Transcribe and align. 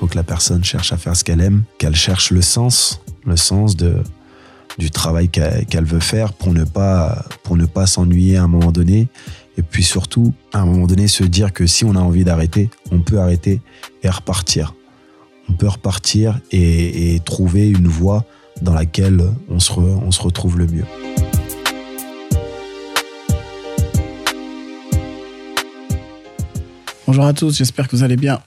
faut 0.00 0.06
que 0.06 0.16
la 0.16 0.22
personne 0.22 0.64
cherche 0.64 0.94
à 0.94 0.96
faire 0.96 1.14
ce 1.14 1.24
qu'elle 1.24 1.42
aime, 1.42 1.64
qu'elle 1.76 1.94
cherche 1.94 2.30
le 2.30 2.40
sens, 2.40 3.02
le 3.26 3.36
sens 3.36 3.76
de, 3.76 4.02
du 4.78 4.90
travail 4.90 5.28
qu'elle 5.28 5.84
veut 5.84 6.00
faire 6.00 6.32
pour 6.32 6.54
ne 6.54 6.64
pas, 6.64 7.26
pour 7.42 7.58
ne 7.58 7.66
pas 7.66 7.86
s'ennuyer 7.86 8.38
à 8.38 8.44
un 8.44 8.48
moment 8.48 8.72
donné. 8.72 9.08
Et 9.58 9.62
puis 9.62 9.84
surtout, 9.84 10.32
à 10.54 10.60
un 10.60 10.64
moment 10.64 10.86
donné, 10.86 11.06
se 11.06 11.22
dire 11.22 11.52
que 11.52 11.66
si 11.66 11.84
on 11.84 11.96
a 11.96 11.98
envie 11.98 12.24
d'arrêter, 12.24 12.70
on 12.90 13.00
peut 13.00 13.20
arrêter 13.20 13.60
et 14.02 14.08
repartir. 14.08 14.74
On 15.50 15.52
peut 15.52 15.68
repartir 15.68 16.40
et, 16.50 17.20
trouver 17.26 17.68
une 17.68 17.86
voie 17.86 18.24
dans 18.62 18.72
laquelle 18.72 19.22
on 19.50 19.58
se, 19.58 19.70
on 19.72 20.10
se 20.10 20.22
retrouve 20.22 20.58
le 20.58 20.66
mieux. 20.66 20.86
Bonjour 27.06 27.26
à 27.26 27.34
tous, 27.34 27.54
j'espère 27.58 27.86
que 27.86 27.96
vous 27.96 28.02
allez 28.02 28.16
bien. 28.16 28.40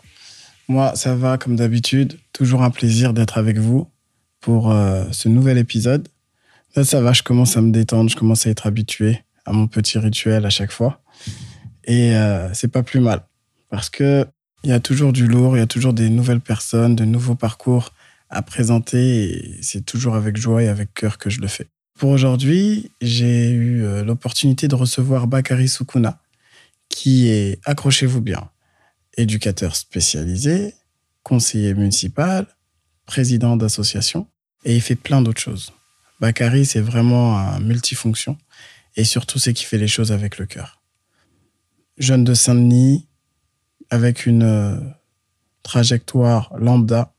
Moi, 0.68 0.96
ça 0.96 1.16
va 1.16 1.38
comme 1.38 1.56
d'habitude. 1.56 2.18
Toujours 2.32 2.64
un 2.64 2.72
plaisir 2.72 3.14
d'être 3.14 3.38
avec 3.38 3.58
vous 3.58 3.88
pour 4.40 4.72
euh, 4.72 5.06
ce 5.12 5.30
nouvel 5.30 5.58
épisode. 5.58 6.08
Là, 6.76 6.84
ça 6.84 7.02
va, 7.02 7.14
je 7.14 7.24
commence 7.24 7.58
à 7.58 7.62
me 7.62 7.72
détendre, 7.72 8.10
je 8.10 8.16
commence 8.16 8.48
à 8.48 8.50
être 8.50 8.66
habitué 8.66 9.20
à 9.46 9.52
mon 9.52 9.68
petit 9.68 9.98
rituel 10.00 10.46
à 10.46 10.50
chaque 10.50 10.72
fois. 10.72 11.02
Et 11.86 12.16
euh, 12.16 12.54
c'est 12.54 12.70
pas 12.70 12.84
plus 12.84 13.00
mal. 13.00 13.22
Parce 13.70 13.90
que 13.90 14.26
il 14.64 14.70
y 14.70 14.74
a 14.74 14.80
toujours 14.80 15.12
du 15.12 15.28
lourd, 15.28 15.58
il 15.58 15.60
y 15.60 15.64
a 15.64 15.68
toujours 15.68 15.94
des 15.94 16.10
nouvelles 16.10 16.40
personnes, 16.40 16.96
de 16.96 17.04
nouveaux 17.04 17.36
parcours 17.36 17.92
à 18.30 18.42
présenter. 18.42 19.58
Et 19.58 19.62
c'est 19.62 19.86
toujours 19.86 20.16
avec 20.16 20.38
joie 20.38 20.64
et 20.64 20.70
avec 20.70 20.94
cœur 20.94 21.18
que 21.18 21.30
je 21.30 21.42
le 21.42 21.48
fais. 21.48 21.68
Pour 22.00 22.10
aujourd'hui, 22.10 22.92
j'ai 23.02 23.52
eu 23.52 23.84
euh, 23.84 24.04
l'opportunité 24.04 24.68
de 24.68 24.76
recevoir 24.76 25.28
Bakari 25.28 25.68
Sukuna, 25.68 26.20
qui 26.90 27.28
est, 27.30 27.60
accrochez-vous 27.66 28.22
bien, 28.22 28.50
éducateur 29.18 29.76
spécialisé, 29.76 30.74
conseiller 31.24 31.74
municipal, 31.74 32.48
président 33.06 33.58
d'association, 33.58 34.28
et 34.66 34.76
il 34.76 34.82
fait 34.82 34.96
plein 34.96 35.22
d'autres 35.22 35.42
choses. 35.42 35.74
Bakary, 36.20 36.66
c'est 36.66 36.82
vraiment 36.82 37.38
un 37.38 37.60
multifonction, 37.60 38.38
et 38.96 39.04
surtout, 39.04 39.40
c'est 39.40 39.54
qu'il 39.54 39.68
fait 39.68 39.78
les 39.78 39.88
choses 39.88 40.12
avec 40.12 40.38
le 40.38 40.46
cœur. 40.46 40.82
Jeune 41.98 42.24
de 42.24 42.34
Saint-Denis, 42.34 43.08
avec 43.90 44.26
une 44.26 44.44
euh, 44.44 44.80
trajectoire 45.62 46.52
lambda, 46.58 47.14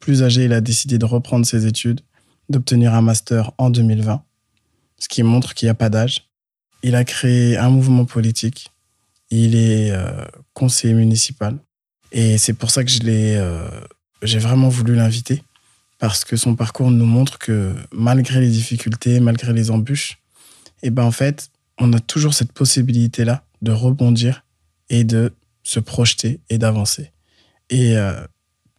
plus 0.00 0.22
âgé, 0.22 0.44
il 0.44 0.52
a 0.52 0.60
décidé 0.60 0.98
de 0.98 1.04
reprendre 1.04 1.46
ses 1.46 1.66
études, 1.66 2.00
d'obtenir 2.48 2.94
un 2.94 3.02
master 3.02 3.52
en 3.58 3.70
2020, 3.70 4.22
ce 4.98 5.08
qui 5.08 5.22
montre 5.22 5.54
qu'il 5.54 5.66
n'y 5.66 5.70
a 5.70 5.74
pas 5.74 5.88
d'âge. 5.88 6.28
Il 6.82 6.94
a 6.94 7.04
créé 7.04 7.56
un 7.56 7.70
mouvement 7.70 8.04
politique 8.04 8.73
il 9.34 9.56
est 9.56 9.90
euh, 9.90 10.24
conseiller 10.52 10.94
municipal. 10.94 11.58
Et 12.12 12.38
c'est 12.38 12.52
pour 12.52 12.70
ça 12.70 12.84
que 12.84 12.90
je 12.90 13.00
euh, 13.04 13.68
j'ai 14.22 14.38
vraiment 14.38 14.68
voulu 14.68 14.94
l'inviter. 14.94 15.42
Parce 15.98 16.24
que 16.24 16.36
son 16.36 16.54
parcours 16.54 16.90
nous 16.90 17.06
montre 17.06 17.38
que 17.38 17.74
malgré 17.92 18.40
les 18.40 18.50
difficultés, 18.50 19.20
malgré 19.20 19.52
les 19.52 19.70
embûches, 19.70 20.18
et 20.82 20.88
eh 20.88 20.90
ben 20.90 21.04
en 21.04 21.12
fait, 21.12 21.50
on 21.78 21.92
a 21.94 22.00
toujours 22.00 22.34
cette 22.34 22.52
possibilité-là 22.52 23.42
de 23.62 23.72
rebondir 23.72 24.44
et 24.90 25.02
de 25.02 25.32
se 25.62 25.80
projeter 25.80 26.40
et 26.50 26.58
d'avancer. 26.58 27.10
Et 27.70 27.96
euh, 27.96 28.12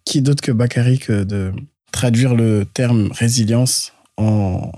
qui 0.03 0.21
d'autre 0.21 0.43
que 0.43 0.51
Bakary 0.51 0.99
que 0.99 1.23
de 1.23 1.51
traduire 1.91 2.35
le 2.35 2.65
terme 2.65 3.11
résilience 3.11 3.91
en 4.17 4.71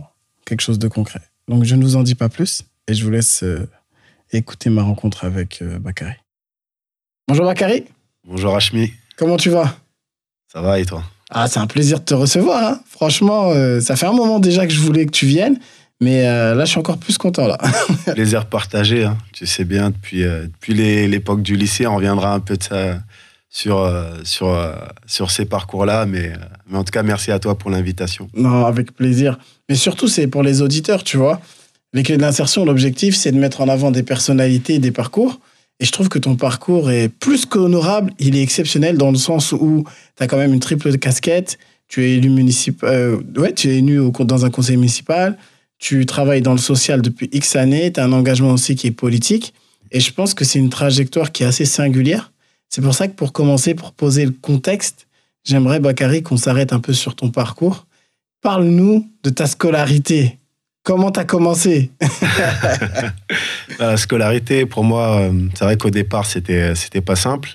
quelque 0.45 0.61
chose 0.61 0.79
de 0.79 0.87
concret. 0.87 1.21
Donc 1.49 1.65
je 1.65 1.75
ne 1.75 1.83
vous 1.83 1.97
en 1.97 2.03
dis 2.03 2.15
pas 2.15 2.29
plus 2.29 2.63
et 2.87 2.93
je 2.93 3.03
vous 3.03 3.11
laisse 3.11 3.43
écouter 4.31 4.69
ma 4.69 4.83
rencontre 4.83 5.25
avec 5.25 5.61
euh, 5.61 5.79
Bakary. 5.79 6.15
Bonjour 7.27 7.45
Bakary. 7.45 7.85
Bonjour 8.25 8.55
Hachmi. 8.55 8.91
Comment 9.17 9.37
tu 9.37 9.49
vas? 9.49 9.75
Ça 10.51 10.61
va 10.61 10.79
et 10.79 10.85
toi? 10.85 11.03
Ah, 11.29 11.47
c'est 11.47 11.59
un 11.59 11.67
plaisir 11.67 11.99
de 11.99 12.05
te 12.05 12.13
recevoir. 12.13 12.63
Hein. 12.63 12.79
Franchement, 12.89 13.51
euh, 13.51 13.79
ça 13.81 13.95
fait 13.95 14.05
un 14.05 14.13
moment 14.13 14.39
déjà 14.39 14.65
que 14.65 14.73
je 14.73 14.79
voulais 14.79 15.05
que 15.05 15.11
tu 15.11 15.25
viennes. 15.25 15.59
Mais 15.99 16.27
euh, 16.27 16.53
là, 16.53 16.63
je 16.65 16.69
suis 16.69 16.79
encore 16.79 16.99
plus 16.99 17.17
content. 17.17 17.47
là. 17.47 17.57
Plaisir 18.13 18.45
partagé. 18.45 19.05
Hein. 19.05 19.17
Tu 19.33 19.45
sais 19.45 19.65
bien, 19.65 19.89
depuis, 19.89 20.21
depuis 20.21 20.73
l'époque 21.07 21.41
du 21.41 21.55
lycée, 21.55 21.87
on 21.87 21.95
reviendra 21.95 22.33
un 22.33 22.39
peu 22.39 22.55
de 22.55 22.63
ça 22.63 22.99
sur, 23.49 23.91
sur, 24.23 24.55
sur 25.07 25.31
ces 25.31 25.45
parcours-là. 25.45 26.05
Mais, 26.05 26.33
mais 26.69 26.77
en 26.77 26.83
tout 26.83 26.91
cas, 26.91 27.01
merci 27.01 27.31
à 27.31 27.39
toi 27.39 27.57
pour 27.57 27.71
l'invitation. 27.71 28.29
Non, 28.35 28.65
avec 28.65 28.93
plaisir. 28.93 29.39
Mais 29.69 29.75
surtout, 29.75 30.07
c'est 30.07 30.27
pour 30.27 30.43
les 30.43 30.61
auditeurs, 30.61 31.03
tu 31.03 31.17
vois. 31.17 31.41
Les 31.97 32.03
clés 32.03 32.17
de 32.17 32.21
l'insertion, 32.21 32.63
l'objectif, 32.63 33.15
c'est 33.15 33.31
de 33.31 33.39
mettre 33.39 33.59
en 33.59 33.67
avant 33.67 33.89
des 33.89 34.03
personnalités 34.03 34.75
et 34.75 34.79
des 34.79 34.91
parcours. 34.91 35.39
Et 35.79 35.85
je 35.85 35.91
trouve 35.91 36.09
que 36.09 36.19
ton 36.19 36.35
parcours 36.35 36.91
est 36.91 37.09
plus 37.09 37.47
qu'honorable. 37.47 38.13
Il 38.19 38.37
est 38.37 38.43
exceptionnel 38.43 38.99
dans 38.99 39.09
le 39.09 39.17
sens 39.17 39.51
où 39.51 39.83
tu 40.15 40.21
as 40.21 40.27
quand 40.27 40.37
même 40.37 40.53
une 40.53 40.59
triple 40.59 40.95
casquette. 40.99 41.57
Tu 41.87 42.05
es 42.05 42.17
élu 42.17 42.29
municipal, 42.29 42.93
euh, 42.93 43.17
ouais, 43.37 43.51
tu 43.51 43.71
es 43.71 43.79
élu 43.79 43.99
dans 44.19 44.45
un 44.45 44.51
conseil 44.51 44.77
municipal. 44.77 45.39
Tu 45.79 46.05
travailles 46.05 46.43
dans 46.43 46.51
le 46.51 46.59
social 46.59 47.01
depuis 47.01 47.31
X 47.31 47.55
années. 47.55 47.91
Tu 47.91 47.99
as 47.99 48.03
un 48.03 48.11
engagement 48.11 48.51
aussi 48.51 48.75
qui 48.75 48.85
est 48.85 48.91
politique. 48.91 49.55
Et 49.91 49.99
je 49.99 50.13
pense 50.13 50.35
que 50.35 50.45
c'est 50.45 50.59
une 50.59 50.69
trajectoire 50.69 51.31
qui 51.31 51.41
est 51.41 51.47
assez 51.47 51.65
singulière. 51.65 52.31
C'est 52.69 52.83
pour 52.83 52.93
ça 52.93 53.07
que 53.07 53.15
pour 53.15 53.33
commencer, 53.33 53.73
pour 53.73 53.91
poser 53.91 54.23
le 54.23 54.35
contexte, 54.39 55.07
j'aimerais, 55.43 55.79
Bakary, 55.79 56.21
qu'on 56.21 56.37
s'arrête 56.37 56.73
un 56.73 56.79
peu 56.79 56.93
sur 56.93 57.15
ton 57.15 57.31
parcours. 57.31 57.87
Parle-nous 58.43 59.09
de 59.23 59.31
ta 59.31 59.47
scolarité. 59.47 60.37
Comment 60.87 61.11
t'as 61.11 61.25
commencé? 61.25 61.91
La 63.79 63.97
scolarité, 63.97 64.65
pour 64.65 64.85
moi, 64.85 65.19
euh, 65.19 65.33
c'est 65.53 65.65
vrai 65.65 65.75
qu'au 65.75 65.89
départ, 65.89 66.25
c'était 66.25 66.75
c'était 66.75 67.01
pas 67.01 67.17
simple. 67.17 67.49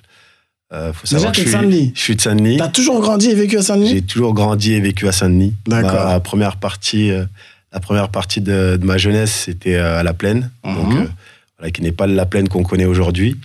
Euh, 0.71 0.93
faut 0.93 1.07
savoir 1.07 1.33
Déjà, 1.33 1.43
que 1.43 1.51
je 1.51 1.71
suis, 1.71 1.93
je 1.95 2.01
suis 2.01 2.17
de 2.17 2.21
Saint-Denis. 2.21 2.59
T'as 2.59 2.69
toujours 2.69 3.01
grandi 3.01 3.31
et 3.31 3.35
vécu 3.35 3.57
à 3.57 3.63
Saint-Denis? 3.63 3.89
J'ai 3.89 4.03
toujours 4.03 4.35
grandi 4.35 4.75
et 4.75 4.81
vécu 4.81 5.09
à 5.09 5.13
Saint-Denis. 5.13 5.55
D'accord. 5.67 6.11
La 6.11 6.21
première 6.21 6.59
partie, 6.59 7.11
euh, 7.11 7.25
la 7.73 7.81
première 7.81 8.11
partie 8.11 8.43
de, 8.43 8.79
ma 8.83 8.99
jeunesse, 8.99 9.33
c'était 9.47 9.77
euh, 9.77 10.01
à 10.01 10.03
La 10.03 10.13
Plaine, 10.13 10.51
mhm. 10.63 10.75
donc 10.75 11.09
voilà, 11.57 11.71
qui 11.71 11.81
n'est 11.81 11.91
pas 11.91 12.07
la 12.07 12.27
Plaine 12.27 12.51
qu'on 12.51 12.65
connaît 12.65 12.85
aujourd'hui. 12.85 13.41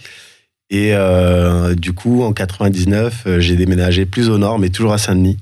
Et 0.70 0.92
du 1.78 1.94
coup, 1.94 2.24
en 2.24 2.34
99, 2.34 3.40
j'ai 3.40 3.56
déménagé 3.56 4.06
plus 4.06 4.28
au 4.28 4.38
nord, 4.38 4.60
mais 4.60 4.68
toujours 4.68 4.92
à 4.92 4.98
Saint-Denis 4.98 5.38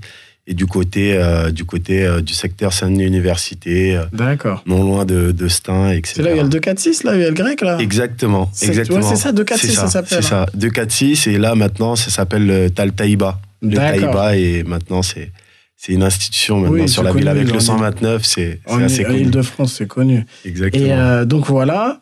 et 0.48 0.54
du 0.54 0.68
côté 0.68 1.14
euh, 1.18 1.52
du 1.52 1.66
côté 1.66 2.06
euh, 2.06 2.22
du 2.22 2.34
secteur 2.34 2.72
Saint-Denis 2.72 3.06
Université. 3.06 3.98
Euh, 3.98 4.06
D'accord. 4.14 4.64
Non 4.66 4.84
loin 4.84 5.06
de, 5.06 5.32
de 5.32 5.48
Stein, 5.48 5.92
etc. 5.92 6.14
C'est 6.18 6.22
là 6.24 6.30
où 6.30 6.34
il 6.34 6.38
y 6.38 6.40
a 6.40 6.44
le 6.44 6.50
246, 6.50 7.04
là 7.04 7.12
où 7.12 7.16
il 7.16 7.22
y 7.22 7.26
a 7.26 7.30
le 7.30 7.34
grec, 7.34 7.62
là? 7.62 7.78
Exactement. 7.80 8.52
Exactement. 8.62 9.02
C'est 9.02 9.16
ça, 9.16 9.32
246, 9.32 9.74
ça, 9.74 9.82
ça 9.82 9.88
s'appelle. 9.88 10.24
C'est 10.24 10.30
ça, 10.30 10.46
246, 10.54 11.28
et 11.28 11.38
là 11.38 11.56
maintenant, 11.56 11.96
ça 11.96 12.12
s'appelle 12.12 12.46
le 12.46 12.70
Taltaïba. 12.70 13.40
Le 13.62 13.76
Taïba, 13.76 14.38
et 14.38 14.64
maintenant, 14.64 15.02
c'est. 15.02 15.32
C'est 15.78 15.92
une 15.92 16.04
institution 16.04 16.62
maintenant 16.62 16.88
sur 16.88 17.04
la 17.04 17.12
ville 17.12 17.28
avec 17.28 17.52
le 17.52 17.60
129, 17.60 18.24
c'est 18.24 18.62
assez 18.66 19.04
connu. 19.04 19.18
En 19.18 19.22
Ile-de-France, 19.24 19.76
c'est 19.78 19.88
connu. 19.88 20.26
Exactement. 20.46 21.22
Et 21.22 21.26
donc 21.26 21.48
voilà, 21.48 22.02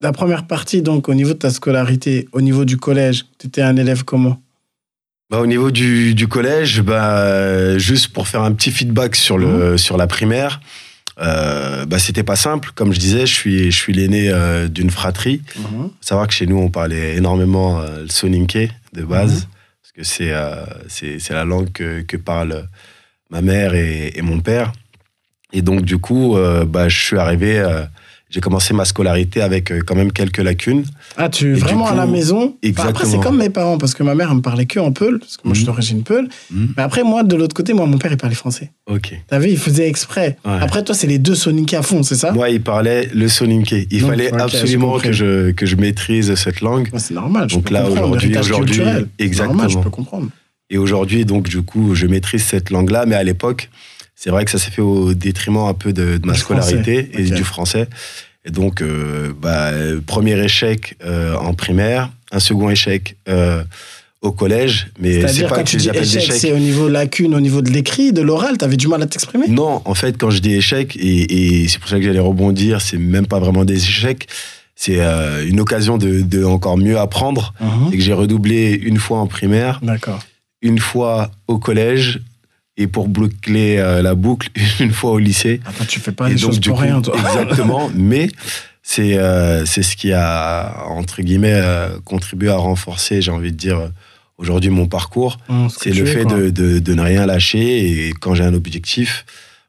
la 0.00 0.12
première 0.12 0.46
partie, 0.46 0.82
donc 0.82 1.08
au 1.08 1.14
niveau 1.14 1.32
de 1.32 1.38
ta 1.38 1.50
scolarité, 1.50 2.28
au 2.32 2.40
niveau 2.40 2.64
du 2.64 2.76
collège, 2.76 3.26
tu 3.38 3.48
étais 3.48 3.60
un 3.60 3.76
élève 3.76 4.04
comment? 4.04 4.40
Bah, 5.30 5.40
au 5.40 5.46
niveau 5.46 5.70
du, 5.70 6.14
du 6.14 6.28
collège, 6.28 6.82
bah, 6.82 7.78
juste 7.78 8.08
pour 8.08 8.28
faire 8.28 8.42
un 8.42 8.52
petit 8.52 8.70
feedback 8.70 9.16
sur, 9.16 9.38
le, 9.38 9.72
mhm. 9.72 9.78
sur 9.78 9.96
la 9.96 10.06
primaire, 10.06 10.60
euh, 11.18 11.86
bah, 11.86 11.98
c'était 11.98 12.22
pas 12.22 12.36
simple. 12.36 12.70
Comme 12.74 12.92
je 12.92 13.00
disais, 13.00 13.26
je 13.26 13.34
suis, 13.34 13.70
je 13.70 13.76
suis 13.76 13.92
l'aîné 13.92 14.28
euh, 14.30 14.68
d'une 14.68 14.90
fratrie. 14.90 15.42
Faut 15.54 15.90
savoir 16.00 16.28
que 16.28 16.34
chez 16.34 16.46
nous, 16.46 16.58
on 16.58 16.70
parlait 16.70 17.16
énormément 17.16 17.80
euh, 17.80 18.02
le 18.02 18.08
soninké 18.08 18.70
de 18.92 19.02
base, 19.02 19.42
mhm. 19.42 19.48
parce 19.82 19.92
que 19.92 20.02
c'est 20.04 20.32
euh, 20.32 20.64
c'est 20.88 21.30
la 21.30 21.44
langue 21.44 21.72
que, 21.72 22.02
que 22.02 22.16
parlent 22.16 22.68
ma 23.30 23.40
mère 23.40 23.74
et, 23.74 24.12
et, 24.14 24.22
mon 24.22 24.40
père. 24.40 24.72
Et 25.52 25.62
donc, 25.62 25.82
du 25.82 25.98
coup, 25.98 26.36
bah, 26.66 26.88
je 26.88 26.98
suis 26.98 27.18
arrivé 27.18 27.64
j'ai 28.36 28.42
commencé 28.42 28.74
ma 28.74 28.84
scolarité 28.84 29.40
avec 29.40 29.70
euh, 29.70 29.80
quand 29.80 29.94
même 29.94 30.12
quelques 30.12 30.40
lacunes. 30.40 30.84
Ah, 31.16 31.30
tu 31.30 31.52
es 31.52 31.54
vraiment 31.54 31.86
à 31.86 31.94
la 31.94 32.04
maison 32.04 32.54
Exactement. 32.62 32.90
après, 32.90 33.06
c'est 33.06 33.18
comme 33.18 33.38
mes 33.38 33.48
parents, 33.48 33.78
parce 33.78 33.94
que 33.94 34.02
ma 34.02 34.14
mère, 34.14 34.28
elle 34.30 34.36
me 34.36 34.42
parlait 34.42 34.66
que 34.66 34.78
en 34.78 34.92
Peul, 34.92 35.20
parce 35.20 35.38
que 35.38 35.42
moi, 35.44 35.54
je 35.54 35.60
suis 35.60 35.64
mhm. 35.64 35.72
d'origine 35.72 36.02
Peul. 36.02 36.28
Mhm. 36.50 36.74
Mais 36.76 36.82
après, 36.82 37.02
moi, 37.02 37.22
de 37.22 37.34
l'autre 37.34 37.54
côté, 37.54 37.72
moi, 37.72 37.86
mon 37.86 37.96
père, 37.96 38.12
il 38.12 38.18
parlait 38.18 38.34
français. 38.34 38.72
Ok. 38.90 39.14
T'as 39.26 39.38
vu, 39.38 39.48
il 39.48 39.56
faisait 39.56 39.88
exprès. 39.88 40.36
Après, 40.44 40.84
toi, 40.84 40.94
c'est 40.94 41.06
les 41.06 41.18
deux 41.18 41.34
soninké 41.34 41.76
à 41.76 41.82
fond, 41.82 42.02
c'est 42.02 42.14
ça? 42.14 42.32
Moi, 42.32 42.50
il 42.50 42.60
parlait 42.60 43.08
le 43.14 43.26
soninké. 43.26 43.88
Il 43.90 44.02
fallait 44.02 44.30
absolument 44.34 44.98
que 44.98 45.12
je, 45.12 45.52
que 45.52 45.64
je 45.64 45.76
maîtrise 45.76 46.34
cette 46.34 46.60
langue. 46.60 46.90
c'est 46.98 47.14
normal, 47.14 47.48
je 47.48 47.54
Donc 47.54 47.68
peux 47.68 47.72
là, 47.72 47.88
aujourd'hui, 47.88 48.36
aujourd'hui, 48.36 48.82
exactement. 49.18 49.62
Normal, 49.62 49.70
je 49.70 49.78
peux 49.78 49.88
comprendre. 49.88 50.28
Et 50.68 50.76
aujourd'hui, 50.76 51.24
donc, 51.24 51.48
du 51.48 51.62
coup, 51.62 51.94
je 51.94 52.06
maîtrise 52.06 52.42
cette 52.42 52.68
langue-là, 52.68 53.06
mais 53.06 53.14
à 53.14 53.22
l'époque, 53.22 53.70
c'est 54.16 54.30
vrai 54.30 54.46
que 54.46 54.50
ça 54.50 54.58
s'est 54.58 54.70
fait 54.70 54.82
au 54.82 55.12
détriment 55.12 55.68
un 55.68 55.74
peu 55.74 55.92
de, 55.92 56.18
ma 56.24 56.34
scolarité 56.34 57.10
et 57.12 57.30
du 57.30 57.44
français. 57.44 57.86
Et 58.46 58.50
donc, 58.50 58.80
euh, 58.80 59.32
bah, 59.38 59.72
premier 60.06 60.38
échec 60.42 60.96
euh, 61.04 61.36
en 61.36 61.52
primaire, 61.52 62.10
un 62.32 62.38
second 62.38 62.70
échec 62.70 63.16
euh, 63.28 63.62
au 64.22 64.32
collège. 64.32 64.88
Mais 64.98 65.26
c'est 65.28 65.42
pas 65.42 65.56
quand 65.56 65.64
que 65.64 65.68
tu 65.68 65.76
dis 65.76 65.90
échec, 65.90 66.32
c'est 66.32 66.52
au 66.52 66.58
niveau 66.58 66.88
lacune, 66.88 67.34
au 67.34 67.40
niveau 67.40 67.60
de 67.60 67.70
l'écrit, 67.70 68.12
de 68.12 68.22
l'oral, 68.22 68.56
t'avais 68.56 68.76
du 68.78 68.88
mal 68.88 69.02
à 69.02 69.06
t'exprimer? 69.06 69.48
Non, 69.48 69.82
en 69.84 69.94
fait, 69.94 70.16
quand 70.16 70.30
je 70.30 70.38
dis 70.38 70.54
échec, 70.54 70.96
et, 70.96 71.66
c'est 71.68 71.78
pour 71.78 71.88
ça 71.88 71.96
que 71.96 72.02
j'allais 72.02 72.18
rebondir, 72.18 72.80
c'est 72.80 72.98
même 72.98 73.26
pas 73.26 73.38
vraiment 73.38 73.64
des 73.64 73.76
échecs, 73.76 74.28
c'est 74.76 75.00
une 75.46 75.60
occasion 75.60 75.98
de, 75.98 76.22
de, 76.22 76.44
encore 76.44 76.78
mieux 76.78 76.98
apprendre. 76.98 77.52
Uh-huh. 77.60 77.92
Et 77.92 77.96
que 77.96 78.02
j'ai 78.02 78.12
redoublé 78.12 78.72
une 78.72 78.98
fois 78.98 79.18
en 79.18 79.26
primaire. 79.26 79.80
Une 80.62 80.78
fois 80.78 81.30
au 81.48 81.58
collège 81.58 82.20
et 82.76 82.86
pour 82.86 83.08
boucler 83.08 83.78
euh, 83.78 84.02
la 84.02 84.14
boucle 84.14 84.48
une 84.80 84.92
fois 84.92 85.12
au 85.12 85.18
lycée. 85.18 85.60
Attends, 85.64 85.84
tu 85.84 86.00
fais 86.00 86.12
pas 86.12 86.28
les 86.28 86.36
choses 86.36 86.60
pour 86.60 86.76
coup, 86.76 86.82
rien, 86.82 87.00
toi. 87.00 87.16
Exactement, 87.18 87.90
mais 87.94 88.28
c'est 88.82 89.18
euh, 89.18 89.64
c'est 89.64 89.82
ce 89.82 89.96
qui 89.96 90.12
a 90.12 90.84
entre 90.88 91.22
guillemets 91.22 91.54
euh, 91.54 91.98
contribué 92.04 92.50
à 92.50 92.56
renforcer, 92.56 93.22
j'ai 93.22 93.30
envie 93.30 93.52
de 93.52 93.56
dire 93.56 93.90
aujourd'hui 94.38 94.70
mon 94.70 94.86
parcours. 94.86 95.38
Que 95.48 95.52
C'est 95.70 95.92
le 95.92 96.04
fait 96.04 96.24
de, 96.24 96.50
de, 96.50 96.78
de 96.78 96.94
ne 96.94 97.02
rien 97.02 97.26
lâcher 97.26 98.08
et 98.08 98.12
quand 98.12 98.34
j'ai 98.34 98.44
un 98.44 98.54
objectif, 98.54 99.24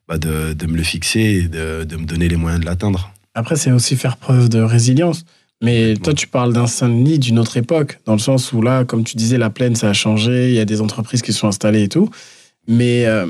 bah 0.07 0.17
de, 0.17 0.53
de 0.53 0.65
me 0.67 0.77
le 0.77 0.83
fixer 0.83 1.19
et 1.19 1.41
de, 1.43 1.83
de 1.83 1.95
me 1.95 2.05
donner 2.05 2.27
les 2.27 2.35
moyens 2.35 2.61
de 2.61 2.65
l'atteindre. 2.65 3.11
Après, 3.33 3.55
c'est 3.55 3.71
aussi 3.71 3.95
faire 3.95 4.17
preuve 4.17 4.49
de 4.49 4.59
résilience. 4.59 5.23
Mais 5.61 5.95
toi, 5.95 6.13
tu 6.13 6.27
parles 6.27 6.53
d'un 6.53 6.67
Saint-Denis 6.67 7.19
d'une 7.19 7.39
autre 7.39 7.57
époque, 7.57 7.99
dans 8.05 8.13
le 8.13 8.19
sens 8.19 8.51
où 8.53 8.61
là, 8.61 8.83
comme 8.83 9.03
tu 9.03 9.15
disais, 9.15 9.37
la 9.37 9.49
plaine, 9.49 9.75
ça 9.75 9.89
a 9.89 9.93
changé, 9.93 10.49
il 10.49 10.55
y 10.55 10.59
a 10.59 10.65
des 10.65 10.81
entreprises 10.81 11.21
qui 11.21 11.33
sont 11.33 11.47
installées 11.47 11.83
et 11.83 11.87
tout. 11.87 12.09
Mais 12.67 13.05
euh, 13.05 13.25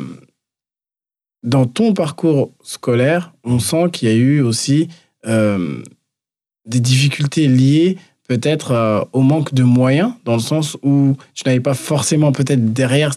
dans 1.43 1.65
ton 1.65 1.93
parcours 1.93 2.51
scolaire, 2.63 3.33
on 3.43 3.59
sent 3.59 3.89
qu'il 3.93 4.09
y 4.09 4.11
a 4.11 4.15
eu 4.15 4.41
aussi 4.41 4.87
euh, 5.25 5.81
des 6.65 6.79
difficultés 6.79 7.47
liées 7.47 7.97
peut-être 8.27 8.71
euh, 8.71 9.01
au 9.13 9.21
manque 9.21 9.53
de 9.53 9.63
moyens, 9.63 10.11
dans 10.25 10.33
le 10.33 10.41
sens 10.41 10.75
où 10.83 11.15
tu 11.33 11.43
n'avais 11.45 11.61
pas 11.61 11.73
forcément 11.73 12.31
peut-être 12.31 12.73
derrière 12.73 13.13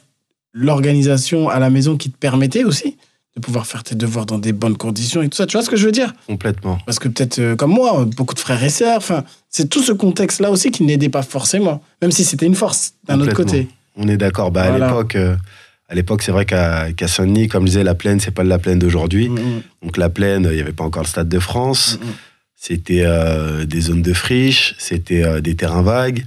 l'organisation 0.53 1.49
à 1.49 1.59
la 1.59 1.71
maison 1.71 1.97
qui 1.97 2.11
te 2.11 2.17
permettait 2.17 2.65
aussi 2.65 2.97
de 3.37 3.41
pouvoir 3.41 3.67
faire 3.67 3.85
tes 3.85 3.95
devoirs 3.95 4.27
dans 4.27 4.39
des 4.39 4.53
bonnes 4.53 4.77
conditions 4.77 5.23
et 5.23 5.29
tout 5.29 5.37
ça. 5.37 5.47
Tu 5.47 5.57
vois 5.57 5.65
ce 5.65 5.71
que 5.71 5.77
je 5.77 5.87
veux 5.87 5.93
dire? 5.93 6.13
Complètement. 6.27 6.79
parce 6.87 6.99
que 6.99 7.09
peut-être 7.09 7.39
euh, 7.39 7.57
comme 7.57 7.73
moi, 7.73 8.05
beaucoup 8.17 8.35
de 8.35 8.41
frères 8.41 8.63
et 8.63 8.69
sœurs, 8.71 8.97
enfin, 8.97 9.25
c'est 9.49 9.69
tout 9.69 9.83
ce 9.83 9.93
contexte-là 9.93 10.51
aussi 10.51 10.71
qui 10.71 10.83
n'aidait 10.85 11.09
pas 11.09 11.23
forcément, 11.23 11.83
même 12.03 12.11
si 12.11 12.25
c'était 12.25 12.47
une 12.47 12.55
force 12.57 12.95
d'un 13.07 13.21
autre 13.21 13.35
côté. 13.35 13.69
On 13.97 14.07
est 14.09 14.17
d'accord. 14.17 14.51
Bah, 14.51 14.69
Voilà. 14.71 14.87
À 14.87 14.89
l'époque, 14.91 15.17
à 15.91 15.95
l'époque, 15.97 16.23
c'est 16.23 16.31
vrai 16.31 16.47
qu'à 16.47 17.09
Saint-Denis, 17.09 17.49
comme 17.49 17.65
je 17.65 17.73
disais, 17.73 17.83
la 17.85 17.97
plaine, 17.97 18.21
c'est 18.21 18.31
pas 18.31 18.45
la 18.45 18.61
plaine 18.61 18.79
d'aujourd'hui. 18.79 19.29
Mm, 19.29 19.35
mm, 19.35 19.63
Donc 19.83 19.97
la 19.97 20.09
plaine, 20.09 20.47
il 20.49 20.55
n'y 20.55 20.61
avait 20.61 20.73
pas 20.73 20.85
encore 20.85 21.03
le 21.03 21.09
Stade 21.09 21.29
de 21.29 21.41
France. 21.41 21.99
mm. 22.01 22.07
C'était 22.55 23.05
euh, 23.07 23.65
des 23.65 23.81
zones 23.81 24.03
de 24.03 24.13
friche, 24.13 24.75
c'était 24.79 25.25
euh, 25.25 25.41
des 25.41 25.57
terrains 25.57 25.81
vagues, 25.81 26.27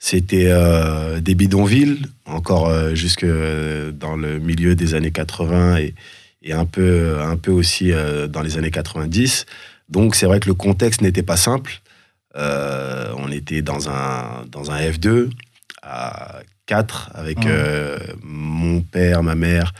c'était 0.00 0.48
euh, 0.48 1.20
des 1.20 1.36
bidonvilles, 1.36 2.02
encore 2.26 2.94
jusque 2.96 3.24
dans 3.24 4.16
le 4.16 4.40
milieu 4.40 4.74
des 4.74 4.94
années 4.94 5.12
80 5.12 5.76
et, 5.76 5.94
et 6.42 6.52
un, 6.52 6.64
peu, 6.64 7.16
un 7.20 7.36
peu 7.36 7.52
aussi 7.52 7.92
dans 8.28 8.42
les 8.42 8.58
années 8.58 8.72
90. 8.72 9.46
Donc 9.88 10.16
c'est 10.16 10.26
vrai 10.26 10.40
que 10.40 10.48
le 10.48 10.54
contexte 10.54 11.00
n'était 11.00 11.22
pas 11.22 11.36
simple. 11.36 11.80
On 12.34 13.30
était 13.30 13.62
dans 13.62 13.88
un, 13.88 14.44
dans 14.50 14.72
un 14.72 14.80
F2 14.80 15.30
à 15.82 16.40
4 16.72 17.10
avec 17.14 17.38
Ouais. 17.40 17.44
euh, 17.48 17.98
mon 18.22 18.80
père, 18.80 19.22
ma 19.22 19.34
mère, 19.34 19.72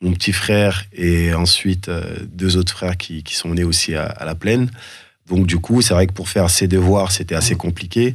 mon 0.00 0.12
petit 0.12 0.32
frère 0.32 0.84
et 0.92 1.34
ensuite 1.34 1.88
euh, 1.88 2.02
deux 2.32 2.56
autres 2.56 2.72
frères 2.72 2.96
qui, 2.96 3.22
qui 3.22 3.34
sont 3.34 3.50
nés 3.54 3.64
aussi 3.64 3.94
à, 3.94 4.04
à 4.06 4.24
la 4.24 4.34
plaine. 4.34 4.70
Donc 5.28 5.46
du 5.46 5.58
coup, 5.58 5.82
c'est 5.82 5.92
vrai 5.94 6.06
que 6.06 6.12
pour 6.14 6.28
faire 6.28 6.48
ses 6.48 6.66
devoirs, 6.66 7.10
c'était 7.12 7.34
assez 7.34 7.54
compliqué. 7.54 8.14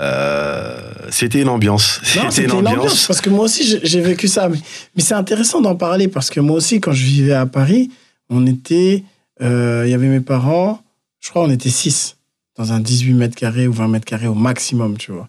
Euh, 0.00 0.90
c'était 1.10 1.40
une 1.42 1.48
ambiance. 1.48 2.00
C'était 2.02 2.44
une 2.44 2.52
ambiance, 2.66 3.06
parce 3.06 3.20
que 3.20 3.30
moi 3.30 3.44
aussi 3.44 3.62
j'ai- 3.84 4.00
vécu 4.00 4.26
ça. 4.26 4.48
Mais, 4.48 4.58
mais 4.96 5.02
c'est 5.02 5.14
intéressant 5.14 5.60
d'en 5.60 5.76
parler 5.76 6.08
parce 6.08 6.30
que 6.30 6.40
moi 6.40 6.56
aussi, 6.56 6.80
quand 6.80 6.92
je 6.92 7.04
vivais 7.04 7.34
à 7.34 7.46
Paris, 7.46 7.90
on 8.30 8.46
était. 8.46 9.04
euh, 9.42 9.84
Il 9.86 9.90
y 9.90 9.94
avait 9.94 10.08
mes 10.08 10.20
parents, 10.20 10.82
je 11.20 11.28
crois 11.30 11.44
on 11.44 11.50
était 11.50 11.70
6 11.70 12.16
dans 12.56 12.72
un 12.72 12.80
18 12.80 13.14
mètres 13.14 13.36
carrés 13.36 13.66
ou 13.68 13.72
20 13.72 13.88
mètres 13.88 14.04
carrés 14.06 14.26
au 14.26 14.34
maximum, 14.34 14.96
tu 14.96 15.12
vois. 15.12 15.28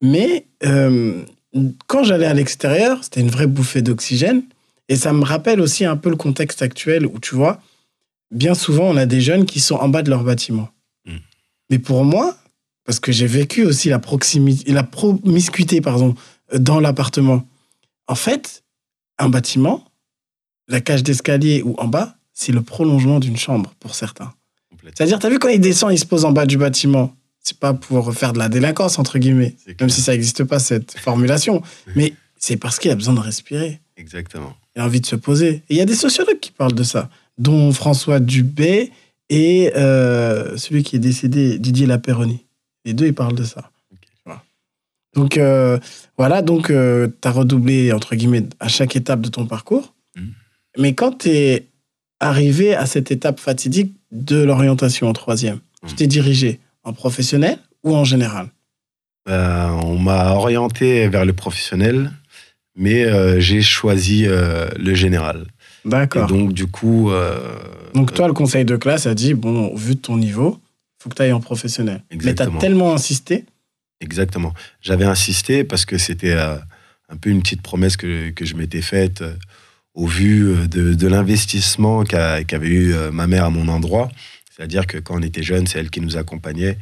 Mais 0.00 0.46
euh, 0.64 1.22
quand 1.86 2.04
j'allais 2.04 2.26
à 2.26 2.34
l'extérieur, 2.34 3.02
c'était 3.02 3.20
une 3.20 3.30
vraie 3.30 3.46
bouffée 3.46 3.82
d'oxygène. 3.82 4.42
Et 4.88 4.96
ça 4.96 5.12
me 5.12 5.24
rappelle 5.24 5.60
aussi 5.60 5.84
un 5.84 5.96
peu 5.96 6.10
le 6.10 6.16
contexte 6.16 6.62
actuel 6.62 7.06
où, 7.06 7.18
tu 7.18 7.34
vois, 7.34 7.60
bien 8.30 8.54
souvent, 8.54 8.84
on 8.84 8.96
a 8.96 9.06
des 9.06 9.20
jeunes 9.20 9.46
qui 9.46 9.60
sont 9.60 9.76
en 9.76 9.88
bas 9.88 10.02
de 10.02 10.10
leur 10.10 10.24
bâtiment. 10.24 10.70
Mm. 11.06 11.16
Mais 11.70 11.78
pour 11.78 12.04
moi, 12.04 12.36
parce 12.84 13.00
que 13.00 13.12
j'ai 13.12 13.26
vécu 13.26 13.64
aussi 13.64 13.88
la 13.88 13.98
proximité, 13.98 14.72
la 14.72 14.82
promiscuité, 14.82 15.80
pardon, 15.80 16.14
dans 16.54 16.80
l'appartement. 16.80 17.46
En 18.08 18.14
fait, 18.14 18.64
un 19.18 19.28
bâtiment, 19.28 19.84
la 20.68 20.80
cage 20.80 21.02
d'escalier 21.02 21.62
ou 21.62 21.74
en 21.78 21.86
bas, 21.86 22.16
c'est 22.32 22.52
le 22.52 22.62
prolongement 22.62 23.20
d'une 23.20 23.36
chambre 23.36 23.72
pour 23.78 23.94
certains. 23.94 24.32
C'est-à-dire, 24.82 25.18
t'as 25.20 25.28
vu 25.28 25.38
quand 25.38 25.48
il 25.48 25.60
descend, 25.60 25.92
il 25.92 25.98
se 25.98 26.06
pose 26.06 26.24
en 26.24 26.32
bas 26.32 26.44
du 26.44 26.58
bâtiment? 26.58 27.14
C'est 27.42 27.58
pas 27.58 27.74
pour 27.74 28.14
faire 28.14 28.32
de 28.32 28.38
la 28.38 28.48
délinquance, 28.48 28.98
entre 28.98 29.18
guillemets, 29.18 29.56
même 29.80 29.90
si 29.90 30.00
ça 30.00 30.12
n'existe 30.12 30.44
pas, 30.44 30.58
cette 30.58 30.92
formulation. 30.98 31.62
Mais 31.96 32.14
c'est 32.38 32.56
parce 32.56 32.78
qu'il 32.78 32.90
a 32.90 32.94
besoin 32.94 33.14
de 33.14 33.20
respirer. 33.20 33.80
Exactement. 33.96 34.54
Il 34.76 34.80
a 34.82 34.84
envie 34.84 35.00
de 35.00 35.06
se 35.06 35.16
poser. 35.16 35.48
Et 35.68 35.74
il 35.74 35.76
y 35.76 35.80
a 35.80 35.84
des 35.84 35.94
sociologues 35.96 36.38
qui 36.40 36.50
parlent 36.52 36.74
de 36.74 36.82
ça, 36.84 37.10
dont 37.38 37.72
François 37.72 38.20
Dubé 38.20 38.90
et 39.28 39.72
euh, 39.76 40.56
celui 40.56 40.82
qui 40.82 40.96
est 40.96 41.00
décédé, 41.00 41.58
Didier 41.58 41.86
Lapéronie. 41.86 42.44
Les 42.84 42.94
deux, 42.94 43.06
ils 43.06 43.14
parlent 43.14 43.34
de 43.36 43.44
ça. 43.44 43.70
Tu 44.00 44.08
vois. 44.24 44.42
Donc, 45.14 45.36
euh, 45.36 45.78
voilà, 46.16 46.42
donc 46.42 46.68
tu 46.68 46.72
as 47.28 47.30
redoublé, 47.30 47.92
entre 47.92 48.14
guillemets, 48.14 48.44
à 48.60 48.68
chaque 48.68 48.94
étape 48.96 49.20
de 49.20 49.28
ton 49.28 49.46
parcours. 49.46 49.94
Mhm. 50.16 50.32
Mais 50.78 50.94
quand 50.94 51.18
tu 51.18 51.28
es 51.28 51.66
arrivé 52.20 52.74
à 52.74 52.86
cette 52.86 53.10
étape 53.10 53.40
fatidique 53.40 53.94
de 54.12 54.36
l'orientation 54.42 55.08
en 55.08 55.12
troisième, 55.12 55.58
tu 55.86 55.92
Mhm. 55.92 55.96
t'es 55.96 56.06
dirigé 56.06 56.60
en 56.84 56.92
professionnel 56.92 57.58
ou 57.84 57.94
en 57.94 58.04
général 58.04 58.48
Euh, 59.28 59.68
on 59.84 59.98
m'a 59.98 60.32
orienté 60.32 61.06
vers 61.08 61.24
le 61.24 61.32
professionnel, 61.32 62.10
mais 62.76 63.04
euh, 63.04 63.38
j'ai 63.40 63.62
choisi 63.62 64.24
euh, 64.26 64.68
le 64.76 64.94
général. 64.94 65.46
D'accord. 65.84 66.26
Donc, 66.26 66.38
donc 66.46 66.52
du 66.52 66.66
coup, 66.66 67.10
euh, 67.10 67.38
toi, 68.14 68.26
le 68.26 68.32
conseil 68.34 68.64
de 68.64 68.76
classe 68.76 69.06
a 69.06 69.14
dit, 69.14 69.34
bon, 69.34 69.66
au 69.68 69.76
vu 69.76 69.94
de 69.94 70.00
ton 70.00 70.16
niveau, 70.16 70.60
faut 71.00 71.08
que 71.10 71.14
tu 71.14 71.22
ailles 71.22 71.32
en 71.32 71.40
professionnel. 71.40 72.02
Mais 72.10 72.18
tu 72.18 72.26
as 72.26 72.30
Exactement. 72.30 72.58
tellement 72.60 72.92
insisté. 72.94 73.44
Exactement. 74.00 74.52
J'avais 74.80 75.04
insisté 75.04 75.62
parce 75.64 75.84
que 75.84 75.98
c'était 75.98 76.32
un 76.32 77.16
peu 77.20 77.30
une 77.30 77.42
petite 77.42 77.62
promesse 77.62 77.96
que, 77.96 78.30
que 78.30 78.44
je 78.44 78.54
m'étais 78.56 78.82
faite 78.82 79.22
au 79.94 80.06
vu 80.06 80.66
de, 80.68 80.94
de 80.94 81.06
l'investissement 81.06 82.02
qu'a- 82.04 82.42
qu'avait 82.44 82.68
eu 82.68 82.94
ma 83.12 83.26
mère 83.28 83.44
à 83.44 83.50
mon 83.50 83.68
endroit. 83.68 84.10
C'est-à-dire 84.54 84.86
que 84.86 84.98
quand 84.98 85.16
on 85.18 85.22
était 85.22 85.42
jeune, 85.42 85.66
c'est 85.66 85.78
elle 85.78 85.90
qui 85.90 86.00
nous 86.00 86.16
accompagnait 86.16 86.76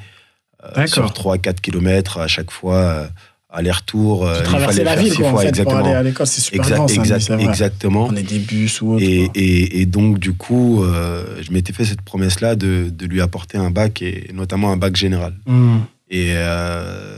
euh, 0.76 0.86
sur 0.86 1.06
3-4 1.12 1.60
kilomètres 1.60 2.18
à 2.18 2.26
chaque 2.26 2.50
fois, 2.50 2.76
euh, 2.76 3.06
aller-retour. 3.48 4.26
euh, 4.26 4.40
il 4.44 4.46
fallait 4.58 4.84
la 4.84 4.92
faire 4.94 5.02
ville, 5.02 5.12
six 5.12 5.18
quoi, 5.18 5.28
en 5.28 5.30
fois, 5.30 5.40
fait, 5.42 5.46
pour 5.52 5.58
exactement. 5.60 5.84
aller 5.84 5.94
à 5.94 6.02
l'école. 6.02 6.26
C'est 6.26 6.40
super 6.40 6.60
Exact- 6.60 6.76
grand, 6.76 6.88
ça, 6.88 6.94
exact- 6.96 7.30
vrai. 7.32 7.44
exactement. 7.44 8.06
On 8.10 8.16
est 8.16 8.22
des 8.22 8.38
bus 8.38 8.80
ou 8.82 8.92
autre. 8.94 9.02
Et, 9.04 9.30
et- 9.34 9.80
et 9.80 9.86
donc, 9.86 10.18
du 10.18 10.32
coup, 10.32 10.82
euh, 10.84 11.40
je 11.42 11.52
m'étais 11.52 11.72
fait 11.72 11.84
cette 11.84 12.02
promesse-là 12.02 12.56
de, 12.56 12.90
de 12.92 13.06
lui 13.06 13.20
apporter 13.20 13.56
un 13.58 13.70
bac, 13.70 14.02
et 14.02 14.30
notamment 14.34 14.70
un 14.72 14.76
bac 14.76 14.96
général. 14.96 15.34
Hmm. 15.46 15.78
Et 16.10 16.32
euh, 16.34 17.14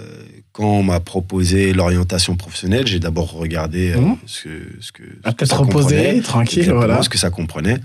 quand 0.52 0.64
on 0.68 0.82
m'a 0.82 1.00
proposé 1.00 1.72
l'orientation 1.72 2.36
professionnelle, 2.36 2.86
j'ai 2.86 2.98
d'abord 3.00 3.32
regardé 3.32 3.92
euh, 3.92 3.98
Mhm. 4.00 4.16
ce, 4.26 4.48
que. 4.92 5.02
À 5.24 5.30
ce 5.30 5.34
que 5.36 5.46
ça 5.46 5.56
reposer, 5.56 5.96
comprenait, 5.96 6.20
tranquille, 6.20 6.70
voilà. 6.72 7.02
ce 7.02 7.08
que 7.08 7.18
ça 7.18 7.30
comprenait. 7.30 7.78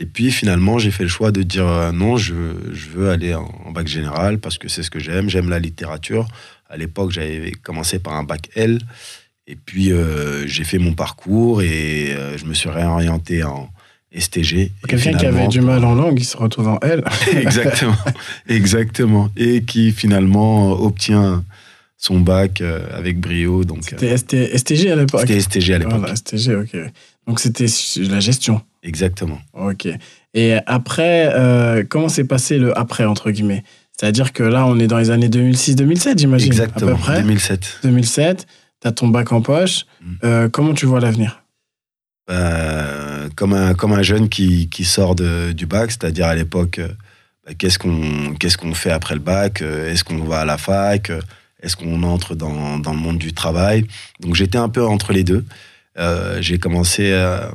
Et 0.00 0.06
puis 0.06 0.32
finalement, 0.32 0.78
j'ai 0.78 0.90
fait 0.90 1.02
le 1.02 1.10
choix 1.10 1.30
de 1.30 1.42
dire 1.42 1.68
euh, 1.68 1.92
non, 1.92 2.16
je, 2.16 2.34
je 2.72 2.88
veux 2.88 3.10
aller 3.10 3.34
en, 3.34 3.52
en 3.66 3.70
bac 3.70 3.86
général 3.86 4.38
parce 4.38 4.56
que 4.56 4.66
c'est 4.66 4.82
ce 4.82 4.90
que 4.90 4.98
j'aime. 4.98 5.28
J'aime 5.28 5.50
la 5.50 5.58
littérature. 5.58 6.26
À 6.70 6.78
l'époque, 6.78 7.10
j'avais 7.10 7.52
commencé 7.52 7.98
par 7.98 8.14
un 8.14 8.24
bac 8.24 8.48
L. 8.54 8.80
Et 9.46 9.56
puis, 9.56 9.92
euh, 9.92 10.46
j'ai 10.46 10.64
fait 10.64 10.78
mon 10.78 10.94
parcours 10.94 11.60
et 11.60 12.14
euh, 12.14 12.38
je 12.38 12.46
me 12.46 12.54
suis 12.54 12.70
réorienté 12.70 13.44
en 13.44 13.68
STG. 14.16 14.72
Quelqu'un 14.88 15.12
qui 15.18 15.26
avait 15.26 15.48
du 15.48 15.60
mal 15.60 15.84
en 15.84 15.94
langue, 15.94 16.18
il 16.18 16.24
se 16.24 16.36
retrouve 16.36 16.68
en 16.68 16.80
L. 16.80 17.04
exactement, 17.36 17.96
exactement. 18.48 19.28
Et 19.36 19.62
qui 19.64 19.92
finalement 19.92 20.80
obtient 20.80 21.44
son 21.98 22.20
bac 22.20 22.62
avec 22.92 23.20
brio. 23.20 23.64
Donc, 23.64 23.84
C'était 23.84 24.16
ST 24.16 24.56
STG 24.56 24.90
à 24.90 24.96
l'époque. 24.96 25.20
c'était 25.26 25.40
STG 25.40 25.74
à 25.74 25.78
l'époque. 25.78 25.98
Voilà, 25.98 26.16
STG, 26.16 26.54
ok. 26.54 26.76
Donc 27.26 27.40
c'était 27.40 27.66
la 27.98 28.20
gestion. 28.20 28.62
Exactement. 28.82 29.38
Ok. 29.52 29.88
Et 30.34 30.54
après, 30.66 31.30
euh, 31.34 31.84
comment 31.88 32.08
s'est 32.08 32.24
passé 32.24 32.58
le 32.58 32.76
après, 32.78 33.04
entre 33.04 33.30
guillemets? 33.30 33.62
C'est-à-dire 33.98 34.32
que 34.32 34.42
là, 34.42 34.64
on 34.66 34.78
est 34.78 34.86
dans 34.86 34.96
les 34.98 35.10
années 35.10 35.28
2006-2007, 35.28 36.18
j'imagine. 36.18 36.46
Exactement. 36.46 36.92
À 36.92 36.94
peu 36.94 37.00
près. 37.00 37.20
2007. 37.20 37.80
2007, 37.82 38.46
tu 38.80 38.88
as 38.88 38.92
ton 38.92 39.08
bac 39.08 39.30
en 39.32 39.42
poche. 39.42 39.84
Mm. 40.00 40.12
Euh, 40.24 40.48
comment 40.48 40.72
tu 40.72 40.86
vois 40.86 41.00
l'avenir? 41.00 41.42
Euh, 42.30 43.28
comme, 43.36 43.52
un, 43.52 43.74
comme 43.74 43.92
un 43.92 44.02
jeune 44.02 44.28
qui, 44.28 44.68
qui 44.68 44.84
sort 44.84 45.14
de- 45.14 45.52
du 45.52 45.66
bac, 45.66 45.90
c'est-à-dire 45.90 46.26
à 46.26 46.34
l'époque, 46.34 46.78
euh, 46.78 46.88
bah, 47.44 47.52
qu'est-ce 47.58 47.78
qu'on 47.78 48.34
qu'est-ce 48.38 48.56
qu'on 48.56 48.72
fait 48.74 48.90
après 48.92 49.14
le 49.14 49.20
bac? 49.20 49.62
Est-ce 49.62 50.04
qu'on 50.04 50.18
va 50.24 50.40
à 50.40 50.44
la 50.44 50.56
fac? 50.56 51.10
Est-ce 51.62 51.76
qu'on 51.76 52.02
entre 52.04 52.34
dans, 52.34 52.78
dans 52.78 52.92
le 52.92 52.98
monde 52.98 53.18
du 53.18 53.32
travail? 53.32 53.84
Donc 54.20 54.34
j'étais 54.36 54.58
un 54.58 54.68
peu 54.68 54.84
entre 54.86 55.12
les 55.12 55.24
deux. 55.24 55.44
Euh, 55.98 56.40
j'ai 56.40 56.58
commencé 56.58 57.10
euh, 57.12 57.50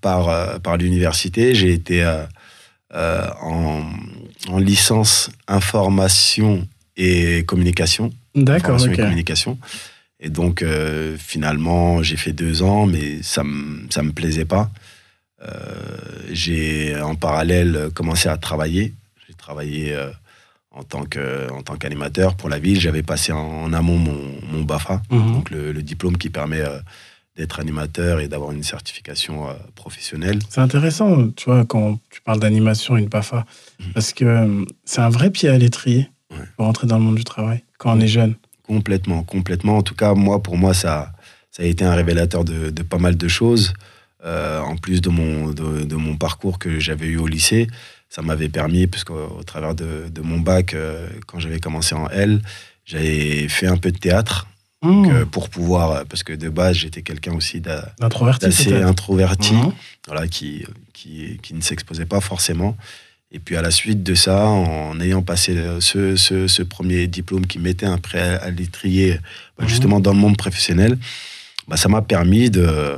par, 0.00 0.28
euh, 0.28 0.58
par 0.58 0.76
l'université. 0.76 1.54
J'ai 1.54 1.72
été 1.72 2.04
en, 2.94 3.82
en 4.48 4.58
licence 4.58 5.30
information 5.48 6.66
et 6.96 7.44
communication. 7.46 8.12
D'accord, 8.34 8.74
Information 8.76 8.92
ok. 8.92 8.98
et 8.98 9.02
communication. 9.02 9.58
Et 10.20 10.28
donc, 10.30 10.62
euh, 10.62 11.16
finalement, 11.18 12.02
j'ai 12.02 12.16
fait 12.16 12.32
deux 12.32 12.62
ans, 12.62 12.86
mais 12.86 13.22
ça 13.22 13.42
ne 13.42 13.90
ça 13.90 14.02
me 14.02 14.12
plaisait 14.12 14.44
pas. 14.44 14.70
Euh, 15.42 15.48
j'ai 16.30 16.94
en 17.00 17.14
parallèle 17.16 17.88
commencé 17.94 18.28
à 18.28 18.36
travailler. 18.36 18.92
J'ai 19.26 19.34
travaillé 19.34 19.92
euh, 19.94 20.10
en 20.70 20.84
tant 20.84 21.04
qu'animateur 21.76 22.36
pour 22.36 22.48
la 22.48 22.58
ville. 22.60 22.80
J'avais 22.80 23.02
passé 23.02 23.32
en, 23.32 23.38
en 23.64 23.72
amont 23.72 23.98
mon, 23.98 24.20
mon 24.52 24.62
BAFA, 24.62 25.02
Mhm. 25.10 25.32
donc 25.32 25.50
le, 25.50 25.72
le 25.72 25.82
diplôme 25.82 26.16
qui 26.16 26.30
permet 26.30 26.62
d'être 27.36 27.60
animateur 27.60 28.20
et 28.20 28.28
d'avoir 28.28 28.52
une 28.52 28.62
certification 28.62 29.48
euh, 29.48 29.52
professionnelle. 29.74 30.38
C'est 30.50 30.60
intéressant, 30.60 31.30
tu 31.30 31.46
vois, 31.46 31.64
quand 31.64 31.98
tu 32.10 32.20
parles 32.20 32.40
d'animation, 32.40 32.96
une 32.96 33.08
PAFA, 33.08 33.46
Mhm. 33.80 33.92
parce 33.94 34.12
que 34.12 34.24
euh, 34.24 34.64
c'est 34.84 35.00
un 35.00 35.08
vrai 35.08 35.30
pied 35.30 35.48
à 35.48 35.56
l'étrier 35.58 36.08
Ouais. 36.30 36.44
pour 36.56 36.66
entrer 36.66 36.86
dans 36.86 36.96
le 36.98 37.04
monde 37.04 37.16
du 37.16 37.24
travail 37.24 37.62
quand 37.78 37.96
on 37.96 38.00
est 38.00 38.06
jeune. 38.08 38.34
Complètement, 38.62 39.22
complètement. 39.22 39.76
En 39.78 39.82
tout 39.82 39.94
cas, 39.94 40.14
moi, 40.14 40.42
pour 40.42 40.56
moi, 40.56 40.72
ça, 40.72 41.12
ça 41.50 41.62
a 41.62 41.66
été 41.66 41.84
un 41.84 41.94
révélateur 41.94 42.44
de, 42.44 42.70
de 42.70 42.82
pas 42.82 42.98
mal 42.98 43.16
de 43.16 43.28
choses. 43.28 43.74
Euh, 44.24 44.60
en 44.60 44.76
plus 44.76 45.00
de 45.00 45.08
mon, 45.10 45.50
de, 45.50 45.82
de 45.84 45.96
mon 45.96 46.16
parcours 46.16 46.58
que 46.60 46.78
j'avais 46.78 47.06
eu 47.06 47.16
au 47.18 47.26
lycée, 47.26 47.66
ça 48.08 48.22
m'avait 48.22 48.48
permis, 48.48 48.86
puisqu'au 48.86 49.14
au 49.38 49.42
travers 49.42 49.74
de, 49.74 50.08
de 50.10 50.20
mon 50.22 50.38
bac, 50.38 50.76
quand 51.26 51.40
j'avais 51.40 51.58
commencé 51.58 51.94
en 51.94 52.08
L, 52.08 52.40
j'avais 52.84 53.48
fait 53.48 53.66
un 53.66 53.76
peu 53.78 53.90
de 53.90 53.98
théâtre 53.98 54.46
Mmh. 54.82 55.10
euh, 55.10 55.24
pour 55.26 55.48
pouvoir, 55.48 56.04
parce 56.06 56.24
que 56.24 56.32
de 56.32 56.48
base, 56.48 56.76
j'étais 56.76 57.02
quelqu'un 57.02 57.34
aussi 57.34 57.60
d'assez 57.60 58.74
introverti, 58.82 59.54
Mhm. 59.54 59.72
voilà, 60.08 60.26
qui, 60.26 60.64
qui, 60.92 61.38
qui 61.42 61.54
ne 61.54 61.60
s'exposait 61.60 62.04
pas 62.06 62.20
forcément. 62.20 62.76
Et 63.30 63.38
puis 63.38 63.56
à 63.56 63.62
la 63.62 63.70
suite 63.70 64.02
de 64.02 64.14
ça, 64.14 64.44
en 64.46 65.00
ayant 65.00 65.22
passé 65.22 65.56
ce, 65.80 66.16
ce, 66.16 66.48
ce 66.48 66.62
premier 66.62 67.06
diplôme 67.06 67.46
qui 67.46 67.58
mettait 67.60 67.86
un 67.86 67.98
prêt 67.98 68.38
à 68.42 68.50
l'étrier, 68.50 69.20
bah, 69.56 69.62
Mhm. 69.64 69.68
justement 69.68 70.00
dans 70.00 70.12
le 70.12 70.18
monde 70.18 70.36
professionnel, 70.36 70.98
bah, 71.68 71.76
ça 71.76 71.88
m'a 71.88 72.02
permis 72.02 72.50
de, 72.50 72.96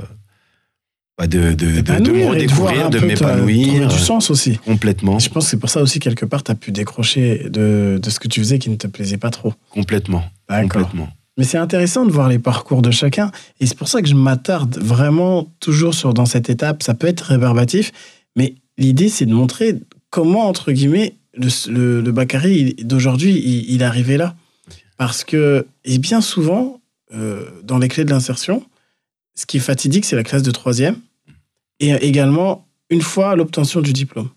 bah, 1.19 1.27
de, 1.27 1.53
de, 1.53 1.81
de, 1.81 1.81
de 1.83 2.11
me 2.13 2.27
redécouvrir, 2.31 2.89
de 2.91 2.99
m'épanouir 3.01 3.89
du 3.89 3.99
sens 3.99 4.31
aussi. 4.31 4.57
complètement, 4.65 5.19
Je 5.19 5.29
pense 5.29 5.45
que 5.45 5.51
c'est 5.51 5.59
pour 5.59 5.69
ça 5.71 5.83
aussi, 5.83 6.01
quelque 6.01 6.25
part, 6.25 6.43
tu 6.43 6.51
as 6.51 6.55
pu 6.57 6.73
décrocher 6.73 7.49
de, 7.51 8.01
de 8.03 8.11
ce 8.11 8.19
que 8.19 8.27
tu 8.27 8.41
faisais 8.41 8.59
qui 8.59 8.71
ne 8.71 8.77
te 8.77 8.87
plaisait 8.87 9.19
pas 9.19 9.31
trop. 9.31 9.53
complètement, 9.71 10.25
D'accord. 10.49 10.71
complètement. 10.83 11.09
Mais 11.37 11.45
c'est 11.45 11.59
intéressant 11.59 12.07
de 12.07 12.13
voir 12.13 12.29
les 12.29 12.39
parcours 12.39 12.83
de 12.83 12.91
chacun. 12.91 13.31
Et 13.61 13.67
c'est 13.67 13.77
pour 13.77 13.89
ça 13.89 14.01
que 14.01 14.09
je 14.09 14.15
m'attarde 14.15 14.79
vraiment 14.79 15.53
toujours 15.61 15.95
dans 16.15 16.27
cette 16.27 16.49
étape. 16.49 16.83
Ça 16.83 16.95
peut 16.95 17.09
être 17.09 17.23
réverbatif, 17.23 17.93
mais 18.37 18.55
l'idée, 18.79 19.09
c'est 19.09 19.27
de 19.27 19.35
montrer 19.35 19.81
comment, 20.11 20.49
entre 20.49 20.73
guillemets, 20.73 21.17
le, 21.35 22.01
le, 22.01 22.83
d'aujourd'hui, 22.85 23.33
il, 23.69 23.83
est 23.83 23.85
arrivé 23.85 24.17
là. 24.17 24.37
Parce 24.97 25.25
que, 25.25 25.67
bien 25.85 26.21
souvent, 26.21 26.81
euh, 27.13 27.51
dans 27.65 27.79
les 27.79 27.89
clés 27.89 28.05
de 28.05 28.11
l'insertion, 28.11 28.65
ce 29.35 29.47
qui 29.47 29.57
est 29.57 29.61
fatidique, 29.61 30.05
c'est 30.05 30.17
la 30.17 30.23
classe 30.23 30.43
de 30.43 30.53
troisième. 30.53 30.97
Et 31.81 31.91
également, 31.91 32.69
une 32.91 33.03
fois 33.03 33.35
l'obtention 33.35 33.81
du 33.81 33.93
diplôme, 33.93 34.31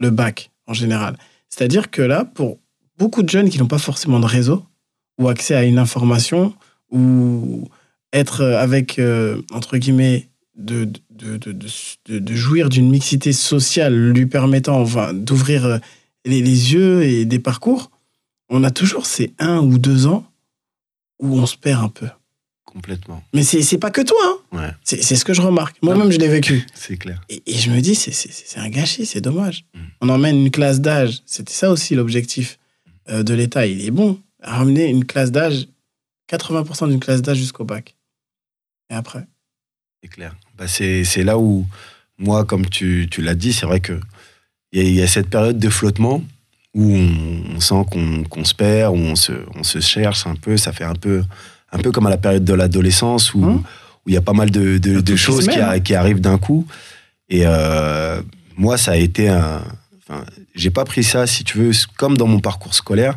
le 0.00 0.10
bac 0.10 0.50
en 0.66 0.74
général. 0.74 1.16
C'est-à-dire 1.48 1.90
que 1.90 2.02
là, 2.02 2.24
pour 2.24 2.58
beaucoup 2.98 3.22
de 3.22 3.28
jeunes 3.28 3.48
qui 3.48 3.58
n'ont 3.58 3.66
pas 3.66 3.78
forcément 3.78 4.20
de 4.20 4.26
réseau, 4.26 4.64
ou 5.18 5.28
accès 5.28 5.54
à 5.54 5.64
une 5.64 5.78
information 5.78 6.54
ou 6.90 7.68
être 8.12 8.42
avec, 8.44 8.98
euh, 8.98 9.42
entre 9.50 9.76
guillemets, 9.78 10.28
de, 10.56 10.88
de, 11.10 11.36
de, 11.36 12.18
de, 12.18 12.34
jouir 12.34 12.68
d'une 12.68 12.88
mixité 12.88 13.32
sociale 13.32 13.94
lui 14.12 14.26
permettant 14.26 14.80
enfin, 14.80 15.12
d'ouvrir 15.12 15.64
euh, 15.64 15.78
les, 16.24 16.40
les 16.40 16.72
yeux 16.72 17.02
et 17.02 17.24
des 17.24 17.40
parcours, 17.40 17.90
on 18.48 18.62
a 18.62 18.70
toujours 18.70 19.06
ces 19.06 19.32
un 19.38 19.58
ou 19.58 19.78
deux 19.78 20.06
ans 20.06 20.24
où 21.20 21.38
on 21.38 21.46
se 21.46 21.56
perd 21.56 21.82
un 21.84 21.88
peu. 21.88 22.06
Complètement, 22.64 23.22
Mais 23.32 23.44
c'est 23.44 23.78
pas 23.78 23.92
que 23.92 24.00
toi, 24.00 24.18
hein. 24.52 24.58
ouais, 24.58 24.70
c'est 24.82 25.00
ce 25.14 25.24
que 25.24 25.32
je 25.32 25.40
remarque. 25.40 25.76
Moi-même, 25.80 26.10
je 26.10 26.18
l'ai 26.18 26.26
vécu. 26.26 26.66
c'est 26.74 26.96
clair. 26.96 27.20
Et, 27.28 27.40
et 27.46 27.54
je 27.54 27.70
me 27.70 27.80
dis, 27.80 27.94
c'est- 27.94 28.58
un 28.58 28.68
gâchis, 28.68 29.06
c'est 29.06 29.20
dommage. 29.20 29.64
Mm. 29.74 29.78
On 30.00 30.08
emmène 30.08 30.36
une 30.40 30.50
classe 30.50 30.80
d'âge. 30.80 31.22
C'était 31.24 31.52
ça 31.52 31.70
aussi 31.70 31.94
l'objectif 31.94 32.58
euh, 33.10 33.22
de 33.22 33.32
l'État. 33.32 33.64
Il 33.68 33.84
est 33.84 33.92
bon, 33.92 34.18
ramener 34.44 34.88
une 34.88 35.04
classe 35.04 35.30
d'âge, 35.32 35.66
80% 36.30 36.88
d'une 36.88 37.00
classe 37.00 37.22
d'âge 37.22 37.38
jusqu'au 37.38 37.64
bac. 37.64 37.94
Et 38.90 38.94
après 38.94 39.26
C'est 40.02 40.08
clair. 40.10 40.34
Bah, 40.56 40.66
c'est 40.68 41.24
là 41.24 41.38
où, 41.38 41.66
moi, 42.18 42.44
comme 42.44 42.66
tu, 42.66 43.08
tu 43.10 43.22
l'as 43.22 43.34
dit, 43.34 43.52
c'est 43.52 43.66
vrai 43.66 43.80
que 43.80 43.98
il 44.72 44.82
y, 44.82 44.86
a- 44.86 44.90
y 45.00 45.02
a 45.02 45.06
cette 45.06 45.28
période 45.30 45.58
de 45.58 45.68
flottement 45.70 46.22
où 46.74 46.92
on, 46.94 47.44
on 47.56 47.60
sent 47.60 47.84
qu'on 47.90 48.24
qu'on 48.24 48.44
se 48.44 48.54
perd, 48.54 48.92
où 48.94 48.98
on 48.98 49.14
se, 49.16 49.32
on 49.54 49.62
se 49.62 49.80
cherche 49.80 50.26
un 50.26 50.34
peu. 50.34 50.56
Ça 50.56 50.72
fait 50.72 50.84
un 50.84 50.94
peu, 50.94 51.22
un 51.72 51.78
peu 51.78 51.90
comme 51.92 52.06
à 52.06 52.10
la 52.10 52.16
période 52.18 52.44
de 52.44 52.54
l'adolescence 52.54 53.34
où 53.34 53.44
Hum. 53.44 53.62
où 54.04 54.10
il 54.10 54.14
y 54.14 54.18
a 54.18 54.22
pas 54.22 54.32
mal 54.34 54.50
de, 54.50 54.76
de- 54.78 55.16
choses 55.16 55.46
se 55.46 55.50
qui, 55.50 55.58
a- 55.60 55.80
qui 55.80 55.94
arrivent 55.94 56.20
d'un 56.20 56.36
coup. 56.38 56.66
Et 57.30 57.42
euh, 57.46 58.20
moi, 58.56 58.76
ça 58.76 58.92
a 58.92 58.96
été 58.96 59.28
un. 59.28 59.62
Enfin, 59.98 60.24
j'ai 60.54 60.70
pas 60.70 60.84
pris 60.84 61.02
ça, 61.04 61.26
si 61.26 61.42
tu 61.44 61.56
veux, 61.58 61.70
comme 61.96 62.16
dans 62.18 62.26
mon 62.26 62.40
parcours 62.40 62.74
scolaire. 62.74 63.16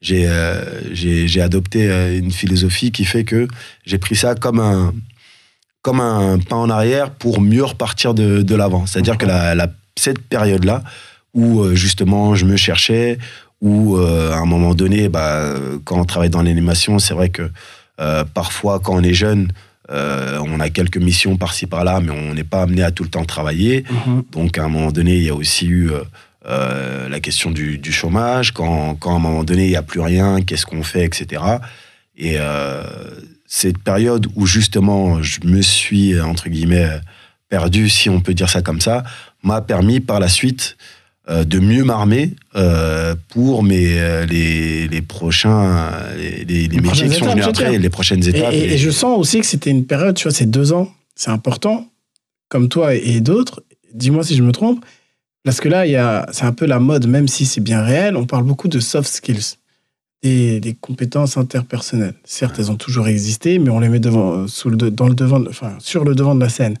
J'ai 0.00 0.28
euh, 0.28 0.62
j'ai 0.94 1.26
j'ai 1.26 1.40
adopté 1.40 1.90
euh, 1.90 2.16
une 2.18 2.30
philosophie 2.30 2.92
qui 2.92 3.04
fait 3.04 3.24
que 3.24 3.48
j'ai 3.84 3.98
pris 3.98 4.14
ça 4.16 4.34
comme 4.36 4.60
un 4.60 4.94
comme 5.82 6.00
un 6.00 6.38
pas 6.38 6.56
en 6.56 6.70
arrière 6.70 7.10
pour 7.10 7.40
mieux 7.40 7.64
repartir 7.64 8.14
de, 8.14 8.42
de 8.42 8.54
l'avant. 8.54 8.86
C'est-à-dire 8.86 9.18
que 9.18 9.26
la, 9.26 9.54
la- 9.54 9.70
cette 9.96 10.20
période-là, 10.20 10.84
où 11.34 11.60
euh, 11.62 11.74
justement 11.74 12.34
je 12.36 12.44
me 12.44 12.56
cherchais, 12.56 13.18
où 13.60 13.96
euh, 13.96 14.30
à 14.32 14.36
un 14.38 14.44
moment 14.46 14.74
donné, 14.74 15.08
bah, 15.08 15.54
quand 15.84 15.98
on 16.00 16.04
travaille 16.04 16.30
dans 16.30 16.42
l'animation, 16.42 16.98
c'est 17.00 17.14
vrai 17.14 17.30
que 17.30 17.50
euh, 18.00 18.24
parfois 18.24 18.78
quand 18.78 18.94
on 18.94 19.02
est 19.02 19.14
jeune, 19.14 19.50
euh, 19.90 20.38
on 20.46 20.60
a 20.60 20.68
quelques 20.70 20.98
missions 20.98 21.36
par-ci 21.36 21.66
par-là, 21.66 21.98
mais 22.00 22.12
on 22.12 22.34
n'est 22.34 22.44
pas 22.44 22.62
amené 22.62 22.82
à 22.84 22.92
tout 22.92 23.02
le 23.02 23.08
temps 23.08 23.24
travailler. 23.24 23.82
Donc 24.30 24.58
à 24.58 24.64
un 24.64 24.68
moment 24.68 24.92
donné, 24.92 25.16
il 25.16 25.24
y 25.24 25.28
a 25.30 25.34
aussi 25.34 25.66
eu 25.66 25.90
euh, 26.48 27.08
la 27.08 27.20
question 27.20 27.50
du, 27.50 27.78
du 27.78 27.92
chômage. 27.92 28.52
Quand, 28.52 28.94
quand 28.94 29.12
à 29.12 29.16
un 29.16 29.20
moment 29.20 29.44
donné, 29.44 29.64
il 29.64 29.70
n'y 29.70 29.76
a 29.76 29.82
plus 29.82 30.00
rien, 30.00 30.40
qu'est-ce 30.42 30.66
qu'on 30.66 30.82
fait, 30.82 31.04
etc. 31.04 31.42
Et 32.16 32.34
euh, 32.38 32.82
cette 33.46 33.78
période 33.78 34.26
où 34.34 34.46
justement 34.46 35.22
je 35.22 35.40
me 35.44 35.60
suis, 35.62 36.20
entre 36.20 36.48
guillemets, 36.48 36.88
perdu, 37.48 37.88
si 37.88 38.08
on 38.10 38.20
peut 38.20 38.34
dire 38.34 38.48
ça 38.50 38.62
comme 38.62 38.80
ça, 38.80 39.04
m'a 39.42 39.60
permis 39.60 40.00
par 40.00 40.20
la 40.20 40.28
suite 40.28 40.76
euh, 41.30 41.44
de 41.44 41.58
mieux 41.58 41.84
m'armer 41.84 42.34
pour 43.28 43.62
mes, 43.62 44.26
les, 44.26 44.88
les 44.88 45.02
prochains, 45.02 45.90
les, 46.16 46.44
les- 46.44 46.68
les 46.68 46.80
métiers 46.80 47.08
qui 47.08 47.14
sont 47.16 47.26
venus 47.30 47.44
après, 47.46 47.78
les 47.78 47.90
prochaines 47.90 48.24
Et, 48.24 48.28
étapes. 48.30 48.52
et- 48.52 48.58
et- 48.58 48.72
et 48.74 48.78
je 48.78 48.90
sens 48.90 49.18
aussi 49.18 49.40
que 49.40 49.46
c'était 49.46 49.70
une 49.70 49.84
période, 49.86 50.16
tu 50.16 50.24
vois, 50.24 50.32
ces 50.32 50.46
deux 50.46 50.72
ans, 50.72 50.90
c'est 51.14 51.30
important, 51.30 51.86
comme 52.48 52.68
toi 52.68 52.94
et 52.94 53.20
d'autres. 53.20 53.62
Dis-moi 53.94 54.24
si 54.24 54.34
je 54.36 54.42
me 54.42 54.52
trompe, 54.52 54.84
parce 55.44 55.60
que 55.60 55.68
là, 55.68 55.86
il 55.86 55.92
y 55.92 55.96
a, 55.96 56.26
c'est 56.32 56.44
un 56.44 56.52
peu 56.52 56.66
la 56.66 56.78
mode, 56.78 57.06
même 57.06 57.28
si 57.28 57.46
c'est 57.46 57.60
bien 57.60 57.82
réel. 57.82 58.16
On 58.16 58.26
parle 58.26 58.44
beaucoup 58.44 58.68
de 58.68 58.80
soft 58.80 59.08
skills, 59.10 59.56
des, 60.22 60.60
des 60.60 60.74
compétences 60.74 61.36
interpersonnelles. 61.36 62.14
Certes, 62.24 62.56
elles 62.58 62.70
ont 62.70 62.76
toujours 62.76 63.08
existé, 63.08 63.58
mais 63.58 63.70
on 63.70 63.80
les 63.80 63.88
met 63.88 64.00
devant, 64.00 64.46
sous 64.48 64.68
le, 64.70 64.76
dans 64.76 65.08
le 65.08 65.14
devant, 65.14 65.40
de- 65.40 65.48
enfin, 65.48 65.76
sur 65.78 66.04
le 66.04 66.14
devant 66.14 66.34
de 66.34 66.40
la 66.40 66.48
scène. 66.48 66.76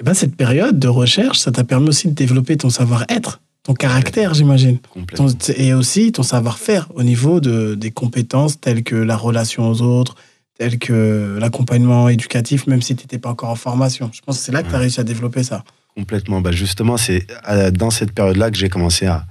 Et 0.00 0.02
ben, 0.04 0.14
cette 0.14 0.34
période 0.36 0.78
de 0.78 0.88
recherche, 0.88 1.38
ça 1.38 1.52
t'a 1.52 1.64
permis 1.64 1.88
aussi 1.88 2.08
de 2.08 2.14
développer 2.14 2.56
ton 2.56 2.70
savoir-être, 2.70 3.40
ton 3.62 3.74
caractère, 3.74 4.32
j'imagine. 4.34 4.78
Ton- 5.16 5.28
et 5.56 5.74
aussi 5.74 6.10
ton 6.12 6.22
savoir-faire 6.22 6.88
au 6.94 7.02
niveau 7.02 7.40
de, 7.40 7.74
des 7.74 7.90
compétences 7.90 8.60
telles 8.60 8.82
que 8.82 8.96
la 8.96 9.16
relation 9.16 9.68
aux 9.70 9.82
autres, 9.82 10.16
telles 10.58 10.78
que 10.78 11.36
l'accompagnement 11.38 12.08
éducatif, 12.08 12.66
même 12.66 12.82
si 12.82 12.96
tu 12.96 13.04
n'étais 13.04 13.18
pas 13.18 13.30
encore 13.30 13.50
en 13.50 13.56
formation. 13.56 14.10
Je 14.12 14.20
pense 14.22 14.38
que 14.38 14.44
c'est 14.44 14.52
là 14.52 14.62
que 14.62 14.68
tu 14.70 14.74
as 14.74 14.78
réussi 14.78 15.00
à 15.00 15.04
développer 15.04 15.42
ça. 15.42 15.64
Complètement. 16.00 16.40
Bah 16.40 16.50
justement, 16.52 16.96
c'est 16.96 17.26
dans 17.72 17.90
cette 17.90 18.12
période-là 18.12 18.50
que 18.50 18.56
j'ai 18.56 18.70
commencé 18.70 19.04
à 19.06 19.26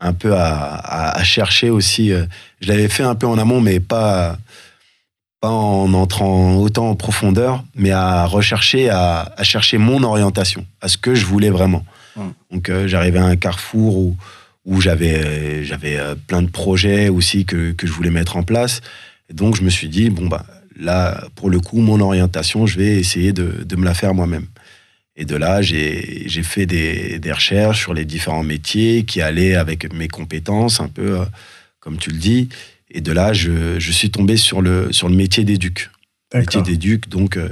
un 0.00 0.12
peu 0.12 0.34
à, 0.34 0.46
à- 0.76 1.18
à 1.18 1.24
chercher 1.24 1.68
aussi. 1.70 2.12
euh, 2.12 2.26
Je 2.60 2.68
l'avais 2.68 2.88
fait 2.88 3.02
un 3.02 3.16
peu 3.16 3.26
en 3.26 3.38
amont, 3.38 3.60
mais 3.60 3.80
pas 3.80 4.38
pas 5.40 5.48
en 5.50 5.92
entrant 5.94 6.54
autant 6.56 6.90
en 6.90 6.94
profondeur, 6.94 7.64
mais 7.74 7.90
à 7.90 8.24
rechercher, 8.24 8.88
à, 8.88 9.32
à 9.36 9.42
chercher 9.42 9.78
mon 9.78 10.02
orientation, 10.04 10.64
à 10.80 10.86
ce 10.88 10.96
que 10.96 11.14
je 11.14 11.26
voulais 11.26 11.50
vraiment. 11.50 11.84
Donc 12.52 12.68
euh, 12.68 12.86
j'arrivais 12.86 13.18
à 13.18 13.24
un 13.24 13.36
carrefour 13.36 13.96
où 13.98 14.16
où 14.64 14.80
j'avais 14.80 15.64
j'avais 15.64 15.96
euh, 15.98 16.14
plein 16.28 16.42
de 16.42 16.48
projets 16.50 17.08
aussi 17.08 17.44
que 17.44 17.72
que 17.72 17.86
je 17.88 17.92
voulais 17.92 18.10
mettre 18.10 18.36
en 18.36 18.44
place. 18.44 18.80
Et 19.28 19.34
donc 19.34 19.56
je 19.56 19.62
me 19.62 19.70
suis 19.70 19.88
dit 19.88 20.08
bon 20.10 20.26
bah 20.28 20.46
là 20.78 21.24
pour 21.34 21.50
le 21.50 21.58
coup 21.58 21.80
mon 21.80 22.00
orientation, 22.00 22.64
je 22.66 22.76
vais 22.78 22.92
essayer 23.04 23.32
de 23.32 23.64
de 23.70 23.76
me 23.76 23.84
la 23.84 23.94
faire 23.94 24.14
moi-même. 24.14 24.46
Et 25.16 25.24
de 25.24 25.34
là, 25.36 25.62
j'ai 25.62 26.42
fait 26.42 26.66
des, 26.66 27.18
des 27.18 27.32
recherches 27.32 27.80
sur 27.80 27.94
les 27.94 28.04
différents 28.04 28.42
métiers 28.42 29.04
qui 29.04 29.22
allaient 29.22 29.54
avec 29.54 29.92
mes 29.94 30.08
compétences, 30.08 30.78
un 30.80 30.88
peu 30.88 31.20
euh, 31.20 31.24
comme 31.80 31.96
tu 31.96 32.10
le 32.10 32.18
dis. 32.18 32.48
Et 32.90 33.00
de 33.00 33.12
là, 33.12 33.32
je, 33.32 33.78
je 33.78 33.92
suis 33.92 34.10
tombé 34.10 34.36
sur 34.36 34.60
le, 34.60 34.92
sur 34.92 35.08
le 35.08 35.16
métier 35.16 35.42
d'éduc. 35.42 35.90
Métier 36.34 36.60
d'éduc, 36.60 37.08
donc, 37.08 37.38
euh, 37.38 37.48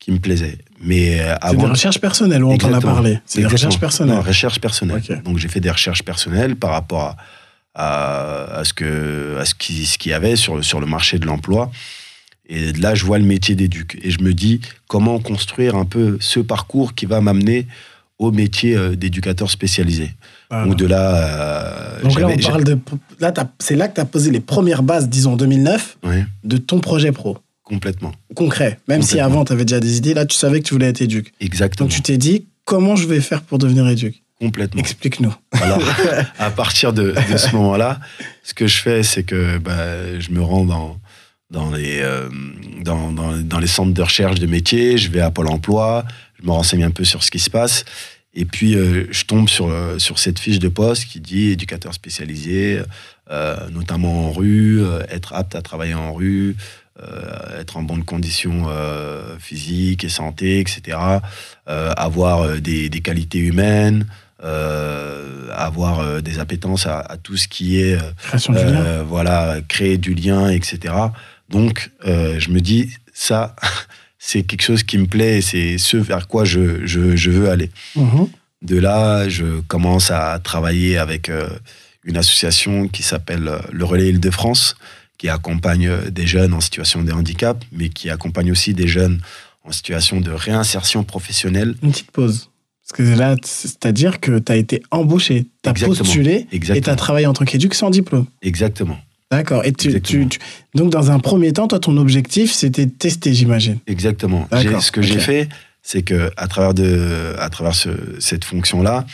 qui 0.00 0.10
me 0.10 0.18
plaisait. 0.18 0.58
Mais 0.80 1.20
euh, 1.20 1.34
C'est 1.48 1.56
des 1.56 1.66
recherches 1.66 2.00
personnelles 2.00 2.42
où 2.42 2.50
on 2.50 2.58
t'en 2.58 2.72
a 2.72 2.80
parlé. 2.80 3.20
C'est 3.26 3.40
des 3.40 3.46
recherches 3.46 3.78
personnelles. 3.78 4.16
Non, 4.16 4.20
recherche 4.20 4.60
personnelle. 4.60 5.02
Ok. 5.08 5.22
Donc 5.22 5.38
j'ai 5.38 5.48
fait 5.48 5.60
des 5.60 5.70
recherches 5.70 6.02
personnelles 6.02 6.56
par 6.56 6.70
rapport 6.70 7.02
à, 7.02 7.16
à, 7.74 8.58
à 8.58 8.64
ce 8.64 8.74
que 8.74 9.38
à 9.40 9.44
ce 9.44 9.54
qui 9.54 9.86
ce 9.86 9.98
qu'il 9.98 10.10
y 10.10 10.14
avait 10.14 10.36
sur 10.36 10.62
sur 10.64 10.80
le 10.80 10.86
marché 10.86 11.18
de 11.18 11.26
l'emploi. 11.26 11.70
Et 12.48 12.72
là, 12.74 12.94
je 12.94 13.04
vois 13.04 13.18
le 13.18 13.24
métier 13.24 13.54
d'éduc. 13.54 13.98
Et 14.02 14.10
je 14.10 14.20
me 14.22 14.34
dis, 14.34 14.60
comment 14.86 15.18
construire 15.18 15.76
un 15.76 15.84
peu 15.86 16.18
ce 16.20 16.40
parcours 16.40 16.94
qui 16.94 17.06
va 17.06 17.20
m'amener 17.20 17.66
au 18.18 18.30
métier 18.32 18.76
euh, 18.76 18.94
d'éducateur 18.96 19.50
spécialisé? 19.50 20.10
Voilà. 20.50 20.66
Donc 20.66 20.76
de 20.76 20.86
là, 20.86 21.14
euh, 21.98 22.02
Donc 22.02 22.20
là, 22.20 22.28
on 22.28 22.36
parle 22.36 22.64
de. 22.64 22.78
Là, 23.18 23.32
c'est 23.58 23.76
là 23.76 23.88
que 23.88 23.94
tu 23.94 24.00
as 24.00 24.04
posé 24.04 24.30
les 24.30 24.40
premières 24.40 24.82
bases, 24.82 25.08
disons 25.08 25.32
en 25.32 25.36
2009, 25.36 25.96
j'ai- 26.02 26.08
ouais, 26.10 26.26
de 26.44 26.56
ton 26.58 26.80
projet 26.80 27.12
pro. 27.12 27.38
complètement, 27.62 28.12
Concret. 28.34 28.78
Même 28.88 29.00
si 29.02 29.18
avant, 29.20 29.44
tu 29.46 29.52
avais 29.52 29.64
déjà 29.64 29.80
des 29.80 29.96
idées, 29.96 30.12
là, 30.14 30.26
tu 30.26 30.36
savais 30.36 30.60
que 30.60 30.66
tu 30.66 30.74
voulais 30.74 30.88
être 30.88 31.00
éduc. 31.00 31.32
exactement, 31.40 31.86
Donc 31.88 31.94
tu 31.96 32.02
t'es 32.02 32.18
dit, 32.18 32.46
comment 32.66 32.94
je 32.94 33.06
vais 33.08 33.20
faire 33.20 33.40
pour 33.42 33.58
devenir 33.58 33.88
éduc? 33.88 34.22
Complètement. 34.38 34.80
Explique-nous. 34.80 35.32
Alors, 35.52 35.80
à 36.38 36.50
partir 36.50 36.92
de, 36.92 37.14
de 37.32 37.36
ce 37.38 37.54
moment-là, 37.56 38.00
ce 38.42 38.52
que 38.52 38.66
je 38.66 38.82
fais, 38.82 39.02
c'est 39.02 39.22
que 39.22 39.56
bah, 39.58 40.20
je 40.20 40.30
me 40.30 40.42
rends 40.42 40.64
dans, 40.66 40.98
dans, 41.50 41.70
les, 41.70 42.00
euh, 42.00 42.28
dans, 42.82 43.12
dans, 43.12 43.32
dans 43.36 43.58
les 43.58 43.66
centres 43.66 43.92
de 43.92 44.02
recherche 44.02 44.40
de 44.40 44.46
métiers, 44.46 44.98
je 44.98 45.10
vais 45.10 45.20
à 45.20 45.30
Pôle 45.30 45.48
emploi, 45.48 46.04
je 46.40 46.46
me 46.46 46.50
renseigne 46.50 46.84
un 46.84 46.90
peu 46.90 47.04
sur 47.04 47.22
ce 47.22 47.30
qui 47.30 47.38
se 47.38 47.50
passe. 47.50 47.84
Et 48.36 48.44
puis, 48.44 48.74
euh, 48.74 49.06
je 49.10 49.24
tombe 49.24 49.48
sur, 49.48 49.68
euh, 49.68 49.98
sur 49.98 50.18
cette 50.18 50.38
fiche 50.38 50.58
de 50.58 50.68
poste 50.68 51.04
qui 51.06 51.20
dit 51.20 51.50
éducateur 51.50 51.94
spécialisé, 51.94 52.80
euh, 53.30 53.56
notamment 53.70 54.26
en 54.26 54.32
rue, 54.32 54.82
être 55.08 55.34
apte 55.34 55.54
à 55.54 55.62
travailler 55.62 55.94
en 55.94 56.12
rue, 56.12 56.56
être 57.58 57.76
en 57.76 57.82
bonne 57.82 58.04
condition 58.04 58.68
physique 59.40 60.04
et 60.04 60.08
santé, 60.08 60.60
etc. 60.60 60.98
Avoir 61.66 62.60
des, 62.60 62.88
des 62.88 63.00
qualités 63.00 63.38
humaines, 63.38 64.06
euh, 64.44 65.48
avoir 65.54 66.00
euh, 66.00 66.20
des 66.20 66.38
appétences 66.38 66.86
à, 66.86 66.98
à 66.98 67.16
tout 67.16 67.36
ce 67.36 67.48
qui 67.48 67.80
est, 67.80 67.96
euh, 68.50 69.02
voilà, 69.06 69.56
créer 69.68 69.96
du 69.96 70.12
lien, 70.12 70.50
etc. 70.50 70.92
Donc, 71.54 71.92
euh, 72.04 72.40
je 72.40 72.50
me 72.50 72.60
dis, 72.60 72.90
ça, 73.12 73.54
c'est 74.18 74.42
quelque 74.42 74.62
chose 74.62 74.82
qui 74.82 74.98
me 74.98 75.06
plaît 75.06 75.38
et 75.38 75.40
c'est 75.40 75.78
ce 75.78 75.96
vers 75.96 76.26
quoi 76.26 76.44
je, 76.44 76.84
je, 76.84 77.14
je 77.14 77.30
veux 77.30 77.48
aller. 77.48 77.70
Mhm. 77.94 78.28
De 78.62 78.76
là, 78.76 79.28
je 79.28 79.60
commence 79.68 80.10
à 80.10 80.40
travailler 80.42 80.98
avec 80.98 81.28
euh, 81.28 81.48
une 82.02 82.16
association 82.16 82.88
qui 82.88 83.04
s'appelle 83.04 83.46
euh, 83.46 83.58
le 83.70 83.84
Relais 83.84 84.08
Île-de-France, 84.08 84.74
qui 85.16 85.28
accompagne 85.28 86.10
des 86.10 86.26
jeunes 86.26 86.54
en 86.54 86.60
situation 86.60 87.02
de 87.02 87.12
handicap, 87.12 87.64
mais 87.70 87.88
qui 87.88 88.10
accompagne 88.10 88.50
aussi 88.50 88.74
des 88.74 88.88
jeunes 88.88 89.20
en 89.62 89.70
situation 89.70 90.20
de 90.20 90.32
réinsertion 90.32 91.04
professionnelle. 91.04 91.76
Une 91.84 91.92
petite 91.92 92.10
pause. 92.10 92.50
Parce 92.82 92.98
que 92.98 93.16
là, 93.16 93.36
c'est-à-dire 93.44 94.18
que 94.18 94.40
tu 94.40 94.50
as 94.50 94.56
été 94.56 94.82
embauché, 94.90 95.46
tu 95.62 95.68
as 95.68 95.70
Exactement. 95.70 95.96
postulé 95.98 96.46
et 96.50 96.58
tu 96.58 96.90
as 96.90 96.96
travaillé 96.96 97.26
en 97.26 97.32
tant 97.32 97.44
qu'éduc 97.44 97.74
sans 97.74 97.90
diplôme. 97.90 98.26
Exactement. 98.42 98.98
D'accord. 99.36 99.64
Et 99.64 99.72
tu, 99.72 99.88
Exactement. 99.88 100.28
tu- 100.28 100.38
tu- 100.38 100.44
donc, 100.74 100.90
dans 100.90 101.10
un 101.10 101.18
premier 101.18 101.52
temps, 101.52 101.66
toi, 101.68 101.78
ton 101.78 101.96
objectif, 101.96 102.52
c'était 102.52 102.86
de 102.86 102.90
tester, 102.90 103.32
j'imagine. 103.34 103.78
Exactement. 103.86 104.48
Ce 104.80 104.90
que 104.90 105.02
j'ai 105.02 105.18
fait, 105.18 105.48
c'est 105.82 106.02
que 106.02 106.30
à 106.36 106.46
travers 106.48 106.74
de, 106.74 107.34
à 107.38 107.48
travers 107.50 107.74
ce- 107.74 107.88
cette 108.20 108.44
fonction-là, 108.44 109.04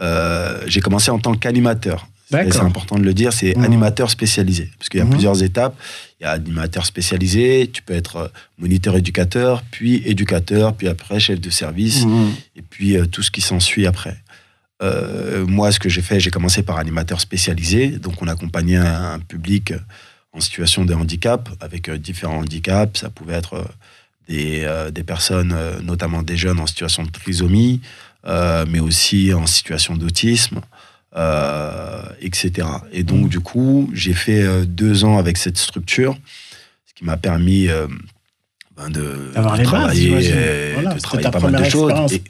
euh, 0.00 0.58
j'ai 0.66 0.80
commencé 0.80 1.10
en 1.10 1.18
tant 1.18 1.34
qu'animateur. 1.34 2.06
C'est 2.30 2.60
important 2.60 2.96
de 2.96 3.02
le 3.02 3.12
dire, 3.12 3.32
c'est 3.32 3.56
Mhm. 3.56 3.64
animateur 3.64 4.08
spécialisé. 4.08 4.70
Parce 4.78 4.88
qu'il 4.88 4.98
y 4.98 5.02
a 5.02 5.04
Mhm. 5.04 5.10
plusieurs 5.10 5.42
étapes. 5.42 5.74
Il 6.20 6.24
y 6.24 6.26
a 6.26 6.30
animateur 6.30 6.86
spécialisé, 6.86 7.68
tu 7.72 7.82
peux 7.82 7.92
être 7.94 8.16
euh, 8.16 8.28
moniteur 8.56 8.96
éducateur, 8.96 9.62
puis 9.72 10.00
éducateur, 10.06 10.74
puis 10.74 10.86
après 10.86 11.18
chef 11.18 11.40
de 11.40 11.50
service, 11.50 12.04
Mhm. 12.06 12.30
et 12.56 12.62
puis 12.62 12.96
euh, 12.96 13.06
tout 13.06 13.22
ce 13.22 13.32
qui 13.32 13.40
s'ensuit 13.40 13.84
après. 13.84 14.16
Euh, 14.82 15.44
moi, 15.46 15.72
ce 15.72 15.78
que 15.78 15.88
j'ai 15.88 16.02
fait, 16.02 16.20
j'ai 16.20 16.30
commencé 16.30 16.62
par 16.62 16.78
animateur 16.78 17.20
spécialisé. 17.20 17.88
Donc, 17.90 18.22
on 18.22 18.28
accompagnait 18.28 18.76
un, 18.76 19.12
un 19.14 19.18
public 19.18 19.74
en 20.32 20.40
situation 20.40 20.84
de 20.84 20.94
handicap, 20.94 21.48
avec 21.60 21.88
euh, 21.88 21.98
différents 21.98 22.38
handicaps. 22.38 23.00
Ça 23.00 23.10
pouvait 23.10 23.34
être 23.34 23.54
euh, 23.54 23.64
des, 24.28 24.62
euh, 24.64 24.90
des 24.90 25.02
personnes, 25.02 25.52
euh, 25.54 25.80
notamment 25.80 26.22
des 26.22 26.36
jeunes 26.36 26.60
en 26.60 26.66
situation 26.66 27.02
de 27.02 27.10
trisomie, 27.10 27.80
euh, 28.26 28.64
mais 28.68 28.80
aussi 28.80 29.34
en 29.34 29.46
situation 29.46 29.96
d'autisme, 29.96 30.60
euh, 31.16 32.02
etc. 32.20 32.68
Et 32.92 33.02
donc, 33.02 33.28
du 33.28 33.40
coup, 33.40 33.90
j'ai 33.92 34.14
fait 34.14 34.64
deux 34.66 35.04
ans 35.04 35.18
avec 35.18 35.36
cette 35.36 35.58
structure, 35.58 36.16
ce 36.86 36.94
qui 36.94 37.04
m'a 37.04 37.16
permis 37.16 37.66
ben, 38.76 38.88
de, 38.88 39.00
de 39.00 39.32
bases, 39.34 39.62
travailler, 39.62 40.72
Voilà, 40.74 40.94
de 40.94 41.00
travailler 41.00 41.30
pas 41.30 41.40
mal 41.40 41.64
de 41.64 41.68
choses. 41.68 42.12
Et- 42.14 42.22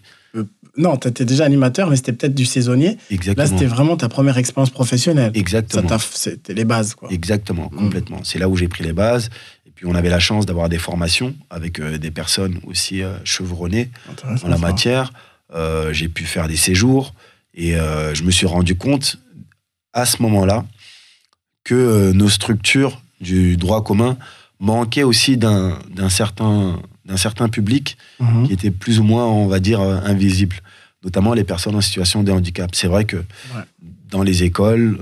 Non, 0.76 0.96
tu 0.96 1.08
étais 1.08 1.24
déjà 1.24 1.44
animateur, 1.44 1.90
mais 1.90 1.96
c'était 1.96 2.12
peut-être 2.12 2.34
du 2.34 2.44
saisonnier. 2.46 2.96
Là, 3.36 3.46
c'était 3.46 3.66
vraiment 3.66 3.96
ta 3.96 4.08
première 4.08 4.38
expérience 4.38 4.70
professionnelle. 4.70 5.32
Exactement. 5.34 5.82
t'a- 5.88 5.98
C'était 5.98 6.54
les 6.54 6.64
bases, 6.64 6.94
quoi. 6.94 7.10
Exactement, 7.10 7.68
Mm. 7.72 7.76
complètement. 7.76 8.20
C'est 8.22 8.38
là 8.38 8.48
où 8.48 8.56
j'ai 8.56 8.68
pris 8.68 8.84
les 8.84 8.92
bases. 8.92 9.30
Et 9.66 9.70
puis 9.72 9.86
on 9.86 9.94
avait 9.96 10.08
la 10.10 10.20
chance 10.20 10.46
d'avoir 10.46 10.68
des 10.68 10.78
formations 10.78 11.34
avec 11.50 11.80
euh, 11.80 11.98
des 11.98 12.10
personnes 12.12 12.60
aussi 12.66 13.02
euh, 13.02 13.14
chevronnées 13.24 13.90
en 14.24 14.48
la 14.48 14.56
ça. 14.56 14.58
matière. 14.58 15.12
Euh, 15.52 15.92
j'ai 15.92 16.08
pu 16.08 16.24
faire 16.24 16.46
des 16.46 16.56
séjours 16.56 17.14
et 17.54 17.74
euh, 17.74 18.14
je 18.14 18.22
me 18.22 18.30
suis 18.30 18.46
rendu 18.46 18.76
compte 18.76 19.18
à 19.92 20.06
ce 20.06 20.22
moment-là 20.22 20.64
que 21.64 21.74
euh, 21.74 22.12
nos 22.12 22.28
structures 22.28 23.02
du 23.20 23.56
droit 23.56 23.82
commun 23.82 24.16
manquaient 24.60 25.02
aussi 25.02 25.36
d'un 25.36 25.78
certain, 26.10 26.80
d'un 27.10 27.16
certain 27.16 27.48
public 27.48 27.96
Mhm. 28.20 28.46
qui 28.46 28.52
était 28.52 28.70
plus 28.70 29.00
ou 29.00 29.02
moins, 29.04 29.26
on 29.26 29.48
va 29.48 29.58
dire, 29.60 29.80
euh, 29.80 29.98
invisible, 30.04 30.56
notamment 31.04 31.34
les 31.34 31.44
personnes 31.44 31.74
en 31.74 31.80
situation 31.80 32.22
de 32.22 32.30
handicap. 32.32 32.70
C'est 32.74 32.86
vrai 32.86 33.04
que 33.04 33.18
dans 34.10 34.22
les 34.22 34.44
écoles, 34.44 35.00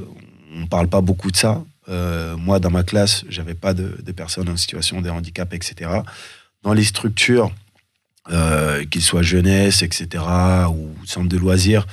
on 0.55 0.61
ne 0.61 0.67
parle 0.67 0.89
pas 0.89 1.03
beaucoup 1.03 1.31
de 1.31 1.37
ça. 1.37 1.63
Euh, 1.91 2.37
moi, 2.37 2.59
dans 2.61 2.71
ma 2.71 2.83
classe, 2.83 3.25
j'avais 3.29 3.55
pas 3.55 3.75
de, 3.75 3.99
de 4.03 4.13
personnes 4.13 4.49
en 4.49 4.57
situation 4.57 5.01
de 5.03 5.11
handicap, 5.11 5.53
etc. 5.55 5.91
Dans 6.63 6.73
les 6.73 6.85
structures, 6.85 7.51
euh, 8.31 8.85
qu'ils 8.87 9.03
soient 9.03 9.23
jeunesse, 9.23 9.83
etc., 9.83 10.25
ou 10.71 10.95
centre 11.07 11.29
de 11.29 11.37
loisirs, 11.39 11.87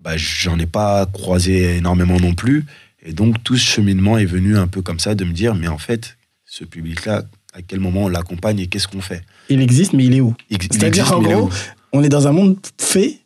bah, 0.00 0.16
j'en 0.16 0.58
ai 0.58 0.66
pas 0.66 1.06
croisé 1.06 1.76
énormément 1.76 2.18
non 2.20 2.34
plus. 2.34 2.64
Et 3.02 3.12
donc, 3.12 3.42
tout 3.44 3.56
ce 3.56 3.64
cheminement 3.74 4.18
est 4.18 4.24
venu 4.24 4.56
un 4.56 4.66
peu 4.66 4.82
comme 4.82 4.98
ça, 5.00 5.14
de 5.14 5.24
me 5.24 5.32
dire, 5.32 5.54
mais 5.54 5.68
en 5.68 5.78
fait, 5.78 6.16
ce 6.46 6.64
public-là, 6.64 7.22
à 7.54 7.62
quel 7.62 7.78
moment 7.80 8.04
on 8.04 8.08
l'accompagne 8.08 8.58
et 8.60 8.66
qu'est-ce 8.66 8.88
qu'on 8.88 9.00
fait? 9.00 9.22
Il 9.48 9.60
existe, 9.60 9.92
mais 9.92 10.04
il 10.04 10.14
est 10.14 10.20
où 10.20 10.34
C'est-à-dire, 10.50 11.12
en 11.12 11.22
gros, 11.22 11.50
On 11.92 12.02
est 12.02 12.08
dans 12.08 12.26
un 12.28 12.32
monde 12.32 12.56
fait 12.78 13.20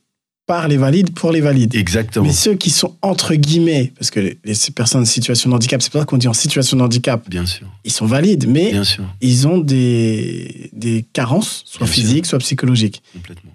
par 0.46 0.68
les 0.68 0.76
valides 0.76 1.14
pour 1.14 1.30
les 1.32 1.40
valides. 1.40 1.74
Exactement. 1.74 2.26
Mais 2.26 2.32
ceux 2.32 2.54
qui 2.54 2.70
sont 2.70 2.96
entre 3.00 3.34
guillemets, 3.34 3.92
parce 3.96 4.10
que 4.10 4.20
les, 4.20 4.38
les 4.44 4.54
personnes 4.74 5.02
en 5.02 5.04
situation 5.04 5.50
de 5.50 5.54
handicap, 5.54 5.80
c'est 5.82 5.90
pour 5.90 6.00
ça 6.00 6.04
qu'on 6.06 6.18
dit 6.18 6.28
en 6.28 6.32
situation 6.32 6.76
de 6.76 6.82
handicap, 6.82 7.28
Bien 7.30 7.46
sûr. 7.46 7.66
ils 7.84 7.92
sont 7.92 8.06
valides, 8.06 8.46
mais 8.48 8.70
Bien 8.72 8.84
sûr. 8.84 9.04
ils 9.20 9.46
ont 9.48 9.58
des, 9.58 10.70
des 10.72 11.04
carences, 11.12 11.62
soit 11.66 11.86
Bien 11.86 11.94
sûr. 11.94 12.02
physiques, 12.02 12.26
soit 12.26 12.38
psychologiques. 12.40 13.02
Complètement. 13.12 13.52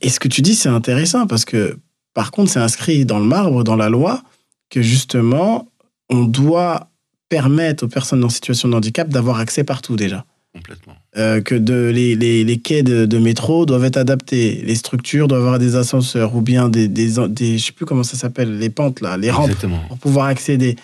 Et 0.00 0.08
ce 0.08 0.18
que 0.20 0.28
tu 0.28 0.40
dis, 0.42 0.54
c'est 0.54 0.68
intéressant 0.68 1.26
parce 1.26 1.44
que, 1.44 1.78
par 2.14 2.30
contre, 2.30 2.50
c'est 2.50 2.60
inscrit 2.60 3.04
dans 3.04 3.18
le 3.18 3.26
marbre, 3.26 3.64
dans 3.64 3.76
la 3.76 3.88
loi, 3.88 4.22
que 4.70 4.82
justement, 4.82 5.68
on 6.10 6.24
doit 6.24 6.90
permettre 7.28 7.84
aux 7.84 7.88
personnes 7.88 8.22
en 8.24 8.28
situation 8.28 8.68
de 8.68 8.74
handicap 8.74 9.08
d'avoir 9.08 9.38
accès 9.38 9.64
partout 9.64 9.96
déjà. 9.96 10.24
Complètement. 10.54 10.94
Euh, 11.16 11.40
que 11.40 11.56
de, 11.56 11.90
les, 11.92 12.14
les, 12.14 12.44
les 12.44 12.58
quais 12.58 12.84
de, 12.84 13.06
de 13.06 13.18
métro 13.18 13.66
doivent 13.66 13.84
être 13.84 13.96
adaptés, 13.96 14.62
les 14.64 14.76
structures 14.76 15.26
doivent 15.26 15.40
avoir 15.40 15.58
des 15.58 15.74
ascenseurs 15.74 16.36
ou 16.36 16.42
bien 16.42 16.68
des, 16.68 16.86
des, 16.86 17.14
des 17.28 17.58
je 17.58 17.64
sais 17.66 17.72
plus 17.72 17.84
comment 17.86 18.04
ça 18.04 18.16
s'appelle, 18.16 18.58
les 18.58 18.70
pentes 18.70 19.00
là, 19.00 19.16
les 19.16 19.32
rampes 19.32 19.46
Exactement. 19.48 19.80
pour 19.88 19.98
pouvoir 19.98 20.26
accéder. 20.26 20.76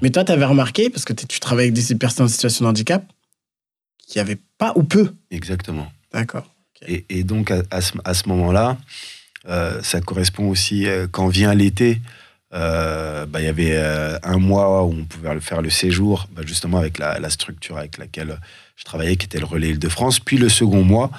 Mais 0.00 0.10
toi, 0.10 0.24
tu 0.24 0.32
avais 0.32 0.46
remarqué, 0.46 0.88
parce 0.88 1.04
que 1.04 1.12
tu 1.12 1.40
travailles 1.40 1.68
avec 1.68 1.74
des 1.74 1.94
personnes 1.96 2.24
en 2.24 2.28
situation 2.28 2.64
de 2.64 2.70
handicap, 2.70 3.04
qu'il 4.06 4.22
n'y 4.22 4.28
avait 4.28 4.40
pas 4.56 4.72
ou 4.76 4.82
peu. 4.82 5.12
Exactement. 5.30 5.92
D'accord. 6.12 6.46
Et, 6.86 7.04
et 7.10 7.22
donc, 7.22 7.50
à, 7.50 7.62
à 7.70 7.82
ce, 7.82 7.92
à 8.04 8.14
ce 8.14 8.28
moment-là, 8.30 8.78
euh, 9.46 9.82
ça 9.82 10.00
correspond 10.00 10.48
aussi, 10.48 10.86
euh, 10.86 11.06
quand 11.10 11.28
vient 11.28 11.54
l'été, 11.54 12.00
euh, 12.54 13.26
bah, 13.26 13.42
il 13.42 13.44
y 13.44 13.48
avait 13.48 13.76
euh, 13.76 14.18
un 14.22 14.38
mois 14.38 14.84
où 14.84 14.92
on 14.92 15.04
pouvait 15.04 15.38
faire 15.40 15.60
le 15.60 15.68
séjour, 15.68 16.28
bah, 16.32 16.40
justement 16.46 16.78
avec 16.78 16.96
la, 16.98 17.18
la 17.18 17.28
structure 17.28 17.76
avec 17.76 17.98
laquelle 17.98 18.38
je 18.78 18.84
travaillais, 18.84 19.16
qui 19.16 19.26
était 19.26 19.40
le 19.40 19.44
Relais 19.44 19.70
Île-de-France. 19.70 20.20
Puis 20.20 20.38
le 20.38 20.48
second 20.48 20.84
mois, 20.84 21.10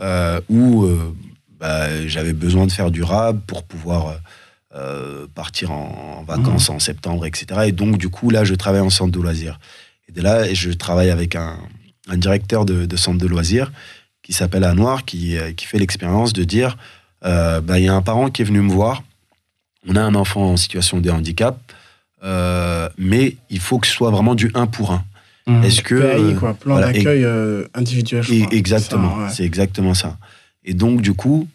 euh, 0.00 0.40
où 0.48 0.84
euh, 0.84 1.14
bah, 1.58 2.06
j'avais 2.06 2.32
besoin 2.32 2.66
de 2.66 2.72
faire 2.72 2.92
du 2.92 3.02
RAB 3.02 3.40
pour 3.46 3.64
pouvoir 3.64 4.20
euh, 4.76 5.26
partir 5.34 5.72
en, 5.72 6.20
en 6.20 6.22
vacances 6.22 6.70
en 6.70 6.78
septembre, 6.78 7.26
etc. 7.26 7.62
Et 7.66 7.72
donc, 7.72 7.98
du 7.98 8.08
coup, 8.08 8.30
là, 8.30 8.44
je 8.44 8.54
travaille 8.54 8.80
en 8.80 8.90
centre 8.90 9.10
de 9.10 9.20
loisirs. 9.20 9.58
Et 10.08 10.12
de 10.12 10.22
là, 10.22 10.54
je 10.54 10.70
travaille 10.70 11.10
avec 11.10 11.34
un, 11.34 11.58
un 12.08 12.16
directeur 12.16 12.64
de, 12.64 12.86
de 12.86 12.96
centre 12.96 13.18
de 13.18 13.26
loisirs 13.26 13.72
qui 14.22 14.32
s'appelle 14.32 14.62
Anoir, 14.62 15.04
qui, 15.04 15.36
qui 15.56 15.66
fait 15.66 15.78
l'expérience 15.78 16.32
de 16.32 16.44
dire 16.44 16.76
bah, 17.22 17.78
il 17.78 17.84
y 17.84 17.88
a 17.88 17.94
un 17.94 18.02
parent 18.02 18.30
qui 18.30 18.42
est 18.42 18.44
venu 18.44 18.60
me 18.60 18.72
voir, 18.72 19.02
on 19.86 19.96
a 19.96 20.00
un 20.00 20.14
enfant 20.14 20.52
en 20.52 20.56
situation 20.56 21.00
de 21.00 21.10
handicap, 21.10 21.58
mais 22.96 23.36
il 23.50 23.60
faut 23.60 23.78
que 23.78 23.86
ce 23.86 23.92
soit 23.92 24.10
vraiment 24.10 24.34
du 24.34 24.50
1 24.54 24.66
pour 24.66 25.00
1. 25.46 25.62
Est-ce 25.62 25.82
que, 25.82 25.94
PAI, 25.94 26.20
euh, 26.20 26.34
quoi, 26.34 26.54
plan 26.54 26.74
voilà, 26.76 26.92
d'accueil 26.92 27.24
euh, 27.24 27.64
individuel, 27.74 28.22
je 28.22 28.32
Et 28.34 28.40
crois. 28.42 28.54
exactement, 28.56 29.16
ouais. 29.18 29.28
c'est 29.30 29.44
exactement 29.44 29.94
ça. 29.94 30.18
Et 30.64 30.74
donc, 30.74 31.00
du 31.02 31.12
coup, 31.14 31.48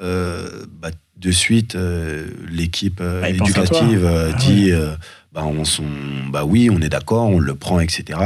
euh, 0.00 0.64
bah, 0.80 0.90
de 1.16 1.30
suite, 1.30 1.74
euh, 1.74 2.26
l'équipe 2.50 3.00
Bah, 3.02 3.28
éducative 3.28 4.04
euh, 4.04 4.30
Ah 4.32 4.36
dit 4.38 4.70
euh, 4.70 4.90
bah, 5.32 5.44
on 5.44 5.64
sont, 5.64 5.84
bah 6.30 6.44
oui, 6.44 6.68
on 6.70 6.80
est 6.80 6.88
d'accord, 6.88 7.28
on 7.28 7.38
le 7.38 7.54
prend, 7.54 7.80
etc. 7.80 8.18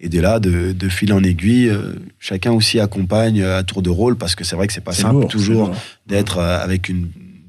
Et 0.00 0.08
de 0.08 0.20
là, 0.20 0.38
de, 0.38 0.72
de 0.72 0.88
fil 0.88 1.12
en 1.12 1.22
aiguille, 1.24 1.68
euh, 1.68 1.94
chacun 2.20 2.52
aussi 2.52 2.78
accompagne 2.78 3.42
à 3.42 3.62
tour 3.64 3.82
de 3.82 3.90
rôle 3.90 4.16
parce 4.16 4.34
que 4.36 4.44
c'est 4.44 4.54
vrai 4.54 4.66
que 4.68 4.72
c'est 4.72 4.80
pas 4.84 4.92
C'est 4.92 5.02
simple 5.02 5.20
lourd, 5.22 5.28
toujours 5.28 5.72
d'être 6.06 6.38
avec 6.38 6.88
une 6.88 7.08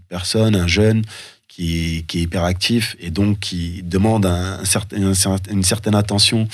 personne, 0.10 0.56
un 0.56 0.66
jeune 0.68 1.04
qui, 1.48 2.06
qui 2.08 2.20
est 2.20 2.22
hyperactif 2.24 2.96
et 3.00 3.12
donc 3.12 3.40
qui 3.40 3.84
demande 3.84 4.26
un, 4.26 4.60
un 4.62 4.66
certain, 4.66 5.04
un 5.04 5.14
certain- 5.14 5.52
une 5.52 5.64
certaine 5.64 5.94
attention. 5.96 6.48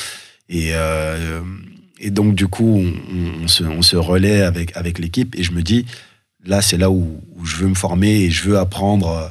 Et, 0.49 0.69
euh, 0.73 1.41
et 1.99 2.12
donc, 2.12 2.36
du 2.36 2.47
coup, 2.47 2.84
on, 3.41 3.47
se, 3.47 3.63
on 3.63 3.81
se 3.81 3.95
relaie 3.95 4.41
avec, 4.41 4.75
avec 4.75 4.99
l'équipe 4.99 5.38
et 5.38 5.43
je 5.43 5.51
me 5.51 5.62
dis, 5.62 5.86
là, 6.45 6.62
c'est 6.62 6.77
là 6.77 6.91
où, 6.91 7.21
où 7.36 7.45
je 7.45 7.58
veux 7.58 7.67
me 7.67 7.75
former 7.75 8.12
et 8.12 8.29
je 8.29 8.49
veux 8.49 8.58
apprendre, 8.58 9.10
euh, 9.10 9.27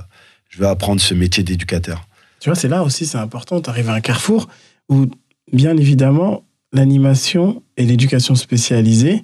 je 0.48 0.58
veux 0.58 0.66
apprendre 0.66 1.00
ce 1.00 1.14
métier 1.14 1.42
d'éducateur. 1.42 2.06
Tu 2.40 2.48
vois, 2.48 2.56
c'est 2.56 2.68
là 2.68 2.82
aussi, 2.82 3.06
c'est 3.06 3.18
important. 3.18 3.60
Tu 3.60 3.70
arrives 3.70 3.88
à 3.88 3.94
un 3.94 4.00
carrefour 4.00 4.48
où, 4.88 5.06
bien 5.52 5.76
évidemment, 5.76 6.44
l'animation 6.72 7.62
et 7.76 7.84
l'éducation 7.84 8.34
spécialisée, 8.34 9.22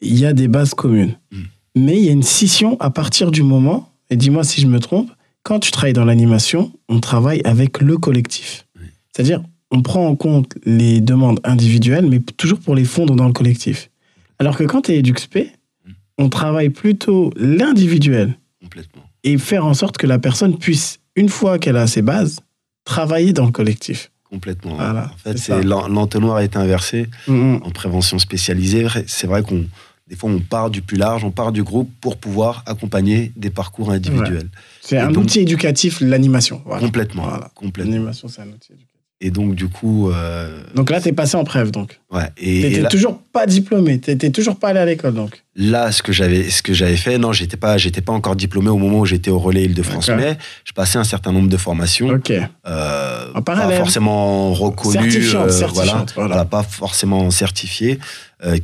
il 0.00 0.18
y 0.18 0.26
a 0.26 0.32
des 0.32 0.48
bases 0.48 0.74
communes. 0.74 1.16
Mm. 1.30 1.42
Mais 1.76 1.98
il 1.98 2.04
y 2.04 2.08
a 2.08 2.12
une 2.12 2.22
scission 2.22 2.76
à 2.80 2.90
partir 2.90 3.30
du 3.30 3.42
moment, 3.42 3.92
et 4.10 4.16
dis-moi 4.16 4.44
si 4.44 4.60
je 4.60 4.66
me 4.66 4.80
trompe, 4.80 5.10
quand 5.42 5.60
tu 5.60 5.70
travailles 5.70 5.94
dans 5.94 6.04
l'animation, 6.04 6.72
on 6.88 7.00
travaille 7.00 7.40
avec 7.44 7.80
le 7.80 7.96
collectif. 7.96 8.66
Oui. 8.78 8.86
C'est-à-dire, 9.12 9.42
on 9.72 9.82
prend 9.82 10.06
en 10.06 10.14
compte 10.16 10.54
les 10.64 11.00
demandes 11.00 11.40
individuelles, 11.44 12.06
mais 12.06 12.20
toujours 12.20 12.60
pour 12.60 12.74
les 12.74 12.84
fondre 12.84 13.16
dans 13.16 13.26
le 13.26 13.32
collectif. 13.32 13.90
Alors 14.38 14.56
que 14.56 14.64
quand 14.64 14.82
tu 14.82 14.92
es 14.92 14.98
EduxP, 14.98 15.36
Mm. 15.84 15.90
on 16.18 16.28
travaille 16.28 16.68
plutôt 16.70 17.32
l'individuel 17.36 18.36
Complètement. 18.60 19.02
et 19.24 19.36
faire 19.38 19.64
en 19.66 19.74
sorte 19.74 19.96
que 19.98 20.06
la 20.06 20.18
personne 20.18 20.56
puisse, 20.58 21.00
une 21.16 21.28
fois 21.28 21.58
qu'elle 21.58 21.76
a 21.76 21.86
ses 21.86 22.02
bases, 22.02 22.40
travailler 22.84 23.32
dans 23.32 23.46
le 23.46 23.52
collectif. 23.52 24.10
Complètement. 24.30 24.76
Voilà, 24.76 25.10
en 25.12 25.16
fait, 25.18 25.36
c'est 25.38 25.62
l'entonnoir 25.62 26.40
est 26.40 26.56
inversé 26.56 27.06
en 27.28 27.70
prévention 27.70 28.18
spécialisée. 28.18 28.86
C'est 29.06 29.26
vrai 29.26 29.42
qu'on 29.42 29.64
des 30.08 30.16
fois 30.16 30.30
on 30.30 30.40
part 30.40 30.68
du 30.70 30.82
plus 30.82 30.96
large, 30.98 31.24
on 31.24 31.30
part 31.30 31.52
du 31.52 31.62
groupe 31.62 31.90
pour 32.00 32.16
pouvoir 32.18 32.62
accompagner 32.66 33.32
des 33.36 33.50
parcours 33.50 33.90
individuels. 33.90 34.48
C'est 34.82 34.98
un 34.98 35.10
donc- 35.10 35.24
outil 35.24 35.40
éducatif, 35.40 36.00
l'animation. 36.00 36.60
Voilà. 36.66 36.80
Complètement, 36.84 37.22
Voilà. 37.28 37.50
complètement. 37.54 37.92
L'animation, 37.92 38.28
c'est 38.28 38.42
un 38.42 38.48
outil 38.48 38.72
éducatif. 38.72 38.88
Et 39.24 39.30
donc 39.30 39.54
du 39.54 39.68
coup, 39.68 40.10
euh, 40.10 40.48
Donc 40.74 40.90
là, 40.90 41.00
tu 41.00 41.08
es 41.08 41.12
passé 41.12 41.36
en 41.36 41.44
preuve, 41.44 41.70
donc. 41.70 42.00
ouais. 42.10 42.28
Et, 42.38 42.80
là, 42.80 42.88
toujours 42.88 43.20
pas 43.32 43.46
diplômé, 43.46 44.00
tu 44.00 44.10
n'étais 44.10 44.30
toujours 44.30 44.56
pas 44.56 44.70
allé 44.70 44.80
à 44.80 44.84
l'école, 44.84 45.14
donc. 45.14 45.44
là, 45.54 45.92
ce 45.92 46.02
que 46.02 46.12
j'avais, 46.12 46.50
ce 46.50 46.60
que 46.60 46.72
j'avais 46.74 46.96
fait, 46.96 47.18
non, 47.18 47.32
j'étais 47.32 47.56
pas, 47.56 47.78
j'étais 47.78 48.00
pas 48.00 48.12
encore 48.12 48.34
diplômé 48.34 48.68
au 48.70 48.78
moment 48.78 48.98
où 48.98 49.06
j'étais 49.06 49.30
au 49.30 49.38
relais 49.38 49.62
Île-de-France, 49.62 50.10
mais 50.16 50.36
je 50.64 50.72
passais 50.72 50.98
un 50.98 51.04
certain 51.04 51.30
nombre 51.30 51.48
de 51.48 51.56
formations. 51.56 52.08
Ok. 52.08 52.32
euh, 52.66 53.26
En 53.32 53.42
pas 53.42 53.70
forcément 53.70 54.52
reconnues, 54.54 55.12
Certifiantes, 55.12 55.46
euh, 55.46 55.50
certifiantes, 55.50 55.74
voilà, 55.76 56.06
voilà. 56.16 56.28
voilà, 56.28 56.44
pas 56.44 56.64
forcément 56.64 57.30
certifiées, 57.30 58.00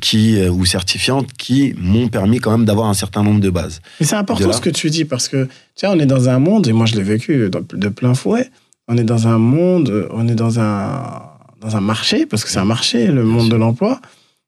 qui 0.00 0.42
ou 0.48 0.66
certifiantes, 0.66 1.28
qui 1.38 1.72
m'ont 1.78 2.08
permis 2.08 2.40
quand 2.40 2.50
même 2.50 2.64
d'avoir 2.64 2.88
un 2.88 2.94
certain 2.94 3.22
nombre 3.22 3.40
de 3.40 3.50
bases. 3.50 3.80
Mais 4.00 4.06
c'est 4.06 4.16
important 4.16 4.48
là. 4.48 4.52
ce 4.54 4.60
que 4.60 4.70
tu 4.70 4.90
dis, 4.90 5.04
parce 5.04 5.28
que, 5.28 5.46
vois, 5.80 5.90
on 5.90 6.00
est 6.00 6.06
dans 6.06 6.28
un 6.28 6.40
monde, 6.40 6.66
et 6.66 6.72
moi 6.72 6.84
je 6.84 6.96
l'ai 6.96 7.04
vécu 7.04 7.48
de 7.48 7.88
plein 7.88 8.14
fouet, 8.14 8.50
on 8.88 8.96
est 8.96 9.04
dans 9.04 9.28
un 9.28 9.38
monde, 9.38 10.08
on 10.10 10.26
est 10.28 10.34
dans 10.34 10.58
un, 10.58 11.22
dans 11.60 11.76
un 11.76 11.80
marché, 11.80 12.26
parce 12.26 12.44
que 12.44 12.50
c'est 12.50 12.58
un 12.58 12.64
marché, 12.64 13.06
le 13.06 13.24
monde 13.24 13.42
sûr. 13.42 13.52
de 13.52 13.56
l'emploi, 13.56 14.00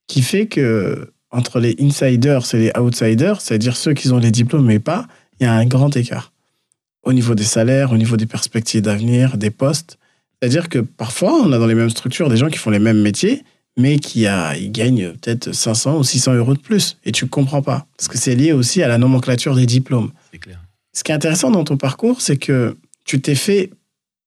qui 0.06 0.22
fait 0.22 0.46
que 0.46 1.12
entre 1.30 1.60
les 1.60 1.76
insiders 1.80 2.42
et 2.54 2.58
les 2.58 2.72
outsiders, 2.78 3.40
c'est-à-dire 3.40 3.76
ceux 3.76 3.94
qui 3.94 4.10
ont 4.10 4.18
les 4.18 4.30
diplômes 4.32 4.66
mais 4.66 4.80
pas, 4.80 5.06
il 5.38 5.44
y 5.44 5.46
a 5.46 5.52
un 5.52 5.66
grand 5.66 5.94
écart. 5.96 6.32
Au 7.02 7.12
niveau 7.12 7.34
des 7.34 7.44
salaires, 7.44 7.92
au 7.92 7.96
niveau 7.96 8.16
des 8.16 8.26
perspectives 8.26 8.82
d'avenir, 8.82 9.36
des 9.36 9.50
postes. 9.50 9.98
C'est-à-dire 10.40 10.68
que 10.68 10.78
parfois, 10.78 11.34
on 11.34 11.52
a 11.52 11.58
dans 11.58 11.66
les 11.66 11.74
mêmes 11.74 11.90
structures 11.90 12.28
des 12.28 12.36
gens 12.36 12.48
qui 12.48 12.58
font 12.58 12.70
les 12.70 12.78
mêmes 12.78 13.00
métiers, 13.00 13.44
mais 13.78 13.98
qui 13.98 14.26
a, 14.26 14.56
ils 14.56 14.72
gagnent 14.72 15.12
peut-être 15.12 15.52
500 15.52 15.98
ou 15.98 16.04
600 16.04 16.34
euros 16.34 16.54
de 16.54 16.58
plus. 16.58 16.98
Et 17.04 17.12
tu 17.12 17.26
comprends 17.26 17.62
pas. 17.62 17.86
Parce 17.96 18.08
que 18.08 18.18
c'est 18.18 18.34
lié 18.34 18.52
aussi 18.52 18.82
à 18.82 18.88
la 18.88 18.98
nomenclature 18.98 19.54
des 19.54 19.66
diplômes. 19.66 20.10
C'est 20.32 20.38
clair. 20.38 20.60
Ce 20.92 21.04
qui 21.04 21.12
est 21.12 21.14
intéressant 21.14 21.50
dans 21.50 21.64
ton 21.64 21.76
parcours, 21.76 22.20
c'est 22.20 22.36
que 22.36 22.76
tu 23.04 23.20
t'es 23.20 23.34
fait 23.34 23.70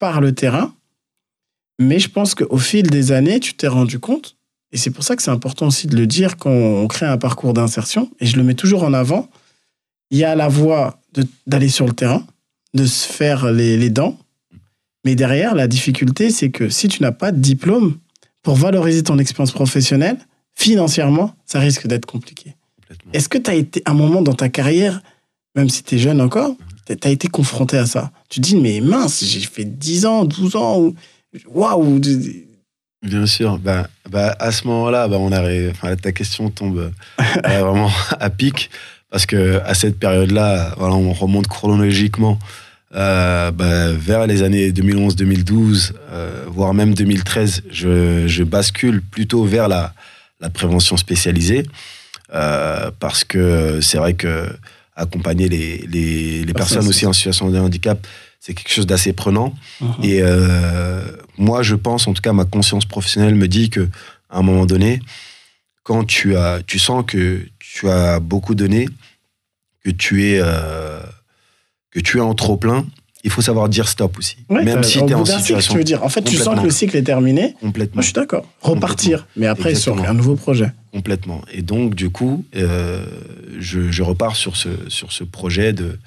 par 0.03 0.19
le 0.19 0.35
terrain, 0.35 0.75
mais 1.79 1.97
je 1.97 2.09
pense 2.09 2.35
qu'au 2.35 2.57
fil 2.57 2.89
des 2.89 3.13
années, 3.13 3.39
tu 3.39 3.53
t'es 3.53 3.69
rendu 3.69 3.99
compte, 3.99 4.35
et 4.73 4.77
c'est 4.77 4.91
pour 4.91 5.05
ça 5.05 5.15
que 5.15 5.23
c'est 5.23 5.31
important 5.31 5.67
aussi 5.67 5.87
de 5.87 5.95
le 5.95 6.07
dire 6.07 6.35
quand 6.35 6.51
on 6.51 6.89
crée 6.89 7.05
un 7.05 7.17
parcours 7.17 7.53
d'insertion, 7.53 8.11
et 8.19 8.25
je 8.25 8.35
le 8.35 8.43
mets 8.43 8.53
toujours 8.53 8.83
en 8.83 8.91
avant, 8.91 9.29
il 10.11 10.17
y 10.17 10.25
a 10.25 10.35
la 10.35 10.49
voie 10.49 10.99
d'aller 11.47 11.69
sur 11.69 11.85
le 11.85 11.93
terrain, 11.93 12.27
de 12.73 12.85
se 12.85 13.07
faire 13.07 13.49
les, 13.49 13.77
les 13.77 13.89
dents, 13.89 14.19
mais 15.05 15.15
derrière, 15.15 15.55
la 15.55 15.69
difficulté, 15.69 16.31
c'est 16.31 16.51
que 16.51 16.67
si 16.67 16.89
tu 16.89 17.01
n'as 17.01 17.13
pas 17.13 17.31
de 17.31 17.39
diplôme, 17.39 17.97
pour 18.41 18.55
valoriser 18.55 19.03
ton 19.03 19.17
expérience 19.19 19.53
professionnelle, 19.53 20.17
financièrement, 20.53 21.33
ça 21.45 21.59
risque 21.61 21.87
d'être 21.87 22.05
compliqué. 22.05 22.57
Est-ce 23.13 23.29
que 23.29 23.37
tu 23.37 23.49
as 23.49 23.55
été 23.55 23.81
un 23.85 23.93
moment 23.93 24.21
dans 24.21 24.33
ta 24.33 24.49
carrière, 24.49 25.01
même 25.55 25.69
si 25.69 25.81
tu 25.81 25.95
es 25.95 25.97
jeune 25.97 26.19
encore, 26.19 26.57
tu 26.85 27.07
as 27.07 27.11
été 27.11 27.27
confronté 27.27 27.77
à 27.77 27.85
ça 27.85 28.11
Tu 28.29 28.41
te 28.41 28.45
dis, 28.45 28.55
mais 28.55 28.81
mince, 28.81 29.23
j'ai 29.23 29.39
fait 29.41 29.65
10 29.65 30.05
ans, 30.05 30.25
12 30.25 30.55
ans, 30.55 30.79
ou 30.79 30.95
waouh 31.47 31.99
Bien 33.03 33.25
sûr. 33.25 33.57
Bah, 33.57 33.87
bah, 34.09 34.35
à 34.39 34.51
ce 34.51 34.65
moment-là, 34.67 35.07
bah, 35.07 35.17
on 35.19 35.31
arrive, 35.31 35.71
enfin, 35.71 35.95
ta 35.95 36.11
question 36.11 36.49
tombe 36.49 36.91
euh, 37.17 37.59
vraiment 37.59 37.91
à 38.19 38.29
pic 38.29 38.69
parce 39.09 39.25
que 39.25 39.61
à 39.63 39.73
cette 39.75 39.99
période-là, 39.99 40.73
voilà, 40.77 40.95
on 40.95 41.13
remonte 41.13 41.47
chronologiquement 41.47 42.39
euh, 42.95 43.51
bah, 43.51 43.91
vers 43.91 44.25
les 44.25 44.41
années 44.41 44.71
2011-2012, 44.71 45.91
euh, 46.11 46.45
voire 46.47 46.73
même 46.73 46.93
2013. 46.93 47.63
Je, 47.69 48.27
je 48.27 48.43
bascule 48.43 49.01
plutôt 49.01 49.43
vers 49.43 49.67
la, 49.67 49.93
la 50.39 50.49
prévention 50.49 50.97
spécialisée 50.97 51.65
parce 52.99 53.23
que 53.23 53.79
c'est 53.81 53.99
vrai 53.99 54.15
que 54.15 54.47
accompagner 54.95 55.49
les, 55.49 55.77
les, 55.87 56.43
les 56.43 56.53
personnes 56.53 56.87
aussi 56.87 57.05
en 57.05 57.13
situation 57.13 57.49
de 57.49 57.57
handicap, 57.57 58.05
c'est 58.39 58.53
quelque 58.53 58.71
chose 58.71 58.85
d'assez 58.85 59.13
prenant. 59.13 59.53
Et 60.03 60.19
euh, 60.21 61.01
moi, 61.37 61.63
je 61.63 61.75
pense, 61.75 62.07
en 62.07 62.13
tout 62.13 62.21
cas, 62.21 62.33
ma 62.33 62.45
conscience 62.45 62.85
professionnelle 62.85 63.35
me 63.35 63.47
dit 63.47 63.69
que 63.69 63.89
à 64.29 64.39
un 64.39 64.41
moment 64.41 64.65
donné, 64.65 64.99
quand 65.83 66.05
tu 66.05 66.35
as, 66.35 66.61
tu 66.65 66.79
sens 66.79 67.03
que 67.05 67.45
tu 67.59 67.89
as 67.89 68.19
beaucoup 68.19 68.55
donné, 68.55 68.87
que 69.83 69.91
tu 69.91 70.25
es, 70.25 70.39
euh, 70.41 71.01
que 71.91 71.99
tu 71.99 72.17
es 72.17 72.21
en 72.21 72.33
trop 72.33 72.57
plein, 72.57 72.85
il 73.23 73.31
faut 73.31 73.41
savoir 73.41 73.69
dire 73.69 73.87
stop 73.87 74.17
aussi. 74.17 74.37
Ouais, 74.49 74.63
Même 74.63 74.83
si 74.83 74.99
tu 75.05 75.11
es 75.11 75.13
en 75.13 75.23
cycle, 75.25 75.61
tu 75.61 75.77
veux 75.77 75.83
dire. 75.83 76.03
En 76.03 76.09
fait, 76.09 76.21
tu 76.23 76.35
sens 76.35 76.59
que 76.59 76.63
le 76.65 76.69
cycle 76.71 76.97
est 76.97 77.03
terminé. 77.03 77.55
complètement, 77.61 77.95
Moi, 77.95 78.01
je 78.01 78.07
suis 78.07 78.13
d'accord. 78.13 78.45
Repartir. 78.61 79.27
Mais 79.37 79.47
après, 79.47 79.75
sur 79.75 79.93
Exactement. 79.93 80.09
un 80.11 80.13
nouveau 80.17 80.35
projet. 80.35 80.71
complètement. 80.91 81.41
Et 81.51 81.61
donc, 81.61 81.95
du 81.95 82.09
coup, 82.09 82.45
euh, 82.55 83.05
je, 83.59 83.89
je 83.91 84.03
repars 84.03 84.35
sur 84.35 84.55
ce, 84.57 84.69
sur 84.89 85.11
ce 85.11 85.23
projet 85.23 85.73
de 85.73 85.97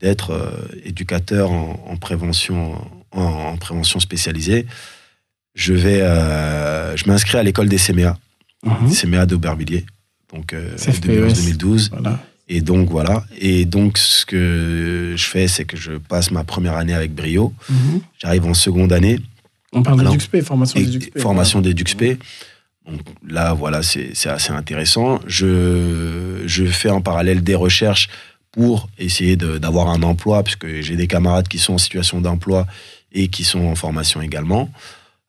d'être 0.00 0.30
euh, 0.30 0.50
éducateur 0.84 1.50
en, 1.50 1.82
en 1.88 1.96
prévention 1.96 2.76
en, 3.10 3.20
en 3.22 3.56
prévention 3.56 3.98
spécialisée. 3.98 4.66
Je 5.56 5.72
vais, 5.74 6.02
euh, 6.02 6.96
je 6.96 7.04
m'inscris 7.08 7.36
à 7.38 7.42
l'école 7.42 7.68
des 7.68 7.78
CMA. 7.78 8.16
Mhm. 8.64 8.92
CMA 8.92 9.26
d'Aubervilliers, 9.26 9.86
donc 10.32 10.52
euh, 10.52 10.76
CFPES. 10.76 11.06
2011-2012. 11.28 11.90
Voilà. 11.90 12.20
Et 12.48 12.60
donc 12.62 12.88
voilà. 12.90 13.24
Et 13.38 13.64
donc 13.66 13.98
ce 13.98 14.24
que 14.24 15.14
je 15.16 15.24
fais, 15.26 15.48
c'est 15.48 15.64
que 15.64 15.76
je 15.76 15.92
passe 15.92 16.30
ma 16.30 16.44
première 16.44 16.76
année 16.76 16.94
avec 16.94 17.14
brio. 17.14 17.52
Mhm. 17.68 18.00
J'arrive 18.18 18.46
en 18.46 18.54
seconde 18.54 18.92
année, 18.92 19.20
On 19.72 19.82
parle 19.82 20.00
Alors, 20.00 20.12
d'EduxP, 20.12 20.40
formation 20.42 20.80
et- 20.80 20.84
d'EduxP. 20.84 21.18
formation 21.20 21.60
d'EduxP. 21.60 22.18
Donc 22.88 23.00
là, 23.28 23.52
voilà, 23.52 23.82
c'est 23.82 24.14
assez 24.30 24.50
intéressant. 24.50 25.20
Je, 25.26 26.42
je 26.46 26.64
fais 26.64 26.88
en 26.88 27.02
parallèle 27.02 27.42
des 27.42 27.54
recherches 27.54 28.08
pour 28.50 28.88
essayer 28.98 29.36
d'avoir 29.36 29.88
un 29.90 30.02
emploi, 30.02 30.42
puisque 30.42 30.80
j'ai 30.80 30.96
des 30.96 31.06
camarades 31.06 31.48
qui 31.48 31.58
sont 31.58 31.74
en 31.74 31.78
situation 31.78 32.22
d'emploi 32.22 32.66
et 33.12 33.28
qui 33.28 33.44
sont 33.44 33.60
en 33.66 33.74
formation 33.74 34.22
également. 34.22 34.70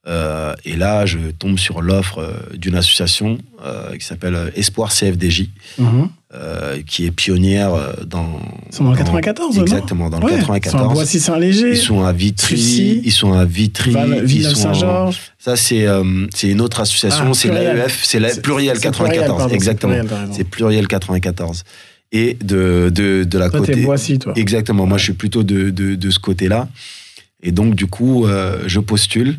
Euh, 0.07 0.53
et 0.65 0.75
là, 0.77 1.05
je 1.05 1.17
tombe 1.38 1.59
sur 1.59 1.81
l'offre 1.81 2.19
euh, 2.19 2.31
d'une 2.57 2.75
association 2.75 3.38
euh, 3.65 3.95
qui 3.97 4.05
s'appelle 4.05 4.51
Espoir 4.55 4.91
CFDJ, 4.93 5.49
Mhm. 5.77 6.07
euh, 6.33 6.81
qui 6.88 7.05
est 7.05 7.12
pionnière 7.12 7.71
dans. 8.07 8.39
Ils 8.71 8.75
sont 8.75 8.85
dans 8.85 8.91
le 8.91 8.97
94, 8.97 9.57
non? 9.57 9.62
Exactement, 9.62 10.09
dans 10.09 10.19
le 10.19 10.25
Ouais, 10.25 10.31
Ils 10.38 10.45
sont 10.45 10.53
à 10.53 10.59
94. 10.62 10.93
Boissy-Saint-Léger. 10.93 11.71
Ils 11.71 11.77
sont 11.77 12.03
à 12.05 12.13
Vitry, 12.13 12.57
Sucy, 12.57 13.01
ils 13.03 13.12
sont 13.12 13.33
à 13.33 13.43
Vitry, 13.43 13.93
Villeneuve-Saint-Georges. 14.23 15.19
ça 15.38 15.55
c'est 15.57 15.85
une 16.43 16.62
autre 16.62 16.79
association, 16.79 17.25
Ah, 17.31 17.33
c'est 17.33 17.49
l'AEF, 17.49 17.99
c'est 18.03 18.19
la 18.19 18.33
pluriel 18.35 18.77
c'est 18.77 18.83
94, 18.83 19.09
pluriel, 19.09 19.27
pardon, 19.27 19.47
c'est 19.49 19.55
exactement. 19.55 19.95
C'est 20.31 20.43
pluriel 20.45 20.88
94. 20.88 21.63
Et 22.12 22.38
de 22.41 22.89
de 22.93 23.25
de 23.25 23.38
la 23.38 23.49
Toi, 23.49 23.59
côté 23.59 23.75
Boissy, 23.81 24.17
toi. 24.17 24.33
exactement, 24.38 24.85
moi 24.88 24.97
je 24.97 25.03
suis 25.03 25.13
plutôt 25.13 25.43
de 25.43 25.69
de, 25.71 25.95
de 25.95 26.09
ce 26.09 26.19
côté-là. 26.19 26.67
Et 27.43 27.51
donc 27.51 27.75
du 27.75 27.85
coup, 27.88 28.25
euh, 28.25 28.63
je 28.67 28.79
postule 28.79 29.38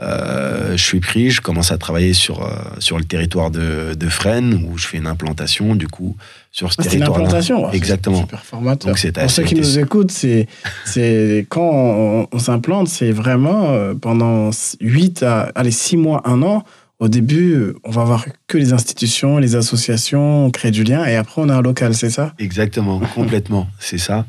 je 0.00 0.76
suis 0.82 1.00
pris, 1.00 1.30
je 1.30 1.40
commence 1.40 1.72
à 1.72 1.78
travailler 1.78 2.12
sur, 2.12 2.42
euh, 2.42 2.50
sur 2.78 2.98
le 2.98 3.04
territoire 3.04 3.50
de, 3.50 3.94
de 3.94 4.08
Fresnes, 4.08 4.62
où 4.68 4.76
je 4.76 4.86
fais 4.86 4.98
une 4.98 5.06
implantation, 5.06 5.74
du 5.74 5.88
coup, 5.88 6.16
sur 6.52 6.70
ce 6.72 6.76
Ah, 6.78 6.82
c'est 6.84 6.92
une 6.94 7.00
territoire 7.00 7.18
implantation. 7.18 7.62
ouais, 7.64 7.68
c'est 7.70 7.76
Exactement. 7.78 8.20
Super 8.20 8.44
formateur. 8.44 8.88
Donc, 8.88 8.98
c'est 8.98 9.12
Pour 9.18 9.30
ceux 9.30 9.42
qui 9.44 9.54
nous 9.54 9.78
écoutent, 9.78 10.10
c'est, 10.10 10.46
c'est 10.84 11.46
quand 11.48 11.70
on, 11.72 12.28
on 12.30 12.38
s'implante, 12.38 12.88
c'est 12.88 13.10
vraiment 13.12 13.70
euh, 13.70 13.94
pendant 13.94 14.50
8 14.80 15.22
à 15.22 15.50
allez, 15.54 15.70
6 15.70 15.96
mois, 15.96 16.22
1 16.28 16.42
an. 16.42 16.62
Au 16.98 17.08
début, 17.08 17.52
euh, 17.52 17.78
on 17.84 17.90
va 17.90 18.04
voir 18.04 18.24
que 18.46 18.56
les 18.56 18.72
institutions, 18.72 19.36
les 19.36 19.54
associations, 19.54 20.46
on 20.46 20.50
crée 20.50 20.70
du 20.70 20.82
lien 20.82 21.04
et 21.04 21.14
après 21.16 21.42
on 21.42 21.48
a 21.50 21.54
un 21.56 21.60
local, 21.62 21.94
c'est 21.94 22.08
ça? 22.08 22.32
Exactement, 22.38 23.00
complètement, 23.14 23.66
c'est 23.78 23.98
ça. 23.98 24.24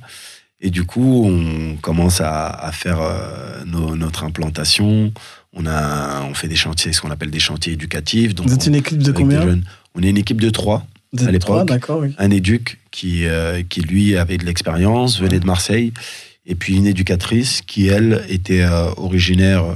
Et 0.60 0.70
du 0.70 0.84
coup, 0.86 1.24
on 1.26 1.78
commence 1.78 2.20
à, 2.20 2.48
à 2.50 2.72
faire 2.74 3.00
euh, 3.00 3.64
nos- 3.66 3.96
notre 3.96 4.24
implantation. 4.26 5.14
On, 5.54 5.66
a, 5.66 6.24
on 6.24 6.34
fait 6.34 6.48
des 6.48 6.56
chantiers, 6.56 6.94
ce 6.94 7.02
qu'on 7.02 7.12
appelle 7.12 7.32
des 7.32 7.40
chantiers 7.40 7.74
éducatifs. 7.74 8.36
Donc 8.36 8.48
Vous 8.48 8.54
êtes 8.54 8.68
une 8.68 8.76
équipe 8.76 9.02
de 9.02 9.12
combien. 9.12 9.60
On 9.96 10.04
est 10.04 10.10
une 10.10 10.18
équipe 10.18 10.42
de 10.42 10.50
trois. 10.50 10.86
À 11.26 11.32
l'époque. 11.32 11.70
oui. 11.90 12.14
Un 12.18 12.30
éduc 12.32 12.80
qui, 12.92 13.26
euh, 13.26 13.64
qui 13.68 13.82
lui, 13.82 14.18
avait 14.18 14.38
de 14.38 14.46
l'expérience, 14.46 15.20
venait 15.20 15.40
de 15.40 15.46
Marseille. 15.46 15.94
Et 16.46 16.56
puis 16.56 16.76
une 16.76 16.86
éducatrice 16.86 17.62
qui, 17.62 17.88
elle, 17.88 18.24
était 18.30 18.62
euh, 18.62 18.92
originaire 18.98 19.64
euh, 19.64 19.74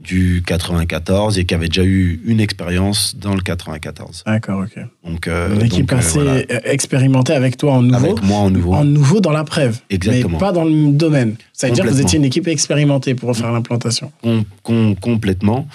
du 0.00 0.42
94 0.46 1.38
et 1.38 1.44
qui 1.44 1.54
avait 1.54 1.68
déjà 1.68 1.84
eu 1.84 2.20
une 2.24 2.40
expérience 2.40 3.16
dans 3.16 3.34
le 3.34 3.40
94. 3.42 4.22
D'accord, 4.26 4.64
ok. 4.64 4.82
Donc, 5.04 5.28
euh, 5.28 5.54
Une 5.54 5.62
équipe 5.62 5.80
donc, 5.86 5.92
euh, 5.92 5.96
assez 5.98 6.18
voilà. 6.18 6.40
expérimentée 6.72 7.34
avec 7.34 7.56
toi 7.58 7.74
en 7.74 7.82
nouveau. 7.82 8.06
Avec 8.12 8.22
moi 8.22 8.38
en 8.38 8.50
nouveau. 8.50 8.74
En 8.74 8.84
nouveau 8.84 9.20
dans 9.20 9.32
la 9.32 9.44
preuve. 9.44 9.78
Exactement. 9.90 10.30
Mais 10.32 10.38
pas 10.38 10.52
dans 10.52 10.64
le 10.64 10.92
domaine. 10.92 11.36
Ça 11.52 11.68
veut 11.68 11.74
dire 11.74 11.84
que 11.84 11.90
vous 11.90 12.00
étiez 12.00 12.18
une 12.18 12.24
équipe 12.24 12.48
expérimentée 12.48 13.14
pour 13.14 13.36
faire 13.36 13.52
l'implantation. 13.52 14.10
com- 14.22 14.44
com- 14.62 14.96
complètement, 14.96 15.68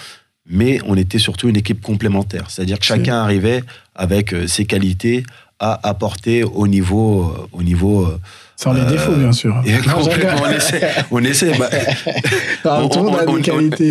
mais 0.48 0.80
on 0.86 0.96
était 0.96 1.18
surtout 1.18 1.48
une 1.48 1.56
équipe 1.56 1.80
complémentaire. 1.80 2.50
C'est-à-dire 2.50 2.78
que 2.80 2.84
chacun 2.84 3.16
arrivait 3.22 3.62
avec 3.94 4.32
euh, 4.34 4.46
ses 4.46 4.64
qualités 4.64 5.22
à 5.58 5.88
apporter 5.88 6.44
au 6.44 6.66
niveau, 6.68 7.22
euh, 7.24 7.46
au 7.52 7.62
niveau. 7.62 8.04
euh, 8.04 8.18
Sans 8.56 8.72
les 8.72 8.80
Euh, 8.80 8.90
défauts, 8.90 9.12
bien 9.12 9.32
sûr. 9.32 9.54
complètement, 9.94 10.42
on 10.44 10.50
essaie, 10.50 10.90
on 11.10 11.24
essaie. 11.24 11.52
bah, 11.58 11.70
on- 12.64 12.88
qualités. 13.42 13.90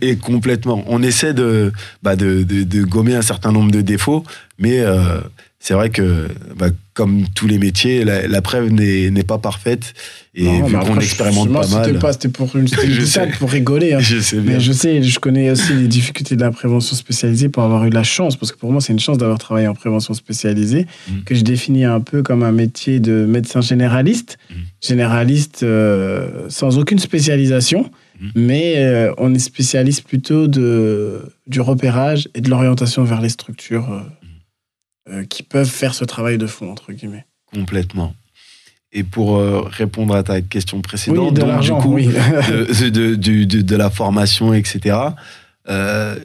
et 0.00 0.16
complètement. 0.16 0.82
On 0.86 1.02
essaie 1.02 1.32
de, 1.34 1.72
bah, 2.02 2.16
de, 2.16 2.42
de, 2.42 2.62
de 2.62 2.82
gommer 2.84 3.14
un 3.14 3.22
certain 3.22 3.52
nombre 3.52 3.70
de 3.70 3.80
défauts, 3.80 4.24
mais 4.58 4.80
euh, 4.80 5.20
c'est 5.64 5.74
vrai 5.74 5.90
que, 5.90 6.26
bah, 6.58 6.66
comme 6.92 7.22
tous 7.36 7.46
les 7.46 7.58
métiers, 7.58 8.04
la, 8.04 8.26
la 8.26 8.42
preuve 8.42 8.70
n'est 8.72 9.22
pas 9.22 9.38
parfaite. 9.38 9.94
Et 10.34 10.44
Non, 10.44 10.64
vu 10.66 10.76
qu'on 10.76 10.98
expérimente 10.98 11.52
pas 11.52 11.62
C'était 11.62 11.92
mal. 11.92 11.98
pas, 12.00 12.12
c'était 12.12 12.28
pour 12.30 12.56
une, 12.56 12.66
une 12.84 13.30
pour 13.38 13.48
rigoler. 13.50 13.92
hein. 13.94 14.00
Je 14.00 14.18
sais 14.18 14.40
bien. 14.40 14.54
Mais 14.54 14.60
je 14.60 14.72
sais, 14.72 15.02
je 15.04 15.20
connais 15.20 15.52
aussi 15.52 15.72
les 15.74 15.86
difficultés 15.86 16.34
de 16.34 16.40
la 16.40 16.50
prévention 16.50 16.96
spécialisée 16.96 17.48
pour 17.48 17.62
avoir 17.62 17.84
eu 17.84 17.90
la 17.90 18.02
chance, 18.02 18.34
parce 18.36 18.50
que 18.50 18.58
pour 18.58 18.72
moi, 18.72 18.80
c'est 18.80 18.92
une 18.92 18.98
chance 18.98 19.18
d'avoir 19.18 19.38
travaillé 19.38 19.68
en 19.68 19.74
prévention 19.74 20.14
spécialisée, 20.14 20.86
Mhm. 21.08 21.22
que 21.24 21.34
je 21.36 21.42
définis 21.44 21.84
un 21.84 22.00
peu 22.00 22.22
comme 22.24 22.42
un 22.42 22.52
métier 22.52 22.98
de 22.98 23.24
médecin 23.24 23.60
généraliste, 23.60 24.38
Mhm. 24.50 24.56
généraliste 24.82 25.62
euh, 25.62 26.46
sans 26.48 26.76
aucune 26.78 26.98
spécialisation, 26.98 27.88
Mhm. 28.20 28.30
mais 28.34 28.74
euh, 28.78 29.12
on 29.18 29.32
est 29.34 29.38
spécialiste 29.38 30.02
plutôt 30.04 30.48
de, 30.48 31.22
du 31.46 31.60
repérage 31.60 32.28
et 32.34 32.40
de 32.40 32.50
l'orientation 32.50 33.04
vers 33.04 33.20
les 33.20 33.28
structures 33.30 33.88
euh. 33.92 34.00
Euh, 35.08 35.24
qui 35.24 35.42
peuvent 35.42 35.68
faire 35.70 35.94
ce 35.94 36.04
travail 36.04 36.38
de 36.38 36.46
fond, 36.46 36.70
entre 36.70 36.92
guillemets. 36.92 37.26
Complètement. 37.52 38.14
Et 38.92 39.04
pour 39.04 39.36
euh, 39.38 39.62
répondre 39.62 40.14
à 40.14 40.22
ta 40.22 40.40
question 40.42 40.80
précédente, 40.82 41.28
Oui, 41.30 41.32
de 41.34 41.40
donc, 41.40 41.60
du 41.62 41.72
coup, 41.72 41.94
oui. 41.94 42.06
de, 42.48 42.88
de, 43.14 43.44
de- 43.44 43.62
de 43.62 43.76
la 43.76 43.90
formation, 43.90 44.52
etc. 44.54 44.96
euh, 45.68 46.16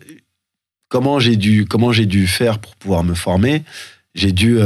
comment 0.90 1.20
j'ai 1.20 1.36
dû, 1.38 1.66
comment 1.66 1.92
j'ai 1.92 2.06
dû 2.06 2.28
faire 2.28 2.60
pour 2.60 2.76
pouvoir 2.76 3.04
me 3.04 3.13
former? 3.13 3.63
J'ai 4.16 4.32
dû, 4.32 4.58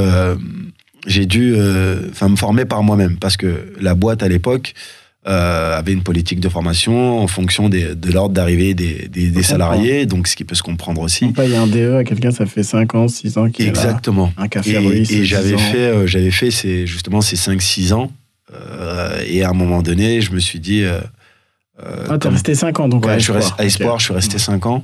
j'ai 1.07 1.25
dû, 1.25 1.51
me 1.53 2.35
former 2.37 2.65
par 2.65 2.83
moi-même 2.83 3.17
parce 3.17 3.35
que 3.37 3.73
la 3.79 3.95
boîte 3.95 4.23
à 4.23 4.27
l'époque 4.29 4.73
euh, 5.27 5.77
avait 5.77 5.93
une 5.93 6.01
politique 6.01 6.39
de 6.39 6.49
formation 6.49 7.19
en 7.19 7.27
fonction 7.27 7.69
des- 7.69 7.93
de 7.95 8.11
l'ordre 8.11 8.33
d'arrivée 8.33 8.73
des, 8.73 9.07
des- 9.07 9.29
des 9.29 9.43
salariés, 9.43 10.05
donc 10.07 10.27
ce 10.27 10.35
qui 10.35 10.43
peut 10.45 10.55
se 10.55 10.63
comprendre 10.63 10.99
aussi. 11.01 11.25
On 11.25 11.31
paye 11.33 11.55
un 11.55 11.67
DE 11.67 11.95
à 11.99 12.03
quelqu'un, 12.03 12.31
ça 12.31 12.45
fait 12.47 12.63
5 12.63 12.95
ans, 12.95 13.07
6 13.07 13.37
ans 13.37 13.49
qu'il 13.49 13.65
est 13.65 13.67
là. 13.67 13.83
Exactement. 13.83 14.33
Un 14.37 14.47
café 14.47 14.71
Et, 14.81 14.97
et 14.97 15.01
10 15.01 15.25
j'avais 15.25 15.57
fait, 15.57 15.77
euh, 15.77 16.07
j'avais 16.07 16.31
fait 16.31 16.49
ces, 16.49 16.87
justement 16.87 17.21
ces 17.21 17.35
5-6 17.35 17.93
ans. 17.93 18.11
Euh, 18.53 19.21
et 19.27 19.43
à 19.43 19.49
un 19.49 19.53
moment 19.53 19.81
donné, 19.81 20.21
je 20.21 20.31
me 20.31 20.39
suis 20.39 20.59
dit. 20.59 20.81
euh, 20.83 20.99
euh, 21.83 22.05
Ah, 22.09 22.17
t'es 22.17 22.29
resté 22.29 22.55
5 22.55 22.79
ans, 22.79 22.87
donc 22.89 23.05
Ouais, 23.05 23.13
à 23.13 23.17
je 23.19 23.23
suis 23.23 23.31
Espoir. 23.33 23.57
resté 23.57 23.63
à 23.63 23.65
Espoir, 23.65 23.93
Ok. 23.93 23.99
je 23.99 24.05
suis 24.05 24.13
resté 24.13 24.39
5 24.39 24.65
ans. 24.65 24.83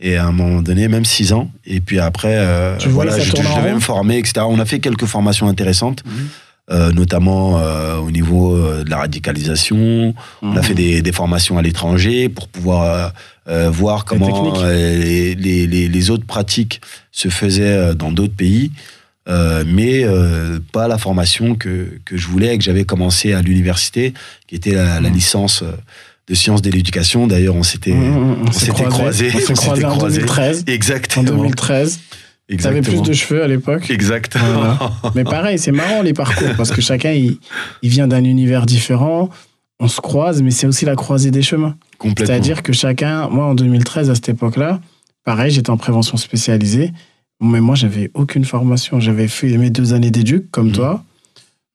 Et 0.00 0.16
à 0.16 0.26
un 0.26 0.32
moment 0.32 0.62
donné, 0.62 0.86
même 0.86 1.04
6 1.04 1.32
ans. 1.32 1.50
Et 1.66 1.80
puis 1.80 1.98
après, 1.98 2.36
euh, 2.36 2.76
voilà, 2.86 3.18
je, 3.18 3.24
je 3.30 3.32
devais 3.32 3.74
me 3.74 3.80
former, 3.80 4.18
etc. 4.18 4.42
On 4.48 4.60
a 4.60 4.64
fait 4.64 4.78
quelques 4.78 5.06
formations 5.06 5.48
intéressantes, 5.48 6.04
Mhm. 6.06 6.28
Euh, 6.70 6.92
notamment 6.92 7.58
euh, 7.58 7.96
au 7.96 8.10
niveau 8.10 8.54
euh, 8.56 8.84
de 8.84 8.90
la 8.90 8.98
radicalisation. 8.98 10.14
On 10.42 10.52
a 10.52 10.56
Mhm. 10.56 10.62
fait 10.62 10.74
des, 10.74 11.02
des 11.02 11.12
formations 11.12 11.58
à 11.58 11.62
l'étranger 11.62 12.28
pour 12.28 12.48
pouvoir 12.48 12.82
euh, 12.84 13.08
euh, 13.48 13.70
voir 13.70 14.04
comment 14.04 14.54
euh, 14.62 14.98
les, 14.98 15.34
les- 15.34 15.66
les- 15.66 15.88
les 15.88 16.10
autres 16.10 16.26
pratiques 16.26 16.80
se 17.12 17.28
faisaient 17.28 17.94
dans 17.94 18.12
d'autres 18.12 18.34
pays. 18.36 18.70
Euh, 19.28 19.62
mais 19.66 20.04
euh, 20.04 20.58
pas 20.72 20.88
la 20.88 20.96
formation 20.98 21.54
que, 21.54 21.98
que 22.06 22.16
je 22.16 22.26
voulais 22.28 22.54
et 22.54 22.58
que 22.58 22.64
j'avais 22.64 22.84
commencé 22.84 23.34
à 23.34 23.42
l'université, 23.42 24.14
qui 24.46 24.54
était 24.54 24.72
la, 24.72 25.00
la 25.00 25.08
Mhm. 25.10 25.14
licence 25.14 25.62
de 26.28 26.34
sciences 26.34 26.60
de 26.62 26.70
l'éducation. 26.70 27.26
D'ailleurs, 27.26 27.54
on 27.56 27.62
s'était 27.62 27.92
Mhm, 27.92 28.44
on 28.48 28.52
s'était 28.52 28.84
croisés. 28.84 29.30
On 29.34 29.38
On 29.38 29.40
croisés 29.54 29.54
s'était 29.74 29.84
en 29.86 29.96
croisés. 29.96 30.18
2013. 30.20 30.64
En 30.68 30.72
exactement. 30.72 31.22
2013. 31.24 32.00
T'avais 32.56 32.80
plus 32.80 33.02
de 33.02 33.12
cheveux 33.12 33.42
à 33.42 33.46
l'époque. 33.46 33.90
Exactement. 33.90 34.76
Mais 35.14 35.24
pareil, 35.24 35.58
c'est 35.58 35.72
marrant 35.72 36.00
les 36.02 36.14
parcours 36.14 36.48
parce 36.56 36.70
que 36.70 36.80
chacun 36.80 37.12
il, 37.12 37.38
il 37.82 37.90
vient 37.90 38.08
d'un 38.08 38.24
univers 38.24 38.64
différent. 38.64 39.28
On 39.80 39.86
se 39.88 40.00
croise, 40.00 40.40
mais 40.42 40.50
c'est 40.50 40.66
aussi 40.66 40.84
la 40.86 40.96
croisée 40.96 41.30
des 41.30 41.42
chemins. 41.42 41.76
Complètement. 41.98 42.26
C'est-à-dire 42.26 42.62
que 42.62 42.72
chacun, 42.72 43.28
moi 43.28 43.44
en 43.46 43.54
2013 43.54 44.10
à 44.10 44.14
cette 44.14 44.30
époque-là, 44.30 44.80
pareil, 45.24 45.50
j'étais 45.50 45.70
en 45.70 45.76
prévention 45.76 46.16
spécialisée, 46.16 46.92
mais 47.40 47.60
moi 47.60 47.74
j'avais 47.74 48.10
aucune 48.14 48.44
formation. 48.44 48.98
J'avais 48.98 49.28
fait 49.28 49.56
mes 49.58 49.70
deux 49.70 49.92
années 49.92 50.10
d'éduc 50.10 50.50
comme 50.50 50.68
Mhm. 50.68 50.72
toi. 50.72 51.04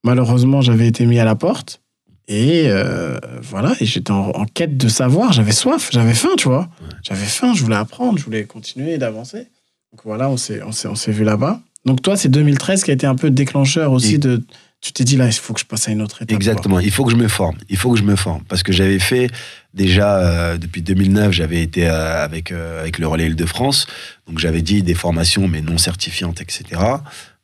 Malheureusement, 0.03 0.61
j'avais 0.61 0.87
été 0.87 1.05
mis 1.05 1.19
à 1.19 1.23
la 1.25 1.35
porte 1.35 1.79
et 2.27 2.63
euh, 2.67 3.17
voilà, 3.41 3.73
et 3.79 3.85
j'étais 3.85 4.11
en, 4.11 4.29
en 4.31 4.45
quête 4.45 4.75
de 4.75 4.87
savoir. 4.89 5.31
J'avais 5.33 5.51
soif, 5.53 5.89
j'avais 5.93 6.13
faim, 6.13 6.29
tu 6.37 6.47
vois. 6.49 6.67
J'avais 7.03 7.25
faim, 7.25 7.53
je 7.55 7.63
voulais 7.63 7.75
apprendre, 7.77 8.17
je 8.17 8.23
voulais 8.25 8.43
continuer 8.45 8.97
d'avancer. 8.97 9.47
Donc 9.93 10.01
voilà, 10.05 10.27
on 10.29 10.37
s'est, 10.37 10.61
on 10.63 10.71
s'est, 10.71 10.87
on 10.87 10.95
s'est 10.95 11.11
vu 11.11 11.23
là-bas. 11.23 11.61
Donc 11.85 12.01
toi, 12.01 12.17
c'est 12.17 12.29
2013 12.29 12.83
qui 12.83 12.89
a 12.91 12.93
été 12.95 13.05
un 13.07 13.15
peu 13.15 13.29
déclencheur 13.29 13.91
aussi 13.91 14.15
Et- 14.15 14.17
de. 14.17 14.43
Tu 14.81 14.91
t'es 14.91 15.05
dit 15.05 15.15
là, 15.15 15.27
il 15.27 15.31
faut 15.31 15.53
que 15.53 15.61
je 15.61 15.65
passe 15.65 15.87
à 15.87 15.91
une 15.91 16.01
autre 16.01 16.17
étape. 16.17 16.27
quoi. 16.27 16.35
Exactement. 16.35 16.79
Il 16.81 16.91
faut 16.91 17.05
que 17.05 17.11
je 17.11 17.15
me 17.15 17.29
forme. 17.29 17.55
Il 17.69 17.77
faut 17.77 17.93
que 17.93 17.97
je 17.97 18.03
me 18.03 18.17
forme 18.17 18.43
parce 18.49 18.63
que 18.63 18.73
j'avais 18.73 18.99
fait 18.99 19.29
déjà 19.73 20.17
euh, 20.17 20.57
depuis 20.57 20.81
2009, 20.81 21.31
j'avais 21.31 21.61
été 21.61 21.87
euh, 21.87 22.21
avec 22.25 22.51
euh, 22.51 22.81
avec 22.81 22.99
le 22.99 23.07
relais 23.07 23.27
Île-de-France, 23.27 23.87
donc 24.27 24.39
j'avais 24.39 24.61
dit 24.61 24.83
des 24.83 24.93
formations 24.93 25.47
mais 25.47 25.61
non 25.61 25.77
certifiantes, 25.77 26.41
etc. 26.41 26.81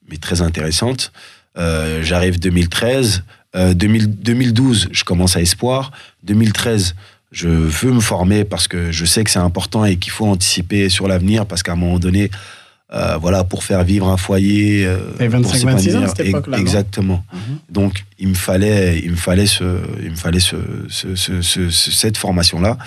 Mais 0.09 0.17
très 0.17 0.41
intéressantes. 0.41 1.13
J'arrive 2.01 2.39
2013, 2.39 3.23
euh, 3.55 3.73
2000 3.73 4.07
2012, 4.21 4.89
je 4.91 5.03
commence 5.05 5.35
à 5.37 5.41
Espoir. 5.41 5.91
2013, 6.23 6.95
je 7.31 7.47
veux 7.49 7.91
me 7.91 7.99
former 7.99 8.43
parce 8.43 8.67
que 8.67 8.91
je 8.91 9.05
sais 9.05 9.23
que 9.23 9.29
c'est 9.29 9.39
important 9.39 9.85
et 9.85 9.97
qu'il 9.97 10.11
faut 10.11 10.25
anticiper 10.25 10.89
sur 10.89 11.07
l'avenir 11.07 11.45
parce 11.45 11.61
qu'à 11.63 11.73
un 11.73 11.75
moment 11.75 11.99
donné, 11.99 12.31
euh, 12.91 13.17
voilà, 13.17 13.43
pour 13.43 13.63
faire 13.63 13.83
vivre 13.83 14.07
un 14.09 14.17
foyer, 14.17 14.83
euh, 14.87 14.97
T'avais 15.17 15.29
pour 15.41 15.51
25, 15.51 15.71
26 15.73 15.95
ans 15.95 16.01
à 16.03 16.07
cette 16.07 16.21
époque-là, 16.21 16.57
exactement. 16.57 17.23
Mhm. 17.31 17.57
Donc, 17.69 18.03
il 18.17 18.29
me 18.29 18.33
fallait, 18.33 18.99
il 19.03 19.11
me 19.11 19.15
fallait, 19.15 19.45
ce, 19.45 19.63
il 20.03 20.09
me 20.09 20.15
fallait 20.15 20.39
ce, 20.39 20.55
ce- 20.89 21.15
ce- 21.15 21.41
ce- 21.43 21.69
ce- 21.69 21.91
cette 21.91 22.17
formation-là. 22.17 22.77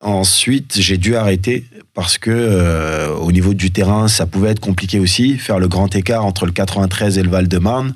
Ensuite, 0.00 0.76
j'ai 0.78 0.98
dû 0.98 1.16
arrêter 1.16 1.64
parce 1.94 2.18
que 2.18 2.30
euh, 2.30 3.08
au 3.16 3.32
niveau 3.32 3.54
du 3.54 3.70
terrain, 3.70 4.06
ça 4.06 4.26
pouvait 4.26 4.50
être 4.50 4.60
compliqué 4.60 4.98
aussi. 5.00 5.38
Faire 5.38 5.58
le 5.58 5.66
grand 5.66 5.94
écart 5.96 6.24
entre 6.26 6.44
le 6.44 6.52
93 6.52 7.16
et 7.18 7.22
le 7.22 7.30
Val-de-Marne, 7.30 7.94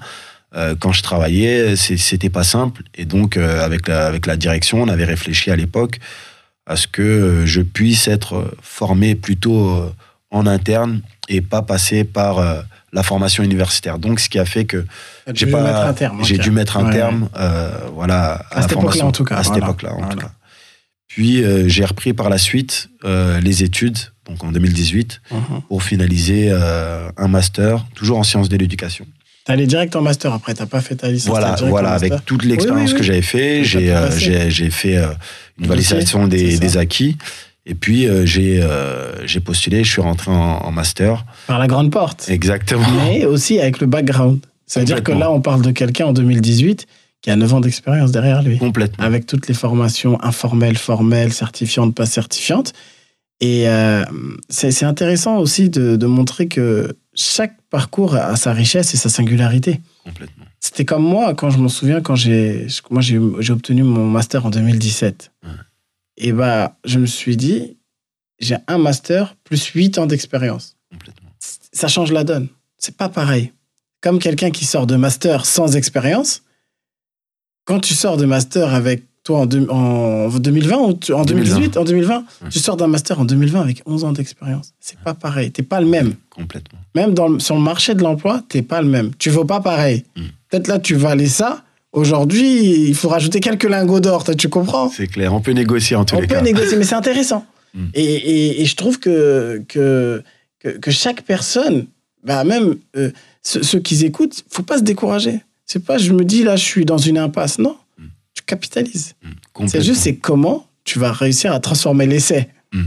euh, 0.56 0.74
quand 0.78 0.92
je 0.92 1.02
travaillais, 1.02 1.76
c'était 1.76 2.30
pas 2.30 2.44
simple. 2.44 2.82
Et 2.94 3.04
donc, 3.04 3.36
euh, 3.36 3.64
avec, 3.64 3.86
la, 3.88 4.06
avec 4.06 4.26
la 4.26 4.36
direction, 4.36 4.82
on 4.82 4.88
avait 4.88 5.04
réfléchi 5.04 5.50
à 5.50 5.56
l'époque 5.56 5.98
à 6.66 6.76
ce 6.76 6.86
que 6.86 7.02
euh, 7.02 7.46
je 7.46 7.60
puisse 7.62 8.08
être 8.08 8.54
formé 8.62 9.14
plutôt 9.14 9.92
en 10.30 10.46
interne 10.46 11.02
et 11.28 11.40
pas 11.40 11.62
passer 11.62 12.04
par 12.04 12.42
la 12.92 13.02
formation 13.02 13.42
universitaire. 13.42 13.98
Donc, 13.98 14.20
ce 14.20 14.28
qui 14.28 14.38
a 14.38 14.44
fait 14.44 14.64
que 14.66 14.84
J'ai 15.34 15.46
dû 15.46 15.52
mettre 15.52 15.66
un 15.78 15.92
terme. 15.94 16.24
j'ai 16.24 16.36
ok. 16.36 16.40
dû 16.42 16.50
mettre 16.50 16.76
un 16.78 16.86
Ouais, 16.86 16.92
terme 16.92 17.28
euh, 17.38 17.70
voilà 17.94 18.44
à, 18.50 18.62
cette 18.62 18.72
époque-là, 18.72 18.80
formation 18.82 19.06
en 19.08 19.12
tout 19.12 19.24
cas, 19.24 19.36
à 19.36 19.42
cette 19.42 19.52
voilà. 19.52 19.66
époque-là 19.66 19.92
en 19.94 20.00
tout 20.00 20.04
Voilà. 20.16 20.22
cas 20.22 20.32
puis 21.06 21.42
euh, 21.42 21.66
j'ai 21.68 21.84
repris 21.86 22.12
par 22.12 22.28
la 22.28 22.36
suite 22.38 22.88
euh, 23.04 23.40
les 23.40 23.62
études 23.62 23.98
donc 24.28 24.44
en 24.44 24.52
2018 24.52 25.20
ouais. 25.30 25.36
Mhm. 25.38 25.62
pour 25.68 25.82
finaliser 25.82 26.50
un 26.52 27.28
master 27.28 27.84
toujours 27.94 28.18
en 28.18 28.22
sciences 28.24 28.48
de 28.50 28.56
l'éducation 28.56 29.06
T'es 29.48 29.54
allé 29.54 29.66
direct 29.66 29.96
en 29.96 30.02
master 30.02 30.34
après, 30.34 30.52
t'as 30.52 30.66
pas 30.66 30.82
fait 30.82 30.96
ta 30.96 31.08
licence. 31.08 31.30
voilà 31.30 31.56
voilà 31.70 31.92
avec 31.92 32.12
toute 32.26 32.44
l'expérience 32.44 32.80
Oui, 32.80 32.84
oui, 32.84 32.92
oui. 32.92 32.98
que 32.98 33.02
j'avais 33.02 33.22
fait 33.22 33.64
j'ai 33.64 33.90
euh, 33.90 34.10
j'ai 34.18 34.50
j'ai 34.50 34.68
fait 34.68 34.98
euh, 34.98 35.06
une 35.58 35.68
validation 35.68 36.28
des, 36.28 36.76
acquis 36.76 37.16
Et 37.64 37.74
puis, 37.74 38.06
euh, 38.06 38.26
j'ai 38.26 38.62
j'ai 39.24 39.40
postulé, 39.40 39.84
je 39.84 39.90
suis 39.90 40.02
rentré 40.02 40.30
en, 40.30 40.34
en 40.34 40.70
master. 40.70 41.24
Par 41.46 41.58
la 41.58 41.66
grande 41.66 41.90
porte. 41.90 42.28
Exactement. 42.28 42.86
Mais 43.06 43.24
aussi 43.24 43.58
avec 43.58 43.80
le 43.80 43.86
background. 43.86 44.40
C'est-à-dire 44.66 45.02
que 45.02 45.12
là, 45.12 45.30
on 45.30 45.40
parle 45.40 45.62
de 45.62 45.70
quelqu'un 45.70 46.04
en 46.04 46.12
2018 46.12 46.86
qui 47.22 47.30
a 47.30 47.36
9 47.36 47.54
ans 47.54 47.60
d'expérience 47.60 48.12
derrière 48.12 48.42
lui. 48.42 48.58
Complètement. 48.58 49.02
avec 49.02 49.24
toutes 49.24 49.48
les 49.48 49.54
formations 49.54 50.22
informelles, 50.22 50.76
formelles, 50.76 51.32
certifiantes, 51.32 51.94
pas 51.94 52.04
certifiantes. 52.04 52.74
Et 53.40 53.64
c'est 54.50 54.72
c'est 54.72 54.84
intéressant 54.84 55.38
aussi 55.38 55.70
de, 55.70 55.96
de 55.96 56.06
montrer 56.06 56.48
que 56.48 56.94
chaque 57.18 57.60
parcours 57.68 58.14
a 58.14 58.36
sa 58.36 58.52
richesse 58.52 58.94
et 58.94 58.96
sa 58.96 59.08
singularité. 59.08 59.80
Complètement. 60.04 60.44
C'était 60.60 60.84
comme 60.84 61.02
moi, 61.02 61.34
quand 61.34 61.50
je 61.50 61.58
m'en 61.58 61.68
souviens, 61.68 62.00
quand 62.00 62.14
j'ai 62.14 62.66
moi 62.90 63.02
j'ai 63.02 63.18
obtenu 63.52 63.82
mon 63.82 64.06
master 64.06 64.46
en 64.46 64.50
2017. 64.50 65.32
Ouais. 65.42 65.50
Et 66.16 66.32
bah, 66.32 66.78
je 66.84 66.98
me 66.98 67.06
suis 67.06 67.36
dit, 67.36 67.76
j'ai 68.38 68.56
un 68.68 68.78
master 68.78 69.36
plus 69.44 69.64
8 69.64 69.98
ans 69.98 70.06
d'expérience. 70.06 70.76
Complètement. 70.90 71.30
Ça 71.72 71.88
change 71.88 72.12
la 72.12 72.24
donne. 72.24 72.48
C'est 72.76 72.96
pas 72.96 73.08
pareil. 73.08 73.52
Comme 74.00 74.20
quelqu'un 74.20 74.50
qui 74.50 74.64
sort 74.64 74.86
de 74.86 74.94
master 74.94 75.44
sans 75.44 75.76
expérience, 75.76 76.42
quand 77.64 77.80
tu 77.80 77.94
sors 77.94 78.16
de 78.16 78.26
master 78.26 78.74
avec 78.74 79.04
toi 79.28 79.40
en, 79.40 79.46
deux- 79.46 79.66
en 79.68 80.28
2020 80.30 80.76
ou 80.78 80.92
tu- 80.94 81.12
en 81.12 81.22
2018, 81.24 81.76
en 81.76 81.84
2020, 81.84 82.16
Ouais. 82.42 82.48
tu 82.50 82.58
sors 82.60 82.76
d'un 82.78 82.86
master 82.86 83.20
en 83.20 83.26
2020 83.26 83.60
avec 83.60 83.82
11 83.84 84.04
ans 84.04 84.12
d'expérience. 84.12 84.72
C'est 84.80 84.98
pas 85.00 85.12
pareil. 85.12 85.50
T'es 85.50 85.62
pas 85.62 85.80
le 85.82 85.86
même. 85.86 86.14
Complètement. 86.30 86.78
Même 86.94 87.12
dans 87.12 87.28
le- 87.28 87.38
sur 87.38 87.54
le 87.54 87.60
marché 87.60 87.94
de 87.94 88.02
l'emploi, 88.02 88.42
t'es 88.48 88.62
pas 88.62 88.80
le 88.80 88.88
même. 88.88 89.10
Tu 89.18 89.28
vaux 89.28 89.44
pas 89.44 89.60
pareil. 89.60 90.04
Mm. 90.16 90.20
Peut-être 90.50 90.68
là, 90.68 90.78
tu 90.78 90.94
valais 90.94 91.26
ça. 91.26 91.62
Aujourd'hui, 91.92 92.86
il 92.88 92.94
faut 92.94 93.08
rajouter 93.10 93.40
quelques 93.40 93.68
lingots 93.68 94.00
d'or. 94.00 94.24
Tu 94.36 94.48
comprends? 94.48 94.88
C'est 94.88 95.06
clair. 95.08 95.34
On 95.34 95.40
peut 95.42 95.52
négocier 95.52 95.94
en 95.96 96.04
tous 96.06 96.16
on 96.16 96.20
les 96.20 96.26
peut 96.26 96.34
cas. 96.36 96.40
négocier, 96.42 96.76
mais 96.78 96.84
c'est 96.84 96.94
intéressant. 97.04 97.44
Mm. 97.74 97.84
Et, 97.94 98.04
et- 98.04 98.62
et 98.62 98.64
je 98.64 98.76
trouve 98.76 98.98
que, 98.98 99.62
que, 99.68 100.22
que, 100.60 100.68
que 100.70 100.90
chaque 100.90 101.22
personne, 101.22 101.84
bah 102.24 102.44
même 102.44 102.76
euh, 102.96 103.10
ceux, 103.42 103.62
ceux 103.62 103.80
qui 103.80 104.02
écoutent, 104.06 104.42
faut 104.48 104.62
pas 104.62 104.78
se 104.78 104.82
décourager. 104.84 105.40
C'est 105.66 105.84
pas, 105.84 105.98
je 105.98 106.12
me 106.14 106.24
dis 106.24 106.44
là, 106.44 106.56
je 106.56 106.64
suis 106.64 106.86
dans 106.86 106.96
une 106.96 107.18
impasse. 107.18 107.58
Non, 107.58 107.76
capitalises. 108.48 109.14
Mm, 109.22 109.66
C'est 109.68 109.82
juste, 109.82 110.00
c'est 110.00 110.16
comment 110.16 110.66
tu 110.84 110.98
vas 110.98 111.12
réussir 111.12 111.52
à 111.52 111.60
transformer 111.60 112.06
l'essai. 112.06 112.48
Mm. 112.72 112.86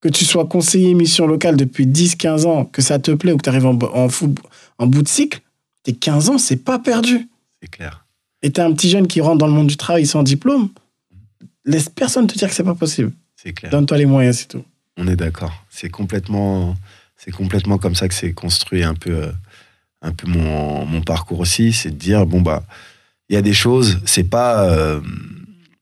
Que 0.00 0.08
tu 0.08 0.24
sois 0.24 0.46
conseiller 0.46 0.94
mission 0.94 1.26
locale 1.26 1.56
depuis 1.56 1.86
10-15 1.86 2.46
ans, 2.46 2.64
que 2.64 2.80
ça 2.80 2.98
te 2.98 3.10
plaît 3.10 3.32
ou 3.32 3.36
que 3.36 3.42
tu 3.42 3.50
arrives 3.50 3.66
en, 3.66 3.78
en, 3.78 4.86
bout 4.86 5.02
de 5.02 5.08
cycle, 5.08 5.40
tes 5.82 5.92
15 5.92 6.30
ans, 6.30 6.38
c'est 6.38 6.56
pas 6.56 6.78
perdu. 6.78 7.28
C'est 7.60 7.68
clair. 7.68 8.06
Et 8.42 8.50
t'es 8.50 8.62
un 8.62 8.72
petit 8.72 8.88
jeune 8.88 9.06
qui 9.06 9.20
rentre 9.20 9.38
dans 9.38 9.46
le 9.46 9.52
monde 9.52 9.68
du 9.68 9.76
travail 9.76 10.06
sans 10.06 10.22
diplôme, 10.22 10.70
laisse 11.64 11.88
personne 11.88 12.26
te 12.26 12.36
dire 12.36 12.48
que 12.48 12.54
c'est 12.54 12.64
pas 12.64 12.74
possible. 12.74 13.12
C'est 13.36 13.52
clair. 13.52 13.70
Donne-toi 13.70 13.98
les 13.98 14.06
moyens, 14.06 14.38
c'est 14.38 14.48
tout. 14.48 14.64
On 14.96 15.06
est 15.06 15.16
d'accord. 15.16 15.52
C'est 15.70 15.90
complètement, 15.90 16.74
c'est 17.16 17.30
complètement 17.30 17.78
comme 17.78 17.94
ça 17.94 18.08
que 18.08 18.14
c'est 18.14 18.32
construit 18.32 18.82
un 18.82 18.94
peu, 18.94 19.10
euh, 19.10 19.32
un 20.00 20.12
peu 20.12 20.26
mon, 20.28 20.84
mon 20.84 21.02
parcours 21.02 21.38
aussi. 21.38 21.72
C'est 21.72 21.90
de 21.90 21.96
dire 21.96 22.26
bon 22.26 22.40
bah, 22.40 22.64
il 23.32 23.34
y 23.34 23.38
a 23.38 23.42
des 23.42 23.54
choses. 23.54 23.98
C'est 24.04 24.24
pas, 24.28 24.68
euh, 24.68 25.00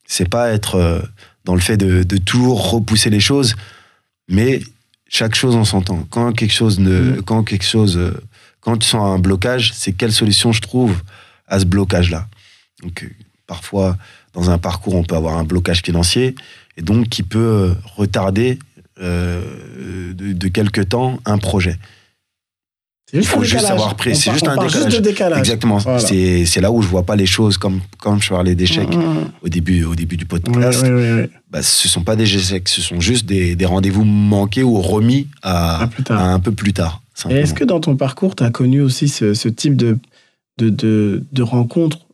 c'est 0.06 0.28
pas 0.28 0.50
être 0.50 0.76
euh, 0.76 1.00
dans 1.44 1.54
le 1.54 1.60
fait 1.60 1.76
de, 1.76 2.04
de 2.04 2.16
toujours 2.16 2.70
repousser 2.70 3.10
les 3.10 3.18
choses, 3.18 3.56
mais 4.28 4.60
chaque 5.08 5.34
chose 5.34 5.56
en 5.56 5.64
son 5.64 5.82
temps. 5.82 6.06
Quand 6.10 6.32
quelque 6.32 6.52
chose 6.52 6.78
ne, 6.78 7.16
Mm. 7.16 7.22
quand 7.22 7.42
quelque 7.42 7.64
chose, 7.64 7.96
euh, 7.96 8.12
quand 8.60 8.76
tu 8.76 8.86
sens 8.86 9.02
un 9.02 9.18
blocage, 9.18 9.72
c'est 9.74 9.92
quelle 9.92 10.12
solution 10.12 10.52
je 10.52 10.60
trouve 10.60 11.02
à 11.48 11.58
ce 11.58 11.64
blocage-là. 11.64 12.28
Donc 12.84 13.10
parfois 13.48 13.96
dans 14.32 14.48
un 14.50 14.58
parcours, 14.58 14.94
on 14.94 15.02
peut 15.02 15.16
avoir 15.16 15.36
un 15.36 15.42
blocage 15.42 15.82
financier 15.82 16.36
et 16.76 16.82
donc 16.82 17.08
qui 17.08 17.24
peut 17.24 17.74
retarder 17.96 18.60
euh, 19.00 20.14
de, 20.14 20.32
de 20.32 20.48
quelque 20.48 20.82
temps 20.82 21.18
un 21.24 21.38
projet. 21.38 21.76
Il 23.12 23.24
faut 23.24 23.42
juste 23.42 23.66
savoir 23.66 23.94
On 23.98 24.14
c'est 24.14 24.32
juste 24.32 24.46
un 24.46 24.54
décalage. 24.56 24.72
Juste 24.72 24.88
de 24.96 24.98
décalage. 25.02 25.38
Exactement. 25.40 25.78
Voilà. 25.78 25.98
C'est 26.00 26.60
là 26.60 26.70
où 26.70 26.80
je 26.82 26.88
vois 26.88 27.02
pas 27.04 27.16
les 27.16 27.26
choses 27.26 27.56
comme 27.58 27.80
comme 27.98 28.20
je 28.22 28.28
parlais 28.28 28.54
d'échecs 28.54 28.94
Mm, 28.94 29.00
mm, 29.00 29.30
au 29.42 29.48
début 29.48 29.84
au 29.84 29.94
début 29.94 30.16
du 30.16 30.26
podcast. 30.26 30.82
Ouais, 30.82 30.90
ouais, 30.90 31.12
ouais. 31.12 31.30
Bah, 31.50 31.62
ce 31.62 31.88
sont 31.88 32.02
pas 32.02 32.14
des 32.16 32.22
échecs, 32.34 32.68
ce 32.68 32.80
sont 32.80 33.00
juste 33.00 33.26
des, 33.26 33.56
des 33.56 33.66
rendez-vous 33.66 34.04
manqués 34.04 34.62
ou 34.62 34.80
remis 34.80 35.26
à, 35.42 35.82
À 35.82 35.86
plus 35.88 36.04
tard. 36.04 36.20
à 36.20 36.32
un 36.32 36.38
peu 36.40 36.52
plus 36.52 36.72
tard. 36.72 37.02
Est-ce 37.28 37.52
que 37.54 37.64
dans 37.64 37.80
ton 37.80 37.96
parcours, 37.96 38.34
tu 38.36 38.44
as 38.44 38.50
connu 38.50 38.80
aussi 38.80 39.08
ce, 39.08 39.34
ce 39.34 39.48
type 39.48 39.76
de, 39.76 39.98
de, 40.58 40.70
de, 40.70 41.24
de 41.32 41.42
rencontres 41.42 42.06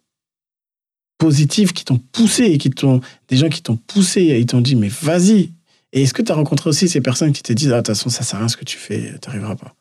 positives 1.18 1.72
qui 1.72 1.84
t'ont 1.84 2.00
poussé 2.12 2.44
et 2.44 2.58
qui 2.58 2.70
t'ont 2.70 3.00
des 3.28 3.36
gens 3.36 3.48
qui 3.48 3.62
t'ont 3.62 3.76
poussé 3.86 4.20
et 4.22 4.38
ils 4.38 4.46
t'ont 4.46 4.60
dit 4.60 4.74
mais 4.76 4.88
vas-y 5.02 5.52
et 5.92 6.02
est-ce 6.02 6.12
que 6.12 6.22
tu 6.22 6.30
as 6.30 6.34
rencontré 6.34 6.68
aussi 6.68 6.88
ces 6.88 7.00
personnes 7.00 7.32
qui 7.32 7.42
te 7.42 7.52
disent 7.52 7.72
ah 7.72 7.76
de 7.76 7.86
toute 7.86 7.88
façon 7.96 8.10
ça 8.10 8.22
sert 8.22 8.36
à 8.36 8.40
rien 8.40 8.48
ce 8.48 8.56
que 8.56 8.64
tu 8.64 8.76
fais 8.76 9.14
tu 9.22 9.28
n'arriveras 9.28 9.56
pas? 9.56 9.74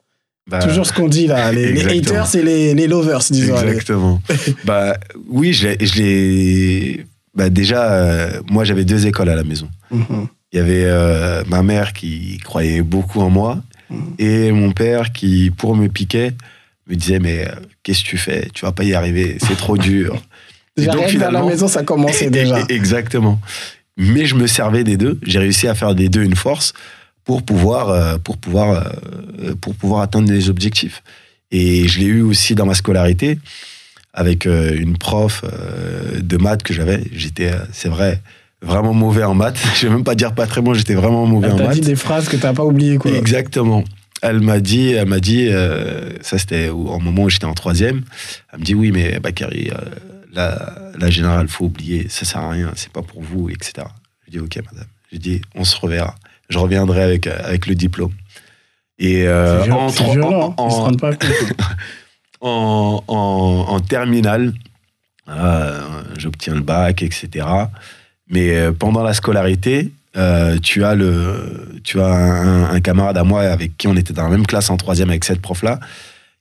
Bah, 0.47 0.59
toujours 0.59 0.85
ce 0.85 0.93
qu'on 0.93 1.07
dit 1.07 1.25
là 1.25 1.51
les, 1.51 1.83
haters 1.85 2.35
et 2.35 2.43
les, 2.43 2.73
les 2.75 2.87
lovers 2.87 3.21
disons. 3.31 3.57
Exactement. 3.57 4.21
bah 4.65 4.95
oui, 5.27 5.53
je 5.53 5.69
je 5.79 5.95
l'ai. 6.01 7.05
Bah 7.33 7.49
déjà, 7.49 7.91
euh, 7.93 8.41
moi 8.49 8.63
j'avais 8.63 8.85
deux 8.85 9.07
écoles 9.07 9.29
à 9.29 9.35
la 9.35 9.43
maison. 9.43 9.67
Mhm. 9.91 10.27
Il 10.53 10.57
y 10.57 10.61
avait 10.61 10.85
euh, 10.85 11.43
ma 11.47 11.63
mère 11.63 11.93
qui 11.93 12.37
croyait 12.43 12.81
beaucoup 12.81 13.21
en 13.21 13.29
moi 13.29 13.61
Mhm. 13.89 14.13
et 14.17 14.51
mon 14.51 14.71
père 14.71 15.11
qui, 15.13 15.51
pour 15.55 15.75
me 15.75 15.87
piquer, 15.89 16.31
me 16.87 16.95
disait 16.95 17.19
mais 17.19 17.47
euh, 17.47 17.51
qu'est-ce 17.83 18.03
que 18.03 18.09
tu 18.09 18.17
fais? 18.17 18.47
Tu 18.53 18.65
vas 18.65 18.71
pas 18.71 18.83
y 18.83 18.93
arriver, 18.95 19.37
c'est 19.39 19.57
trop 19.57 19.77
dur. 19.77 20.19
Et 20.77 20.87
donc, 20.87 21.15
dans 21.17 21.31
la 21.31 21.43
maison 21.43 21.67
ça 21.67 21.83
commençait 21.83 22.29
déjà 22.29 22.59
Exactement. 22.69 23.39
Mais 23.97 24.25
je 24.25 24.35
me 24.35 24.45
servais 24.47 24.83
des 24.83 24.97
deux. 24.97 25.19
J'ai 25.23 25.39
réussi 25.39 25.67
à 25.69 25.75
faire 25.75 25.95
des 25.95 26.09
deux 26.09 26.23
une 26.23 26.35
force 26.35 26.73
pour 27.25 27.43
pouvoir, 27.43 27.89
euh, 27.89 28.17
pour 28.17 28.37
pouvoir, 28.37 28.87
euh, 29.41 29.55
pour 29.59 29.75
pouvoir 29.75 30.01
atteindre 30.01 30.31
les 30.31 30.49
objectifs. 30.49 31.03
Et 31.51 31.87
je 31.87 31.99
l'ai 31.99 32.05
eu 32.05 32.21
aussi 32.21 32.55
dans 32.55 32.65
ma 32.65 32.75
scolarité 32.75 33.39
avec 34.13 34.45
euh, 34.45 34.75
une 34.77 34.97
prof 34.97 35.43
de 36.17 36.37
maths 36.37 36.63
que 36.63 36.73
j'avais. 36.73 37.03
J'étais, 37.11 37.51
c'est 37.73 37.89
vrai, 37.89 38.21
vraiment 38.61 38.93
mauvais 38.93 39.23
en 39.23 39.33
maths. 39.33 39.59
Je 39.75 39.87
vais 39.87 39.93
même 39.93 40.03
pas 40.03 40.15
dire 40.15 40.33
pas 40.33 40.47
très 40.47 40.61
bon. 40.61 40.73
J'étais 40.73 40.95
vraiment 40.95 41.25
mauvais 41.25 41.47
elle 41.47 41.53
en 41.53 41.57
t'a 41.57 41.67
dit 41.67 41.79
maths. 41.81 41.87
des 41.87 41.95
phrases 41.95 42.29
que 42.29 42.37
tu 42.37 42.43
n'as 42.43 42.53
pas 42.53 42.63
oubliées 42.63 42.97
quoi 42.97 43.11
Exactement. 43.11 43.83
Elle 44.21 44.39
m'a 44.39 44.59
dit, 44.59 44.91
elle 44.91 45.07
m'a 45.07 45.19
dit, 45.19 45.49
euh, 45.49 46.11
ça 46.21 46.37
c'était 46.37 46.69
au 46.69 46.87
au 46.87 46.99
moment 46.99 47.23
où 47.23 47.29
j'étais 47.29 47.45
en 47.45 47.53
troisième. 47.53 48.03
Elle 48.51 48.59
me 48.59 48.65
dit 48.65 48.73
oui, 48.73 48.91
mais 48.91 49.19
Bakary, 49.19 49.69
euh, 49.71 49.77
la, 50.33 50.75
la 50.97 51.09
générale, 51.09 51.47
faut 51.47 51.65
oublier, 51.65 52.07
ça 52.09 52.25
sert 52.25 52.41
à 52.41 52.49
rien, 52.49 52.71
c'est 52.75 52.91
pas 52.91 53.01
pour 53.01 53.21
vous, 53.21 53.49
etc. 53.49 53.87
Je 54.25 54.31
dis 54.31 54.39
ok, 54.39 54.55
madame. 54.71 54.87
Je 55.11 55.17
dis 55.17 55.41
on 55.53 55.63
se 55.63 55.77
reverra. 55.79 56.15
Je 56.49 56.57
reviendrai 56.59 57.01
avec 57.03 57.27
avec 57.27 57.67
le 57.67 57.75
diplôme. 57.75 58.11
Et 58.99 59.27
euh, 59.27 59.59
c'est 59.61 59.65
viol- 59.67 59.73
en, 59.77 59.87
violent 60.13 60.53
en- 60.57 60.65
hein. 60.67 60.69
se 60.69 60.75
en- 62.41 63.03
en, 63.07 63.65
en, 63.69 63.79
terminale, 63.79 64.53
euh, 65.29 65.81
j'obtiens 66.17 66.55
le 66.55 66.61
bac, 66.61 67.01
etc. 67.03 67.45
Mais 68.29 68.55
euh, 68.55 68.71
pendant 68.71 69.03
la 69.03 69.13
scolarité, 69.13 69.91
euh, 70.17 70.57
tu 70.61 70.83
as, 70.83 70.95
le, 70.95 71.79
tu 71.83 71.99
as 71.99 72.05
un, 72.07 72.69
un 72.69 72.79
camarade 72.79 73.17
à 73.17 73.23
moi 73.23 73.41
avec 73.41 73.75
qui 73.77 73.87
on 73.87 73.95
était 73.95 74.13
dans 74.13 74.23
la 74.23 74.29
même 74.29 74.45
classe 74.45 74.69
en 74.69 74.77
troisième 74.77 75.09
avec 75.09 75.23
cette 75.25 75.41
prof-là, 75.41 75.79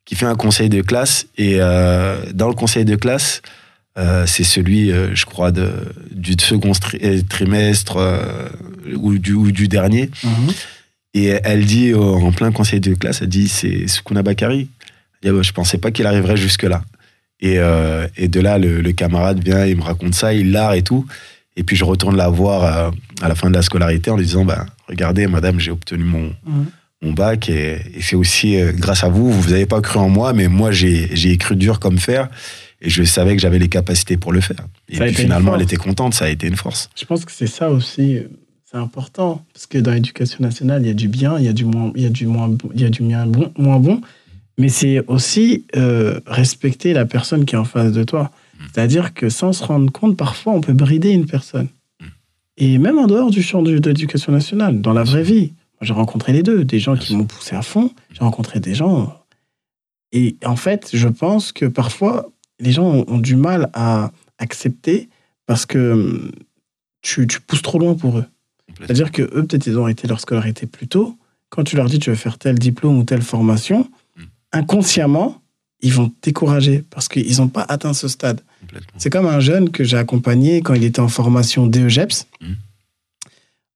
qui 0.04 0.14
fait 0.14 0.26
un 0.26 0.36
conseil 0.36 0.68
de 0.68 0.80
classe. 0.82 1.26
Et 1.38 1.58
dans 1.58 2.48
le 2.48 2.54
conseil 2.54 2.84
de 2.84 2.94
classe, 2.96 3.42
euh, 3.98 4.26
c'est 4.26 4.44
celui, 4.44 4.90
euh, 4.90 5.14
je 5.14 5.24
crois, 5.26 5.50
de, 5.52 5.70
du 6.10 6.34
second 6.40 6.72
stri- 6.72 7.24
trimestre 7.26 7.96
euh, 7.96 8.48
ou, 8.96 9.18
du, 9.18 9.32
ou 9.34 9.52
du 9.52 9.68
dernier. 9.68 10.10
Mhm. 10.24 10.52
Et 11.14 11.26
elle 11.44 11.64
dit, 11.64 11.90
euh, 11.92 11.98
en 12.00 12.32
plein 12.32 12.50
conseil 12.50 12.80
de 12.80 12.94
classe, 12.94 13.22
elle 13.22 13.28
dit, 13.28 13.48
c'est 13.48 13.86
Sukuna 13.86 14.22
Bakari. 14.22 14.68
Elle 15.22 15.22
dit, 15.22 15.28
Ah 15.28 15.32
bah, 15.32 15.42
je 15.42 15.52
pensais 15.52 15.78
pas 15.78 15.90
qu'il 15.92 16.06
arriverait 16.06 16.36
jusque-là. 16.36 16.82
Et, 17.40 17.58
euh, 17.58 18.06
et 18.16 18.26
de 18.28 18.40
là, 18.40 18.58
le, 18.58 18.80
le 18.80 18.92
camarade 18.92 19.42
vient, 19.44 19.64
il 19.66 19.76
me 19.76 19.82
raconte 19.82 20.14
ça, 20.14 20.34
il 20.34 20.50
l'art 20.50 20.74
et 20.74 20.82
tout. 20.82 21.06
Et 21.56 21.62
puis 21.62 21.76
je 21.76 21.84
retourne 21.84 22.16
la 22.16 22.28
voir 22.28 22.64
euh, 22.64 22.90
à 23.22 23.28
la 23.28 23.34
fin 23.36 23.48
de 23.48 23.54
la 23.54 23.62
scolarité 23.62 24.10
en 24.10 24.16
lui 24.16 24.24
disant, 24.26 24.44
bah, 24.44 24.66
regardez, 24.88 25.28
madame, 25.28 25.60
j'ai 25.60 25.70
obtenu 25.70 26.02
mon, 26.02 26.32
Mhm. 26.46 26.66
mon 27.02 27.12
bac 27.12 27.48
et, 27.48 27.74
et 27.94 28.02
c'est 28.02 28.16
aussi 28.16 28.56
euh, 28.56 28.72
grâce 28.72 29.04
à 29.04 29.08
vous. 29.08 29.30
Vous 29.30 29.50
n'avez 29.50 29.66
pas 29.66 29.80
cru 29.80 30.00
en 30.00 30.08
moi, 30.08 30.32
mais 30.32 30.48
moi, 30.48 30.72
j'ai 30.72 31.36
cru 31.38 31.54
dur 31.54 31.78
comme 31.78 31.98
fer 31.98 32.28
et 32.84 32.90
je 32.90 33.02
savais 33.02 33.34
que 33.34 33.42
j'avais 33.42 33.58
les 33.58 33.68
capacités 33.68 34.16
pour 34.16 34.32
le 34.32 34.40
faire. 34.40 34.64
Et 34.88 34.98
puis 34.98 35.14
finalement, 35.14 35.56
elle 35.56 35.62
était 35.62 35.76
contente, 35.76 36.14
ça 36.14 36.26
a 36.26 36.28
été 36.28 36.46
une 36.46 36.56
force. 36.56 36.90
Je 36.96 37.04
pense 37.04 37.24
que 37.24 37.32
c'est 37.32 37.46
ça 37.48 37.70
aussi, 37.70 38.16
euh, 38.18 38.28
c'est 38.70 38.76
important. 38.76 39.44
Parce 39.52 39.66
que 39.66 39.78
dans 39.78 39.92
l'éducation 39.92 40.38
nationale, 40.40 40.82
il 40.82 40.88
y 40.88 40.90
a 40.90 40.94
du 40.94 41.08
bien, 41.08 41.38
il 41.38 41.44
y 41.44 41.48
a 41.48 41.52
du 41.52 41.64
moins, 41.64 41.92
il 41.96 42.02
y 42.02 42.06
a 42.06 42.10
du 42.10 42.26
moins, 42.26 42.48
bon- 42.48 42.70
il 42.74 42.80
y 42.80 42.84
a 42.84 42.90
du 42.90 43.02
bien 43.02 43.26
bon, 43.26 43.50
moins 43.58 43.80
bon. 43.80 44.00
Mais 44.58 44.68
c'est 44.68 45.04
aussi 45.08 45.64
euh, 45.74 46.20
respecter 46.26 46.92
la 46.92 47.06
personne 47.06 47.44
qui 47.44 47.54
est 47.56 47.58
en 47.58 47.64
face 47.64 47.92
de 47.92 48.04
toi. 48.04 48.30
C'est-à-dire 48.72 49.12
que 49.12 49.28
sans 49.28 49.52
se 49.52 49.64
rendre 49.64 49.90
compte, 49.90 50.16
parfois, 50.16 50.52
on 50.52 50.60
peut 50.60 50.72
brider 50.72 51.10
une 51.10 51.26
personne. 51.26 51.68
Et 52.56 52.78
même 52.78 52.98
en 52.98 53.06
dehors 53.08 53.30
du 53.30 53.42
champ 53.42 53.62
de, 53.62 53.78
de 53.78 53.88
l'éducation 53.90 54.30
nationale, 54.32 54.80
dans 54.80 54.92
la 54.92 55.02
vraie 55.02 55.24
vie. 55.24 55.52
Moi, 55.72 55.80
j'ai 55.82 55.92
rencontré 55.92 56.32
les 56.32 56.44
deux. 56.44 56.64
Des 56.64 56.78
gens 56.78 56.96
qui 56.96 57.16
m'ont 57.16 57.24
poussé 57.24 57.56
à 57.56 57.62
fond. 57.62 57.90
J'ai 58.12 58.20
rencontré 58.20 58.60
des 58.60 58.74
gens. 58.74 59.12
Et 60.12 60.36
en 60.44 60.54
fait, 60.54 60.90
je 60.92 61.08
pense 61.08 61.50
que 61.50 61.66
parfois, 61.66 62.30
les 62.64 62.72
gens 62.72 62.84
ont, 62.86 63.04
ont 63.06 63.18
du 63.18 63.36
mal 63.36 63.70
à 63.74 64.10
accepter 64.38 65.08
parce 65.46 65.66
que 65.66 65.92
hum, 65.92 66.32
tu, 67.02 67.26
tu 67.26 67.40
pousses 67.40 67.62
trop 67.62 67.78
loin 67.78 67.94
pour 67.94 68.18
eux. 68.18 68.24
C'est-à-dire 68.80 69.12
que 69.12 69.22
eux, 69.22 69.44
peut-être, 69.46 69.66
ils 69.66 69.78
ont 69.78 69.84
arrêté 69.84 70.08
leur 70.08 70.20
scolarité 70.20 70.66
plus 70.66 70.88
tôt. 70.88 71.16
Quand 71.50 71.62
tu 71.64 71.76
leur 71.76 71.86
dis 71.88 71.98
tu 71.98 72.10
veux 72.10 72.16
faire 72.16 72.38
tel 72.38 72.58
diplôme 72.58 72.98
ou 72.98 73.04
telle 73.04 73.22
formation, 73.22 73.88
Mm. 74.16 74.22
inconsciemment, 74.52 75.42
ils 75.80 75.92
vont 75.92 76.08
te 76.08 76.14
décourager 76.22 76.82
parce 76.90 77.08
qu'ils 77.08 77.36
n'ont 77.38 77.48
pas 77.48 77.64
atteint 77.68 77.92
ce 77.92 78.08
stade. 78.08 78.40
C'est 78.96 79.10
comme 79.10 79.26
un 79.26 79.40
jeune 79.40 79.70
que 79.70 79.84
j'ai 79.84 79.98
accompagné 79.98 80.62
quand 80.62 80.72
il 80.74 80.84
était 80.84 81.00
en 81.00 81.08
formation 81.08 81.66
DEGEPS. 81.66 82.26
Mhm. 82.40 82.56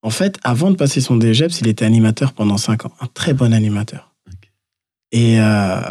En 0.01 0.09
fait, 0.09 0.37
avant 0.43 0.71
de 0.71 0.75
passer 0.75 1.01
son 1.01 1.17
DEGEPS, 1.17 1.59
il 1.61 1.67
était 1.67 1.85
animateur 1.85 2.33
pendant 2.33 2.57
5 2.57 2.85
ans. 2.85 2.93
Un 3.01 3.07
très 3.07 3.33
bon 3.33 3.53
animateur. 3.53 4.13
Et 5.11 5.39
euh, 5.39 5.81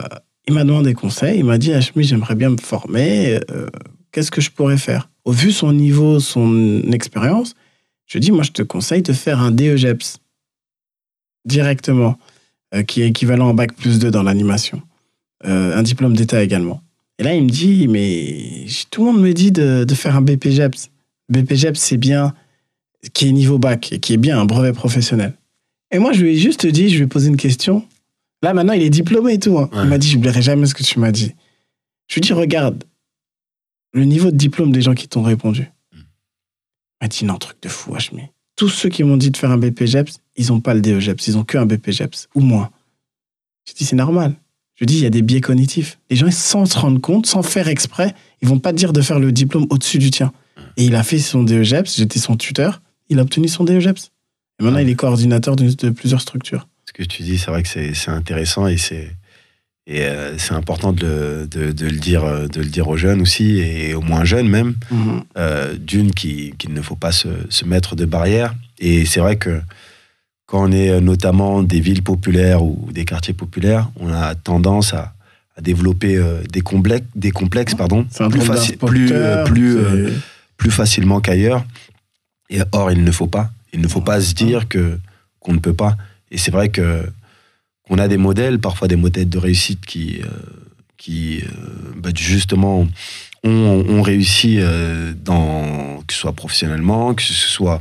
il 0.49 0.55
m'a 0.55 0.65
demandé 0.65 0.95
conseil. 0.95 1.39
Il 1.39 1.45
m'a 1.45 1.59
dit, 1.59 1.73
Hachmi, 1.73 2.05
j'aimerais 2.05 2.35
bien 2.35 2.51
me 2.51 2.57
former. 2.57 3.39
euh, 3.51 3.69
Qu'est-ce 4.11 4.31
que 4.31 4.41
je 4.41 4.51
pourrais 4.51 4.79
faire? 4.79 5.11
Au 5.25 5.33
vu 5.33 5.53
son 5.53 5.73
niveau, 5.73 6.19
son 6.21 6.83
expérience, 6.91 7.55
je 8.07 8.19
dis, 8.19 8.33
moi, 8.33 8.43
je 8.43 8.53
te 8.53 8.63
conseille 8.63 9.03
de 9.03 9.13
faire 9.13 9.41
un 9.41 9.51
DEGEPS 9.51 10.19
directement, 11.45 12.19
euh, 12.75 12.83
qui 12.83 13.03
est 13.03 13.09
équivalent 13.09 13.51
en 13.51 13.55
bac 13.55 13.75
plus 13.75 13.99
2 13.99 14.11
dans 14.11 14.23
l'animation. 14.23 14.81
Euh, 15.45 15.77
un 15.77 15.83
diplôme 15.83 16.15
d'État 16.15 16.43
également. 16.43 16.83
Et 17.19 17.25
là, 17.25 17.35
il 17.35 17.45
me 17.45 17.51
dit, 17.51 17.87
mais 17.87 18.65
tout 18.91 19.05
le 19.05 19.13
monde 19.13 19.23
me 19.23 19.33
dit 19.33 19.53
de, 19.53 19.85
faire 19.95 20.17
un 20.17 20.23
BPGEPS. 20.23 20.89
BPGEPS, 21.29 21.79
c'est 21.79 21.97
bien, 21.99 22.33
qui 23.13 23.29
est 23.29 23.33
niveau 23.33 23.59
bac 23.59 23.93
et 23.93 24.01
qui 24.01 24.15
est 24.15 24.19
bien 24.19 24.41
un 24.41 24.47
brevet 24.47 24.73
professionnel. 24.73 25.35
Et 25.91 25.99
moi, 25.99 26.13
je 26.13 26.23
lui 26.23 26.35
ai 26.35 26.39
juste 26.39 26.67
dit, 26.67 26.89
je 26.89 26.97
lui 26.97 27.05
ai 27.05 27.07
posé 27.07 27.29
une 27.29 27.37
question. 27.37 27.85
Là, 28.43 28.55
maintenant, 28.55 28.73
il 28.73 28.83
est 28.83 28.91
diplômé 28.91 29.35
et 29.35 29.39
tout. 29.39 29.59
hein. 29.59 29.69
Ouais. 29.73 29.81
Il 29.83 29.89
m'a 29.89 29.99
dit, 29.99 30.09
j'oublierai 30.09 30.43
jamais 30.43 30.67
ce 30.67 30.75
que 30.75 30.83
tu 30.85 30.99
m'as 31.01 31.11
dit. 31.13 31.35
Je 32.09 32.15
lui 32.15 32.19
ai 32.19 32.21
dit, 32.23 32.33
regarde, 32.33 32.85
le 33.93 34.05
niveau 34.05 34.31
de 34.31 34.37
diplôme 34.37 34.71
des 34.73 34.81
gens 34.83 34.95
qui 34.95 35.09
t'ont 35.09 35.23
répondu. 35.23 35.63
Mm. 35.93 35.97
Il 35.99 36.03
m'a 37.03 37.09
dit, 37.09 37.25
non, 37.25 37.37
truc 37.39 37.57
de 37.63 37.69
fou, 37.69 37.95
Hachmi. 37.95 38.23
Tous 38.57 38.69
ceux 38.69 38.89
qui 38.89 39.03
m'ont 39.05 39.17
dit 39.17 39.31
de 39.31 39.37
faire 39.37 39.51
un 39.51 39.59
BPGEPS, 39.59 40.19
ils 40.37 40.49
n'ont 40.49 40.61
pas 40.61 40.75
le 40.75 40.81
DEGEPS, 40.81 41.29
ils 41.29 41.35
n'ont 41.35 41.45
qu'un 41.45 41.65
BPGEPS, 41.67 42.29
ou 42.35 42.41
moins. 42.41 42.71
Je 43.69 43.73
dis, 43.75 43.85
c'est 43.85 43.97
normal. 43.97 44.35
Je 44.75 44.85
dis, 44.85 44.97
il 44.99 45.03
y 45.03 45.07
a 45.07 45.11
des 45.11 45.23
biais 45.23 45.41
cognitifs. 45.41 45.99
Les 46.11 46.17
gens, 46.17 46.31
sans 46.31 46.65
se 46.67 46.79
rendre 46.79 47.01
compte, 47.01 47.27
sans 47.27 47.43
faire 47.43 47.69
exprès, 47.69 48.15
ils 48.43 48.49
vont 48.49 48.59
pas 48.61 48.73
te 48.73 48.77
dire 48.79 48.93
de 48.93 49.01
faire 49.01 49.19
le 49.21 49.33
diplôme 49.33 49.67
au-dessus 49.71 49.99
du 49.99 50.11
tien. 50.11 50.33
Et 50.77 50.85
il 50.85 50.95
a 50.95 51.03
fait 51.03 51.19
son 51.19 51.43
DEGEPS, 51.43 51.97
j'étais 51.97 52.19
son 52.21 52.37
tuteur, 52.37 52.83
il 53.09 53.19
a 53.19 53.23
obtenu 53.23 53.49
son 53.49 53.65
DEGEPS. 53.65 54.11
Et 54.61 54.65
maintenant, 54.65 54.79
Ouais. 54.79 54.85
il 54.85 54.89
est 54.91 54.95
coordinateur 54.97 55.55
de 55.57 55.91
plusieurs 55.91 56.21
structures. 56.21 56.69
Que 56.99 57.05
tu 57.05 57.23
dis, 57.23 57.39
c'est 57.39 57.51
vrai 57.53 57.63
que 57.63 57.69
c'est 57.69 58.11
intéressant 58.11 58.67
et 58.67 58.77
c'est 58.77 59.15
et 59.87 60.03
euh, 60.03 60.37
c'est 60.37 60.53
important 60.53 60.93
de 60.93 61.07
le, 61.07 61.47
de, 61.47 61.71
de 61.73 61.87
le 61.87 61.97
dire 61.97 62.25
euh, 62.25 62.47
de 62.49 62.59
le 62.61 62.67
dire 62.67 62.89
aux 62.89 62.97
jeunes 62.97 63.23
aussi 63.23 63.59
et 63.61 63.95
aux 63.95 64.03
moins 64.03 64.25
jeunes 64.25 64.49
même. 64.49 64.75
Euh, 65.39 65.77
D'une 65.79 66.11
qui- 66.13 66.53
qu'il 66.59 66.75
ne 66.75 66.83
faut 66.83 66.97
pas 66.97 67.13
se, 67.13 67.29
se 67.51 67.65
mettre 67.65 67.95
de 67.97 68.05
barrières 68.05 68.53
et 68.81 69.07
c'est 69.07 69.21
vrai 69.21 69.37
que 69.37 69.61
quand 70.47 70.69
on 70.69 70.73
est 70.73 71.01
notamment 71.01 71.63
des 71.63 71.79
villes 71.81 72.03
populaires 72.03 72.63
ou 72.65 72.89
des 72.93 73.05
quartiers 73.05 73.33
populaires, 73.35 73.89
on 73.97 74.13
a 74.13 74.35
tendance 74.35 74.93
à, 74.93 75.15
à 75.57 75.61
développer 75.61 76.17
euh, 76.17 76.43
des 76.53 76.63
complexes, 76.63 77.07
des 77.15 77.31
complexes 77.31 77.75
pardon, 77.77 78.07
plus, 78.29 78.41
faci- 78.57 78.77
plus, 78.89 79.09
plus, 79.45 79.77
plus 80.57 80.71
facilement 80.73 81.21
qu'ailleurs. 81.21 81.65
Et 82.51 82.59
or, 82.73 82.91
il 82.91 83.05
ne 83.05 83.13
faut 83.13 83.27
pas. 83.29 83.51
Il 83.73 83.81
ne 83.81 83.89
faut 83.89 84.01
pas 84.01 84.21
se 84.21 84.35
dire 84.35 84.67
que 84.69 84.99
qu'on 85.39 85.53
ne 85.53 85.59
peut 85.61 85.75
pas. 85.75 85.97
Et 86.31 86.39
c'est 86.39 86.51
vrai 86.51 86.69
que 86.69 87.05
qu'on 87.89 87.99
a 87.99 88.09
des 88.09 88.19
modèles, 88.19 88.59
parfois 88.59 88.87
des 88.89 88.97
modèles 88.97 89.29
de 89.29 89.39
réussite 89.39 89.85
qui, 89.87 90.21
euh, 90.23 90.27
qui 90.99 91.41
euh, 91.41 91.93
bah, 91.97 92.11
justement 92.15 92.87
ont, 93.45 93.85
ont 93.89 94.03
réussi 94.03 94.57
euh, 94.59 95.15
dans 95.25 96.03
que 96.07 96.13
ce 96.13 96.21
soit 96.21 96.35
professionnellement, 96.35 97.15
que 97.15 97.23
ce 97.23 97.33
soit 97.33 97.81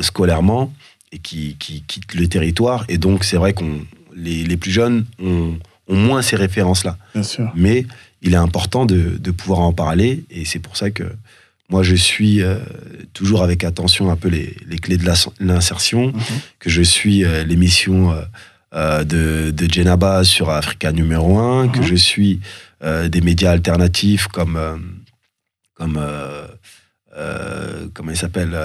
scolairement, 0.00 0.72
et 1.12 1.18
qui, 1.18 1.56
qui 1.58 1.82
quittent 1.82 2.14
le 2.14 2.28
territoire. 2.28 2.84
Et 2.88 2.98
donc, 2.98 3.24
c'est 3.24 3.36
vrai 3.36 3.52
qu'on 3.52 3.80
les, 4.14 4.44
les 4.44 4.56
plus 4.56 4.70
jeunes 4.70 5.06
ont, 5.22 5.56
ont 5.88 5.96
moins 5.96 6.22
ces 6.22 6.36
références-là 6.36 6.96
Bien 7.14 7.22
sûr. 7.22 7.50
mais 7.54 7.86
il 8.22 8.34
est 8.34 8.38
important 8.38 8.84
de, 8.84 9.16
de 9.18 9.30
pouvoir 9.30 9.60
en 9.60 9.72
parler 9.72 10.24
et 10.30 10.44
c'est 10.44 10.58
pour 10.58 10.76
ça 10.76 10.90
que 10.90 11.04
moi 11.70 11.82
je 11.82 11.94
suis 11.94 12.42
euh, 12.42 12.56
toujours 13.12 13.42
avec 13.42 13.62
attention 13.64 14.10
un 14.10 14.16
peu 14.16 14.28
les, 14.28 14.56
les 14.66 14.78
clés 14.78 14.96
de 14.96 15.04
l'insertion, 15.40 16.08
Mhm. 16.08 16.22
que 16.58 16.70
je 16.70 16.82
suis 16.82 17.24
euh, 17.24 17.44
l'émission 17.44 18.14
euh, 18.74 19.04
de, 19.04 19.50
de 19.50 19.70
Jenaba 19.72 20.24
sur 20.24 20.50
Africa 20.50 20.92
numéro 20.92 21.38
1, 21.38 21.68
que 21.68 21.78
Mhm. 21.78 21.84
je 21.84 21.94
suis 21.94 22.40
des 23.10 23.20
médias 23.22 23.50
alternatifs 23.50 24.28
comme, 24.28 24.56
comme 25.74 26.00
comment 27.92 28.10
il 28.12 28.16
s'appelle 28.16 28.56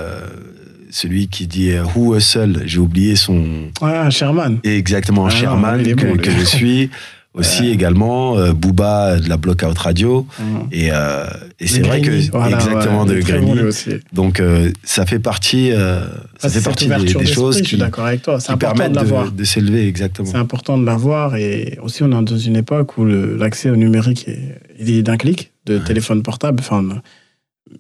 celui 0.92 1.28
qui 1.30 1.48
dit 1.48 1.72
Who 1.96 2.16
Hustle, 2.16 2.62
j'ai 2.68 2.78
oublié 2.78 3.16
son, 3.16 3.72
Ah, 3.82 4.12
Sherman. 4.12 4.60
exactement, 4.64 5.26
Ah 5.26 5.30
Sherman, 5.32 5.82
que, 5.84 5.94
bon, 6.06 6.18
que 6.18 6.30
je 6.30 6.44
suis. 6.44 6.90
Aussi 7.34 7.70
également, 7.70 8.38
euh, 8.38 8.54
Booba 8.54 9.20
de 9.20 9.28
la 9.28 9.38
Blockout 9.38 9.76
Radio. 9.78 10.28
Mhm. 10.40 10.68
Et, 10.72 10.90
euh, 10.92 11.26
et 11.60 11.66
c'est 11.68 11.82
vrai 11.82 12.00
que. 12.02 12.30
Voilà, 12.32 12.58
exactement, 12.58 13.06
ouais, 13.06 13.20
il 13.20 13.56
de 13.56 13.64
aussi. 13.64 13.90
Donc, 14.14 14.40
euh, 14.40 14.72
ça 14.84 15.08
fait 15.08 15.18
partie, 15.18 15.72
euh, 15.72 16.06
ça 16.06 16.10
Ah, 16.44 16.50
fait 16.50 16.60
c'est 16.60 16.64
partie 16.64 16.88
des, 16.88 17.14
des 17.16 17.26
choses 17.26 17.58
Je 17.58 17.62
qui, 17.64 17.70
suis 17.70 17.78
d'accord 17.78 18.06
avec 18.06 18.22
toi. 18.22 18.40
C'est 18.40 18.52
important 18.52 18.88
de 18.88 18.96
l'avoir. 18.96 19.32
de, 19.32 19.38
de 19.38 19.44
s'élever, 19.46 19.88
exactement. 19.88 20.30
C'est 20.30 20.38
important 20.38 20.78
de 20.78 20.86
l'avoir 20.86 21.36
et 21.36 21.80
aussi 21.82 22.04
on 22.04 22.08
est 22.12 22.24
dans 22.24 22.38
une 22.38 22.56
époque 22.56 23.00
où 23.00 23.06
l'accès 23.06 23.72
au 23.72 23.76
numérique 23.78 24.28
est, 24.28 24.60
il 24.80 24.92
est 24.92 25.02
d'un 25.02 25.18
clic 25.18 25.54
de 25.66 25.78
Ouais. 25.80 25.84
téléphone 25.84 26.22
portable. 26.22 26.60
Enfin, 26.60 26.84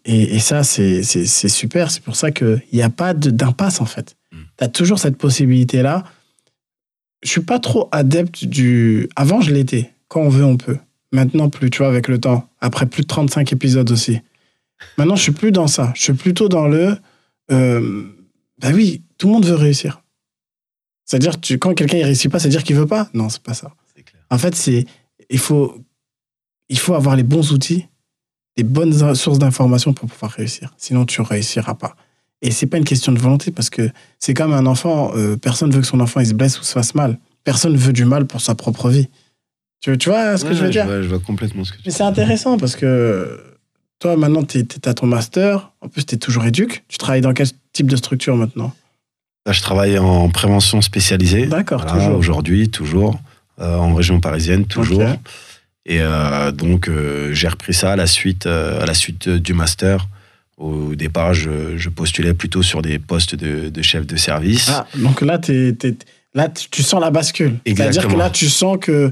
et, 0.05 0.35
et 0.35 0.39
ça, 0.39 0.63
c'est 0.63 1.03
super. 1.03 1.91
C'est 1.91 2.01
pour 2.01 2.15
ça 2.15 2.31
qu'il 2.31 2.59
n'y 2.73 2.81
a 2.81 2.89
pas 2.89 3.13
d'impasse 3.13 3.81
en 3.81 3.85
fait. 3.85 4.15
Mm. 4.31 4.37
Tu 4.57 4.63
as 4.63 4.67
toujours 4.69 4.97
cette 4.97 5.17
possibilité-là. 5.17 6.03
Je 7.23 7.29
suis 7.29 7.41
pas 7.41 7.59
trop 7.59 7.89
adepte 7.91 8.45
du. 8.45 9.09
Avant, 9.15 9.41
je 9.41 9.51
l'étais. 9.51 9.91
Quand 10.07 10.21
on 10.21 10.29
veut, 10.29 10.43
on 10.43 10.57
peut. 10.57 10.77
Maintenant, 11.11 11.49
plus, 11.49 11.69
tu 11.69 11.79
vois, 11.79 11.87
avec 11.87 12.07
le 12.07 12.19
temps. 12.19 12.49
Après 12.59 12.85
plus 12.85 13.03
de 13.03 13.07
35 13.07 13.53
épisodes 13.53 13.89
aussi. 13.91 14.19
Maintenant, 14.97 15.15
je 15.15 15.23
suis 15.23 15.31
plus 15.31 15.51
dans 15.51 15.67
ça. 15.67 15.91
Je 15.95 16.01
suis 16.01 16.13
plutôt 16.13 16.49
dans 16.49 16.67
le. 16.67 16.97
Euh, 17.51 18.03
bah 18.59 18.69
oui, 18.73 19.01
tout 19.17 19.27
le 19.27 19.33
monde 19.33 19.45
veut 19.45 19.55
réussir. 19.55 20.01
C'est-à-dire, 21.05 21.39
tu, 21.39 21.57
quand 21.57 21.73
quelqu'un 21.73 21.99
ne 21.99 22.03
réussit 22.03 22.31
pas, 22.31 22.39
c'est-à-dire 22.39 22.63
qu'il 22.63 22.75
veut 22.75 22.87
pas? 22.87 23.09
Non, 23.13 23.29
c'est 23.29 23.41
pas 23.41 23.53
ça. 23.53 23.73
Clair. 24.05 24.23
En 24.29 24.37
fait, 24.37 24.55
c'est 24.55 24.85
il 25.29 25.39
faut, 25.39 25.77
il 26.69 26.77
faut 26.77 26.95
avoir 26.95 27.15
les 27.15 27.23
bons 27.23 27.51
outils, 27.51 27.87
les 28.57 28.63
bonnes 28.63 29.15
sources 29.15 29.39
d'informations 29.39 29.93
pour 29.93 30.09
pouvoir 30.09 30.31
réussir. 30.31 30.73
Sinon, 30.77 31.05
tu 31.05 31.21
ne 31.21 31.25
réussiras 31.25 31.75
pas. 31.75 31.95
Et 32.45 32.51
c'est 32.51 32.67
pas 32.67 32.77
une 32.77 32.83
question 32.83 33.11
de 33.13 33.19
volonté 33.19 33.49
parce 33.51 33.69
que 33.71 33.89
c'est 34.19 34.33
comme 34.35 34.53
un 34.53 34.65
enfant. 34.67 35.11
euh, 35.15 35.37
personne 35.37 35.71
veut 35.71 35.79
que 35.81 35.87
son 35.87 35.99
enfant 36.01 36.19
il 36.19 36.27
se 36.27 36.33
blesse 36.33 36.59
ou 36.59 36.63
se 36.63 36.73
fasse 36.73 36.93
mal. 36.93 37.17
Personne 37.43 37.75
veut 37.75 37.93
du 37.93 38.05
mal 38.05 38.25
pour 38.25 38.41
sa 38.41 38.53
propre 38.53 38.89
vie. 38.89 39.07
Tu, 39.81 39.97
tu 39.97 40.09
vois 40.09 40.37
ce 40.37 40.45
que 40.45 40.53
je 40.53 40.63
veux 40.63 40.69
dire? 40.69 40.85
vois, 40.85 41.01
je 41.01 41.07
vois 41.07 41.19
complètement 41.19 41.63
ce 41.63 41.71
que 41.71 41.77
tu 41.77 41.83
Mais 41.85 41.91
c'est 41.91 42.03
intéressant 42.03 42.57
parce 42.57 42.75
que 42.75 43.41
toi, 43.99 44.15
maintenant, 44.17 44.43
tu 44.43 44.65
as 44.85 44.93
ton 44.93 45.07
master. 45.07 45.71
En 45.81 45.87
plus, 45.87 46.05
tu 46.05 46.15
es 46.15 46.17
toujours 46.17 46.45
éduque. 46.45 46.83
Tu 46.89 46.97
travailles 46.97 47.21
dans 47.21 47.33
quel 47.33 47.47
type 47.71 47.87
de 47.87 47.95
structure 47.95 48.35
maintenant? 48.35 48.73
Là, 49.45 49.51
je 49.53 49.61
travaille 49.61 49.97
en 49.97 50.29
prévention 50.29 50.81
spécialisée. 50.81 51.47
D'accord, 51.47 51.81
Voilà, 51.83 51.97
toujours. 51.99 52.17
Aujourd'hui, 52.17 52.69
toujours. 52.69 53.19
euh, 53.59 53.75
en 53.77 53.93
région 53.93 54.19
parisienne, 54.19 54.65
toujours. 54.65 55.03
Et 55.85 55.99
euh, 56.01 56.51
donc, 56.51 56.87
euh, 56.89 57.33
j'ai 57.33 57.47
repris 57.47 57.73
ça 57.73 57.91
à 57.91 57.95
la 57.95 58.07
suite, 58.07 58.45
à 58.45 58.85
la 58.85 58.93
suite 58.93 59.29
du 59.29 59.53
master. 59.53 60.07
Au 60.63 60.95
départ, 60.95 61.33
je, 61.33 61.77
je 61.77 61.89
postulais 61.89 62.33
plutôt 62.33 62.63
sur 62.63 62.81
des 62.81 62.97
postes 62.97 63.35
de, 63.35 63.67
de 63.69 63.81
chef 63.81 64.07
de 64.07 64.15
service. 64.15 64.69
Ah, 64.69 64.87
donc 64.95 65.21
là, 65.21 65.37
tu 65.37 66.83
sens 66.83 67.01
la 67.01 67.11
bascule. 67.11 67.59
C'est-à-dire 67.65 68.07
que 68.07 68.15
là, 68.15 68.29
tu 68.29 68.47
sens 68.47 68.77
que 68.79 69.11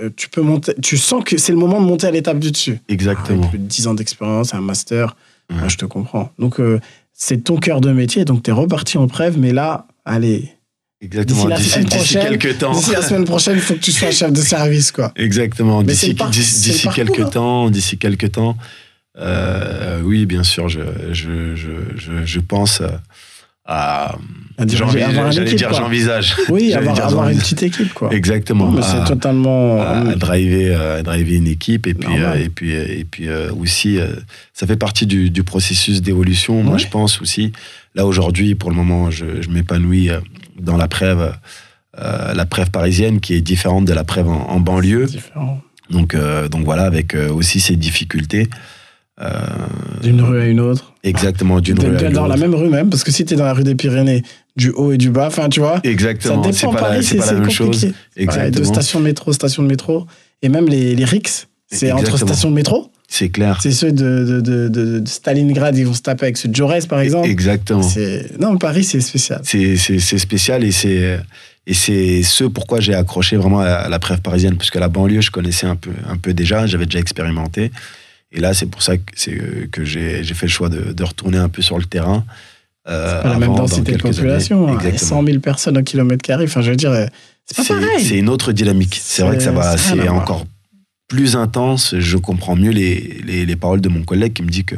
euh, 0.00 0.10
tu 0.16 0.28
peux 0.28 0.40
monter. 0.40 0.74
Tu 0.82 0.96
sens 0.96 1.24
que 1.24 1.36
c'est 1.36 1.52
le 1.52 1.58
moment 1.58 1.80
de 1.80 1.86
monter 1.86 2.06
à 2.06 2.10
l'étape 2.10 2.38
du 2.38 2.52
dessus. 2.52 2.78
Exactement. 2.88 3.38
Avec 3.38 3.50
plus 3.50 3.58
de 3.58 3.64
10 3.64 3.86
ans 3.88 3.94
d'expérience, 3.94 4.54
un 4.54 4.60
master, 4.60 5.14
Ouais. 5.50 5.56
moi, 5.56 5.68
je 5.68 5.76
te 5.76 5.86
comprends. 5.86 6.30
Donc, 6.38 6.60
euh, 6.60 6.78
c'est 7.12 7.44
ton 7.44 7.56
cœur 7.56 7.80
de 7.80 7.90
métier. 7.90 8.24
Donc, 8.24 8.42
tu 8.42 8.50
es 8.50 8.52
reparti 8.52 8.98
en 8.98 9.08
préve, 9.08 9.38
mais 9.38 9.52
là, 9.52 9.86
allez, 10.04 10.52
Exactement. 11.00 11.48
D'ici 11.56 12.14
quelques 12.14 12.58
temps. 12.58 12.72
d'ici 12.72 12.90
la 12.90 13.02
semaine 13.02 13.24
prochaine, 13.24 13.54
il 13.54 13.60
faut 13.62 13.74
que 13.74 13.78
tu 13.80 13.92
sois 13.92 14.10
chef 14.10 14.32
de 14.32 14.40
service, 14.40 14.90
quoi. 14.90 15.12
Exactement. 15.16 15.82
D'ici 15.82 16.14
quelques 16.94 17.20
hein. 17.20 17.28
temps, 17.30 17.70
d'ici 17.70 17.98
quelques 17.98 18.32
temps, 18.32 18.56
euh, 19.18 20.00
oui, 20.02 20.26
bien 20.26 20.42
sûr, 20.42 20.68
je, 20.68 20.80
je, 21.12 21.54
je, 21.56 21.70
je, 22.24 22.40
pense 22.40 22.80
euh, 22.80 22.88
à. 23.64 24.16
J'allais 24.58 25.54
dire 25.54 25.72
j'envisage. 25.72 26.36
Oui, 26.48 26.72
avoir, 26.74 27.28
une 27.28 27.38
petite 27.38 27.62
équipe, 27.62 27.92
quoi. 27.94 28.12
Exactement. 28.12 28.74
C'est 28.82 29.04
totalement. 29.04 29.80
à, 29.80 30.10
à 30.10 30.14
driver, 30.14 30.74
euh, 30.76 30.98
à 31.00 31.02
driver 31.02 31.36
une 31.36 31.46
équipe 31.46 31.86
et 31.86 31.94
puis, 31.94 32.18
euh, 32.18 32.34
et 32.34 32.48
puis, 32.48 32.74
euh, 32.74 32.86
et 32.88 33.04
puis 33.04 33.28
euh, 33.28 33.52
aussi, 33.52 33.98
euh, 33.98 34.08
ça 34.52 34.66
fait 34.66 34.76
partie 34.76 35.06
du, 35.06 35.30
du 35.30 35.42
processus 35.44 36.02
d'évolution. 36.02 36.62
Moi, 36.62 36.74
Ouais. 36.74 36.78
je 36.78 36.88
pense 36.88 37.20
aussi. 37.20 37.52
Là, 37.94 38.06
aujourd'hui, 38.06 38.54
pour 38.54 38.70
le 38.70 38.76
moment, 38.76 39.10
je, 39.10 39.42
je 39.42 39.48
m'épanouis 39.50 40.10
euh, 40.10 40.20
dans 40.60 40.76
la 40.76 40.88
euh, 42.00 42.34
la 42.34 42.46
parisienne 42.46 43.20
qui 43.20 43.34
est 43.34 43.40
différente 43.40 43.84
de 43.84 43.92
la 43.92 44.04
preuve 44.04 44.28
en, 44.28 44.48
en 44.48 44.60
banlieue. 44.60 45.06
différent. 45.06 45.60
Donc, 45.90 46.14
euh, 46.14 46.48
donc 46.48 46.64
voilà, 46.64 46.84
avec 46.84 47.14
euh, 47.14 47.30
aussi 47.32 47.60
ces 47.60 47.76
difficultés. 47.76 48.48
D'une 50.02 50.22
rue 50.22 50.40
à 50.40 50.46
une 50.46 50.60
autre. 50.60 50.92
Exactement, 51.02 51.60
d'une 51.60 51.78
rue 51.78 51.86
à 51.86 51.88
une 51.88 51.96
autre. 51.96 52.10
Dans 52.10 52.26
la 52.26 52.36
même 52.36 52.54
rue 52.54 52.68
même, 52.68 52.90
parce 52.90 53.04
que 53.04 53.10
si 53.10 53.24
tu 53.24 53.34
es 53.34 53.36
dans 53.36 53.44
la 53.44 53.52
rue 53.52 53.64
des 53.64 53.74
Pyrénées, 53.74 54.22
du 54.56 54.70
haut 54.70 54.92
et 54.92 54.98
du 54.98 55.10
bas, 55.10 55.26
enfin 55.28 55.48
tu 55.48 55.60
vois. 55.60 55.80
Exactement, 55.84 56.42
ça 56.42 56.50
dépend. 56.50 56.72
pas 56.72 56.80
Paris, 56.80 57.04
c'est 57.04 57.18
la 57.18 57.32
même 57.32 57.50
chose. 57.50 57.92
Exactement. 58.16 58.60
de 58.60 58.64
station 58.64 59.00
de 59.00 59.04
métro, 59.04 59.32
station 59.32 59.62
de 59.62 59.68
métro. 59.68 60.06
Et 60.42 60.48
même 60.48 60.68
les, 60.68 60.94
les 60.94 61.04
RIX, 61.04 61.48
c'est 61.70 61.92
entre 61.92 62.16
stations 62.16 62.50
de 62.50 62.54
métro. 62.54 62.90
C'est 63.10 63.30
clair. 63.30 63.58
C'est 63.62 63.72
ceux 63.72 63.90
de, 63.90 64.24
de, 64.24 64.40
de, 64.40 64.68
de, 64.68 65.08
Stalingrad, 65.08 65.76
ils 65.78 65.86
vont 65.86 65.94
se 65.94 66.02
taper 66.02 66.26
avec 66.26 66.36
ceux 66.36 66.50
de 66.50 66.54
Jaurès, 66.54 66.86
par 66.86 67.00
exemple. 67.00 67.26
Exactement. 67.28 67.88
Non, 68.38 68.58
Paris, 68.58 68.84
c'est 68.84 69.00
spécial. 69.00 69.40
C'est 69.44 69.98
spécial 70.18 70.64
et 70.64 70.72
c'est. 70.72 71.18
Et 71.70 71.74
c'est 71.74 72.22
ce 72.22 72.44
pourquoi 72.44 72.80
j'ai 72.80 72.94
accroché 72.94 73.36
vraiment 73.36 73.60
à 73.60 73.90
la 73.90 73.98
preuve 73.98 74.22
parisienne, 74.22 74.56
parce 74.56 74.70
que 74.70 74.78
la 74.78 74.88
banlieue, 74.88 75.20
je 75.20 75.30
connaissais 75.30 75.66
un 75.66 75.76
peu, 75.76 75.90
un 76.08 76.16
peu 76.16 76.32
déjà, 76.32 76.66
j'avais 76.66 76.86
déjà 76.86 76.98
expérimenté. 76.98 77.70
Et 78.32 78.40
là, 78.40 78.54
c'est 78.54 78.66
pour 78.66 78.82
ça 78.82 78.96
que, 78.96 79.66
que 79.66 79.84
j'ai 79.84 80.22
fait 80.22 80.46
le 80.46 80.52
choix 80.52 80.68
de, 80.68 80.92
de, 80.92 81.04
retourner 81.04 81.38
un 81.38 81.48
peu 81.48 81.62
sur 81.62 81.78
le 81.78 81.84
terrain. 81.84 82.24
Euh, 82.88 83.22
pas 83.22 83.28
la 83.30 83.38
même 83.38 83.54
densité 83.54 83.92
de 83.92 83.98
population. 83.98 84.68
Hein. 84.68 84.96
100 84.96 85.24
000 85.24 85.38
personnes 85.40 85.78
au 85.78 85.82
kilomètre 85.82 86.22
carré. 86.22 86.44
Enfin, 86.44 86.60
je 86.60 86.70
veux 86.70 86.76
dire, 86.76 86.92
c'est 87.46 87.56
pas 87.56 87.64
pareil. 87.64 88.04
C'est 88.04 88.18
une 88.18 88.28
autre 88.28 88.52
dynamique. 88.52 88.98
C'est 89.00 89.22
vrai 89.22 89.36
que 89.36 89.42
ça 89.42 89.52
va, 89.52 89.76
c'est 89.76 90.08
encore 90.08 90.46
plus 91.08 91.36
intense. 91.36 91.94
Je 91.98 92.18
comprends 92.18 92.56
mieux 92.56 92.70
les, 92.70 93.20
les, 93.24 93.46
les, 93.46 93.56
paroles 93.56 93.80
de 93.80 93.88
mon 93.88 94.02
collègue 94.02 94.34
qui 94.34 94.42
me 94.42 94.50
dit 94.50 94.64
que 94.64 94.76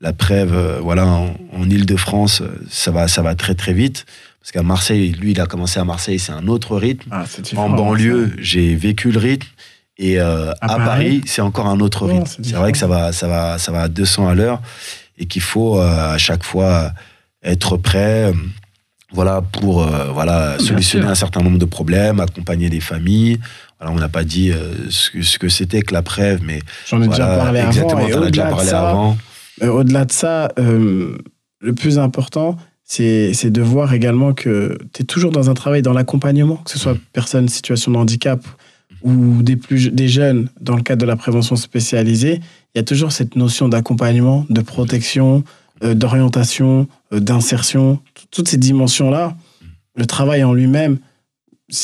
la 0.00 0.12
euh, 0.30 0.78
voilà, 0.82 1.06
en, 1.06 1.36
en 1.52 1.70
Ile-de-France, 1.70 2.42
ça 2.70 2.90
va, 2.90 3.08
ça 3.08 3.22
va 3.22 3.34
très 3.34 3.54
très 3.54 3.72
vite. 3.72 4.06
Parce 4.40 4.52
qu'à 4.52 4.62
Marseille, 4.62 5.12
lui, 5.12 5.30
il 5.30 5.40
a 5.40 5.46
commencé 5.46 5.80
à 5.80 5.84
Marseille, 5.84 6.18
c'est 6.18 6.32
un 6.32 6.48
autre 6.48 6.76
rythme. 6.76 7.08
Ah, 7.10 7.24
en 7.56 7.70
banlieue, 7.70 8.32
j'ai 8.38 8.74
vécu 8.76 9.10
le 9.10 9.18
rythme. 9.18 9.48
Et 9.96 10.18
euh, 10.18 10.52
à, 10.60 10.76
Paris, 10.76 11.22
c'est 11.24 11.42
encore 11.42 11.66
un 11.66 11.78
autre 11.80 12.06
rythme. 12.06 12.42
c'est 12.42 12.56
vrai 12.56 12.72
que 12.72 12.78
ça 12.78 12.88
va, 12.88 13.12
ça 13.12 13.28
va, 13.28 13.58
ça 13.58 13.70
va 13.70 13.82
à 13.82 13.88
200 13.88 14.28
à 14.28 14.34
l'heure 14.34 14.60
et 15.18 15.26
qu'il 15.26 15.42
faut 15.42 15.78
euh, 15.78 16.14
à 16.14 16.18
chaque 16.18 16.42
fois 16.42 16.92
être 17.44 17.76
prêt, 17.76 18.24
euh, 18.24 18.32
voilà, 19.12 19.42
pour 19.42 19.82
euh, 19.82 20.10
voilà 20.12 20.58
solutionner 20.58 21.06
un 21.06 21.14
certain 21.14 21.40
nombre 21.40 21.58
de 21.58 21.64
problèmes, 21.64 22.20
accompagner 22.20 22.68
les 22.68 22.80
familles. 22.80 23.38
Voilà, 23.78 23.94
on 23.94 24.00
n'a 24.00 24.08
pas 24.08 24.24
dit 24.24 24.50
euh, 24.50 24.72
ce, 24.90 25.38
que 25.38 25.48
c'était 25.48 25.82
que 25.82 25.92
la 25.92 26.02
preuve, 26.02 26.40
mais 26.42 26.60
j'en 26.88 27.00
ai 27.02 27.08
déjà 27.08 27.26
parlé 27.26 27.60
exactement, 27.60 28.00
avant. 28.00 28.06
Exactement, 28.06 28.30
déjà 28.30 28.46
parlé 28.46 28.70
avant. 28.70 29.16
Au-delà 29.62 30.04
de 30.04 30.12
ça, 30.12 30.48
le 30.56 31.74
plus 31.76 31.98
important, 31.98 32.56
c'est 32.82 33.50
de 33.50 33.62
voir 33.62 33.92
également 33.94 34.32
que 34.32 34.76
tu 34.92 35.02
es 35.02 35.04
toujours 35.04 35.30
dans 35.30 35.48
un 35.48 35.54
travail 35.54 35.82
dans 35.82 35.92
l'accompagnement, 35.92 36.56
que 36.56 36.70
ce 36.70 36.78
soit 36.78 36.96
personne 37.12 37.48
situation 37.48 37.92
de 37.92 37.98
handicap 37.98 38.40
ou 39.02 39.42
des, 39.42 39.56
plus, 39.56 39.90
des 39.90 40.08
jeunes 40.08 40.48
dans 40.60 40.76
le 40.76 40.82
cadre 40.82 41.02
de 41.02 41.06
la 41.06 41.16
prévention 41.16 41.56
spécialisée. 41.56 42.40
Il 42.74 42.78
y 42.78 42.80
a 42.80 42.84
toujours 42.84 43.12
cette 43.12 43.36
notion 43.36 43.68
d'accompagnement, 43.68 44.46
de 44.48 44.60
protection, 44.62 45.44
euh, 45.82 45.94
d'orientation, 45.94 46.88
euh, 47.12 47.20
d'insertion, 47.20 48.00
toutes 48.30 48.48
ces 48.48 48.56
dimensions-là. 48.56 49.36
Le 49.96 50.06
travail 50.06 50.42
en 50.42 50.54
lui-même, 50.54 50.98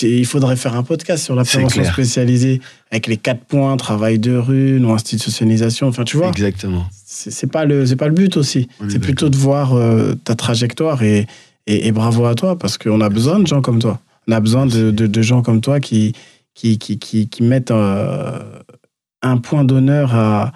il 0.03 0.27
faudrait 0.27 0.57
faire 0.57 0.75
un 0.77 0.83
podcast 0.83 1.25
sur 1.25 1.35
la 1.35 1.45
prévention 1.45 1.85
spécialisée 1.85 2.61
avec 2.91 3.07
les 3.07 3.17
quatre 3.17 3.45
points, 3.45 3.77
travail 3.77 4.19
de 4.19 4.37
rue, 4.37 4.79
non 4.81 4.95
institut 4.95 5.17
de 5.17 5.23
socialisation. 5.23 5.89
Enfin, 5.89 6.05
tu 6.05 6.17
vois. 6.17 6.29
Exactement. 6.29 6.87
C'est 6.93 7.51
pas 7.51 7.65
le, 7.65 7.87
c'est 7.87 7.97
pas 7.97 8.09
le 8.09 8.15
but 8.15 8.37
aussi. 8.37 8.69
C'est 8.89 8.99
plutôt 8.99 9.29
de 9.29 9.37
voir 9.37 9.75
euh, 9.75 10.15
ta 10.25 10.35
trajectoire 10.35 11.03
et, 11.03 11.27
et, 11.67 11.93
bravo 11.93 12.25
à 12.27 12.35
toi 12.35 12.59
parce 12.59 12.79
qu'on 12.79 13.01
a 13.01 13.09
besoin 13.09 13.39
de 13.41 13.47
gens 13.47 13.61
comme 13.61 13.79
toi. 13.79 14.01
On 14.29 14.33
a 14.33 14.41
besoin 14.41 14.67
de, 14.67 14.91
de, 14.91 15.23
gens 15.23 15.43
comme 15.43 15.61
toi 15.61 15.81
qui, 15.81 16.15
qui, 16.61 17.43
mettent 17.43 17.73
un 17.73 19.37
point 19.39 19.65
d'honneur 19.65 20.15
à, 20.15 20.53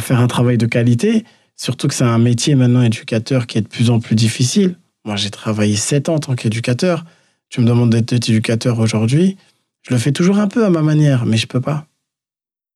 faire 0.00 0.20
un 0.20 0.26
travail 0.26 0.58
de 0.58 0.66
qualité. 0.66 1.24
Surtout 1.56 1.88
que 1.88 1.94
c'est 1.94 2.04
un 2.04 2.18
métier 2.18 2.54
maintenant, 2.54 2.82
éducateur, 2.82 3.46
qui 3.46 3.58
est 3.58 3.62
de 3.62 3.68
plus 3.68 3.90
en 3.90 4.00
plus 4.00 4.16
difficile. 4.16 4.76
Moi, 5.04 5.16
j'ai 5.16 5.30
travaillé 5.30 5.76
sept 5.76 6.08
ans 6.08 6.14
en 6.14 6.18
tant 6.18 6.34
qu'éducateur. 6.34 7.04
Tu 7.50 7.60
me 7.60 7.66
demandes 7.66 7.90
d'être 7.90 8.12
éducateur 8.12 8.78
aujourd'hui. 8.78 9.36
Je 9.82 9.92
le 9.92 10.00
fais 10.00 10.12
toujours 10.12 10.38
un 10.38 10.48
peu 10.48 10.64
à 10.64 10.70
ma 10.70 10.82
manière, 10.82 11.26
mais 11.26 11.36
je 11.36 11.46
peux 11.46 11.60
pas. 11.60 11.86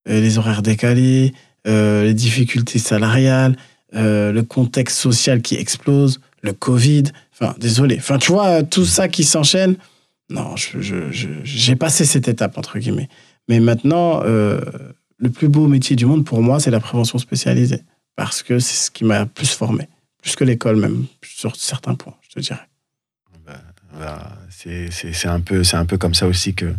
Euh, 0.08 0.20
les 0.20 0.38
horaires 0.38 0.62
décalés, 0.62 1.32
euh, 1.66 2.04
les 2.04 2.14
difficultés 2.14 2.78
salariales, 2.78 3.56
euh, 3.94 4.30
le 4.32 4.42
contexte 4.42 4.98
social 4.98 5.40
qui 5.42 5.56
explose, 5.56 6.20
le 6.42 6.52
Covid. 6.52 7.04
Enfin, 7.32 7.54
désolé. 7.58 7.96
Enfin, 7.98 8.18
tu 8.18 8.32
vois, 8.32 8.62
tout 8.62 8.84
ça 8.84 9.08
qui 9.08 9.24
s'enchaîne. 9.24 9.76
Non, 10.30 10.56
j'ai 10.56 11.12
je, 11.42 11.74
passé 11.74 12.04
cette 12.04 12.28
étape, 12.28 12.58
entre 12.58 12.78
guillemets. 12.78 13.08
Mais 13.48 13.60
maintenant, 13.60 14.22
le 14.22 15.30
plus 15.30 15.48
beau 15.48 15.66
métier 15.66 15.96
du 15.96 16.06
monde 16.06 16.24
pour 16.24 16.42
moi, 16.42 16.60
c'est 16.60 16.70
la 16.70 16.80
prévention 16.80 17.18
spécialisée 17.18 17.82
parce 18.16 18.42
que 18.42 18.58
c'est 18.58 18.86
ce 18.86 18.90
qui 18.90 19.04
m'a 19.04 19.26
plus 19.26 19.50
formé, 19.50 19.88
plus 20.20 20.34
que 20.34 20.42
l'école 20.42 20.76
même, 20.76 21.06
sur 21.22 21.54
certains 21.54 21.94
points, 21.94 22.16
je 22.22 22.34
te 22.34 22.40
dirais. 22.40 22.66
Bah, 23.46 23.60
bah, 23.96 24.36
c'est 24.50 25.28
un, 25.28 25.40
peu, 25.40 25.62
un 25.72 25.84
peu 25.84 25.98
comme 25.98 26.14
ça 26.14 26.26
aussi 26.26 26.52
que, 26.52 26.74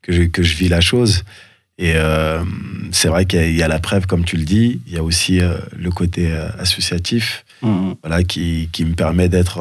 que, 0.00 0.12
je, 0.12 0.22
que 0.22 0.42
je 0.42 0.56
vis 0.56 0.68
la 0.68 0.80
chose. 0.80 1.24
Et 1.76 1.92
euh, 1.94 2.42
c'est 2.90 3.08
vrai 3.08 3.26
qu'il 3.26 3.54
y, 3.54 3.62
a 3.62 3.68
la 3.68 3.78
preuve, 3.78 4.06
comme 4.06 4.24
tu 4.24 4.36
le 4.36 4.44
dis, 4.44 4.80
il 4.86 4.94
y 4.94 4.96
a 4.96 5.02
aussi 5.02 5.40
euh, 5.40 5.58
le 5.76 5.90
côté 5.90 6.32
euh, 6.32 6.48
associatif 6.58 7.44
mmh. 7.62 7.92
voilà, 8.02 8.24
qui, 8.24 8.70
qui 8.72 8.86
me 8.86 8.94
permet 8.94 9.28
d'être 9.28 9.60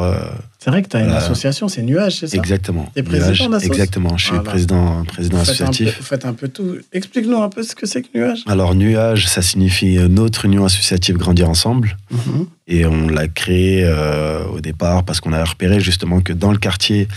c'est 0.67 0.71
vrai 0.71 0.81
que 0.81 0.89
tu 0.89 0.97
as 0.97 0.99
une 0.99 1.11
association, 1.11 1.69
c'est 1.69 1.81
Nuage, 1.81 2.17
c'est 2.17 2.27
ça 2.27 2.35
Exactement. 2.35 2.91
Tu 2.93 3.01
président 3.01 3.47
Nuage, 3.47 3.63
Exactement, 3.63 4.17
je 4.17 4.25
suis 4.25 4.39
président, 4.39 5.05
président 5.05 5.39
associatif. 5.39 5.95
vous 5.97 6.03
faites 6.03 6.25
un 6.25 6.33
peu 6.33 6.49
tout. 6.49 6.79
Explique-nous 6.91 7.41
un 7.41 7.47
peu 7.47 7.63
ce 7.63 7.73
que 7.73 7.85
c'est 7.85 8.01
que 8.01 8.09
Nuage. 8.13 8.43
Alors, 8.47 8.75
Nuage, 8.75 9.27
ça 9.27 9.41
signifie 9.41 9.97
euh, 9.97 10.09
notre 10.09 10.43
union 10.43 10.65
associative 10.65 11.15
Grandir 11.15 11.49
Ensemble. 11.49 11.95
Mhm. 12.11 12.47
Et 12.67 12.85
on 12.85 13.07
l'a 13.07 13.29
créé 13.29 13.85
euh, 13.85 14.43
au 14.47 14.59
départ 14.59 15.05
parce 15.05 15.21
qu'on 15.21 15.31
a 15.31 15.41
repéré 15.41 15.79
justement 15.79 16.19
que 16.19 16.33
dans 16.33 16.51
le 16.51 16.57
quartier, 16.57 17.07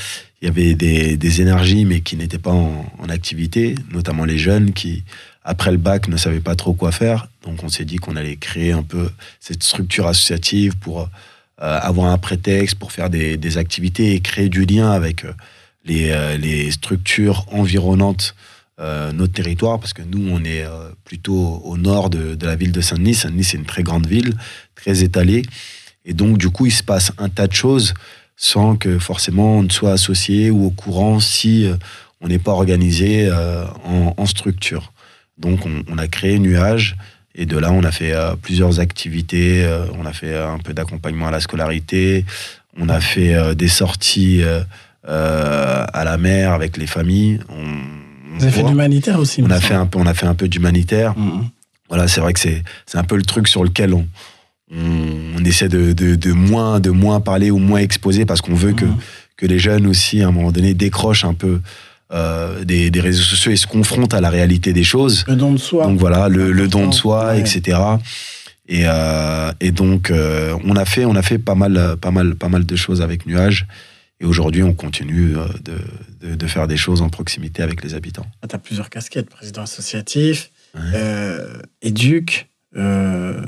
il 0.41 0.47
y 0.47 0.49
avait 0.49 0.77
des, 0.77 1.17
des 1.17 1.41
énergies, 1.41 1.85
mais 1.85 2.03
qui 2.03 2.15
n'étaient 2.15 2.39
pas 2.39 2.53
en, 2.53 2.87
en, 3.01 3.09
activité, 3.09 3.75
notamment 3.93 4.27
les 4.27 4.39
jeunes 4.39 4.73
qui, 4.73 5.03
après 5.43 5.73
le 5.73 5.79
bac, 5.79 6.07
ne 6.07 6.17
savaient 6.17 6.39
pas 6.39 6.55
trop 6.55 6.73
quoi 6.73 6.93
faire. 6.93 7.27
Donc, 7.45 7.65
on 7.65 7.69
s'est 7.69 7.85
dit 7.85 7.97
qu'on 7.97 8.15
allait 8.15 8.37
créer 8.37 8.71
un 8.71 8.85
peu 8.85 9.11
cette 9.41 9.65
structure 9.65 10.07
associative 10.07 10.77
pour 10.77 11.01
euh, 11.01 11.07
avoir 11.61 12.11
un 12.11 12.19
prétexte 12.19 12.77
pour 12.77 12.93
faire 12.93 13.11
des, 13.11 13.59
activités 13.59 14.15
et 14.15 14.21
créer 14.21 14.49
du 14.49 14.65
lien 14.65 14.91
avec 14.91 15.25
euh, 15.25 15.33
les, 15.85 16.11
euh, 16.11 16.37
les 16.37 16.71
structures 16.71 17.47
environnantes 17.53 18.35
notre 19.13 19.35
territoire, 19.35 19.79
parce 19.79 19.93
que 19.93 20.01
nous, 20.01 20.31
on 20.31 20.43
est 20.43 20.65
plutôt 21.05 21.61
au 21.67 21.77
nord 21.77 22.09
de, 22.09 22.35
la 22.41 22.57
ville 22.57 22.73
de 22.73 22.81
Saint-Denis. 22.81 23.13
Saint-Denis, 23.13 23.45
c'est 23.45 23.59
une 23.59 23.67
très 23.67 23.83
grande 23.83 24.07
ville, 24.07 24.33
très 24.75 25.03
étalée. 25.03 25.43
Et 26.07 26.15
donc, 26.15 26.39
du 26.39 26.49
coup, 26.49 26.65
il 26.65 26.73
se 26.73 26.83
passe 26.83 27.13
un 27.19 27.29
tas 27.29 27.47
de 27.47 27.53
choses 27.53 27.93
sans 28.37 28.77
que 28.77 28.99
forcément 28.99 29.59
on 29.59 29.65
ne 29.65 29.69
soit 29.69 29.93
associé 29.93 30.51
ou 30.51 30.65
au 30.65 30.71
courant 30.71 31.21
si 31.21 31.71
on 32.23 32.29
n'est 32.29 32.39
pas 32.39 32.53
organisé 32.53 33.31
en, 33.85 34.25
structure. 34.25 34.95
Donc, 35.37 35.67
on, 35.67 35.83
on, 35.87 35.99
a 35.99 36.09
créé 36.09 36.39
Nuage 36.39 36.97
et 37.35 37.47
de 37.47 37.57
là, 37.57 37.73
on 37.73 37.85
a 37.85 37.93
fait 37.93 38.13
euh, 38.13 38.35
plusieurs 38.41 38.81
activités. 38.81 39.65
Euh, 39.65 39.87
on 39.99 40.05
a 40.05 40.13
fait 40.13 40.37
un 40.37 40.59
peu 40.59 40.75
d'accompagnement 40.75 41.29
à 41.29 41.31
la 41.31 41.41
scolarité. 41.41 42.25
On 42.77 42.89
a 42.89 43.01
fait 43.01 43.35
euh, 43.35 43.55
des 43.55 43.69
sorties 43.69 44.43
à 45.07 46.05
la 46.05 46.19
mer 46.19 46.53
avec 46.53 46.77
les 46.77 46.87
familles. 46.87 47.41
On, 47.49 48.37
Vous 48.37 48.45
avez 48.45 48.53
fait 48.53 48.63
d'humanitaire 48.65 49.19
aussi. 49.19 49.43
On 49.43 49.51
a 49.51 49.61
fait 49.61 49.75
un 49.75 49.87
peu, 49.87 49.99
on 49.99 50.07
a 50.07 50.15
fait 50.15 50.27
un 50.27 50.35
peu 50.35 50.49
d'humanitaire. 50.49 51.15
Mm-hmm. 51.17 51.45
Voilà, 51.89 52.09
c'est 52.09 52.21
vrai 52.21 52.33
que 52.33 52.41
c'est 52.41 52.63
c'est 52.87 52.99
un 52.99 53.05
peu 53.05 53.17
le 53.17 53.23
truc 53.23 53.49
sur 53.49 53.65
lequel 53.65 53.95
on 53.95 54.07
on, 54.73 55.45
essaie 55.45 55.69
de, 55.69 55.93
de, 55.93 56.15
de, 56.15 56.33
moins 56.33 56.79
de 56.79 56.91
moins 56.91 57.21
parler 57.21 57.51
ou 57.51 57.59
moins 57.59 57.81
exposer 57.81 58.25
parce 58.25 58.41
qu'on 58.41 58.55
veut 58.55 58.73
que 58.73 58.85
Mm-hmm. 58.85 59.37
que 59.37 59.47
les 59.47 59.59
jeunes 59.59 59.87
aussi 59.89 60.23
à 60.23 60.29
un 60.29 60.31
moment 60.31 60.53
donné 60.53 60.75
décrochent 60.75 61.25
un 61.25 61.35
peu 61.35 61.61
euh, 62.13 62.65
des, 62.65 62.91
des, 62.91 63.01
réseaux 63.01 63.23
sociaux 63.23 63.53
et 63.53 63.57
se 63.57 63.67
confrontent 63.67 64.15
à 64.15 64.21
la 64.21 64.31
réalité 64.31 64.73
des 64.73 64.85
choses. 64.85 65.25
Le 65.29 65.37
don 65.37 65.53
de 65.53 65.59
soi. 65.59 65.85
Donc 65.85 65.99
voilà, 65.99 66.29
le, 66.29 66.53
le 66.53 66.69
don 66.69 66.89
de 66.89 66.95
soi, 66.95 67.29
ouais. 67.29 67.41
etc. 67.41 67.79
Et, 68.69 68.83
euh, 68.87 69.53
et 69.61 69.71
donc 69.73 70.11
euh, 70.11 70.57
on 70.65 70.77
a 70.77 70.85
fait, 70.85 71.05
on 71.05 71.15
a 71.15 71.23
fait 71.23 71.39
pas 71.39 71.55
mal, 71.55 71.97
pas 72.01 72.11
mal, 72.11 72.35
pas 72.35 72.49
mal 72.49 72.67
de 72.67 72.77
choses 72.77 73.01
avec 73.03 73.27
Nuage. 73.27 73.67
Et 74.21 74.27
aujourd'hui, 74.27 74.63
on 74.63 74.75
continue 74.75 75.33
de, 75.65 76.29
de, 76.29 76.35
de, 76.35 76.47
faire 76.47 76.69
des 76.69 76.77
choses 76.77 77.01
en 77.01 77.09
proximité 77.09 77.63
avec 77.63 77.83
les 77.83 77.95
habitants. 77.95 78.27
Ah, 78.43 78.49
tu 78.49 78.55
as 78.55 78.59
plusieurs 78.59 78.91
casquettes, 78.91 79.31
président 79.31 79.63
associatif, 79.63 80.51
Ouais. 80.75 80.81
euh, 80.95 81.55
éduc, 81.83 82.49
euh, 82.77 83.45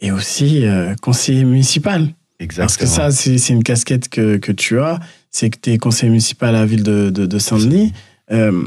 et 0.00 0.12
aussi 0.12 0.64
euh, 0.64 0.94
conseiller 1.00 1.44
municipal. 1.44 2.08
Exactement. 2.38 2.66
Parce 2.66 2.76
que 2.76 2.86
ça, 2.86 3.10
c'est 3.10 3.38
c'est 3.38 3.52
une 3.52 3.64
casquette 3.64 4.08
que, 4.08 4.36
que 4.36 4.52
tu 4.52 4.78
as, 4.80 5.00
c'est 5.32 5.50
que 5.50 5.58
tu 5.60 5.70
es 5.72 5.78
conseiller 5.78 6.10
municipal 6.10 6.54
à 6.54 6.60
la 6.60 6.66
ville 6.66 6.82
de, 6.84 7.10
de, 7.10 7.26
de 7.26 7.38
Saint-Denis. 7.38 7.92
Euh, 8.30 8.62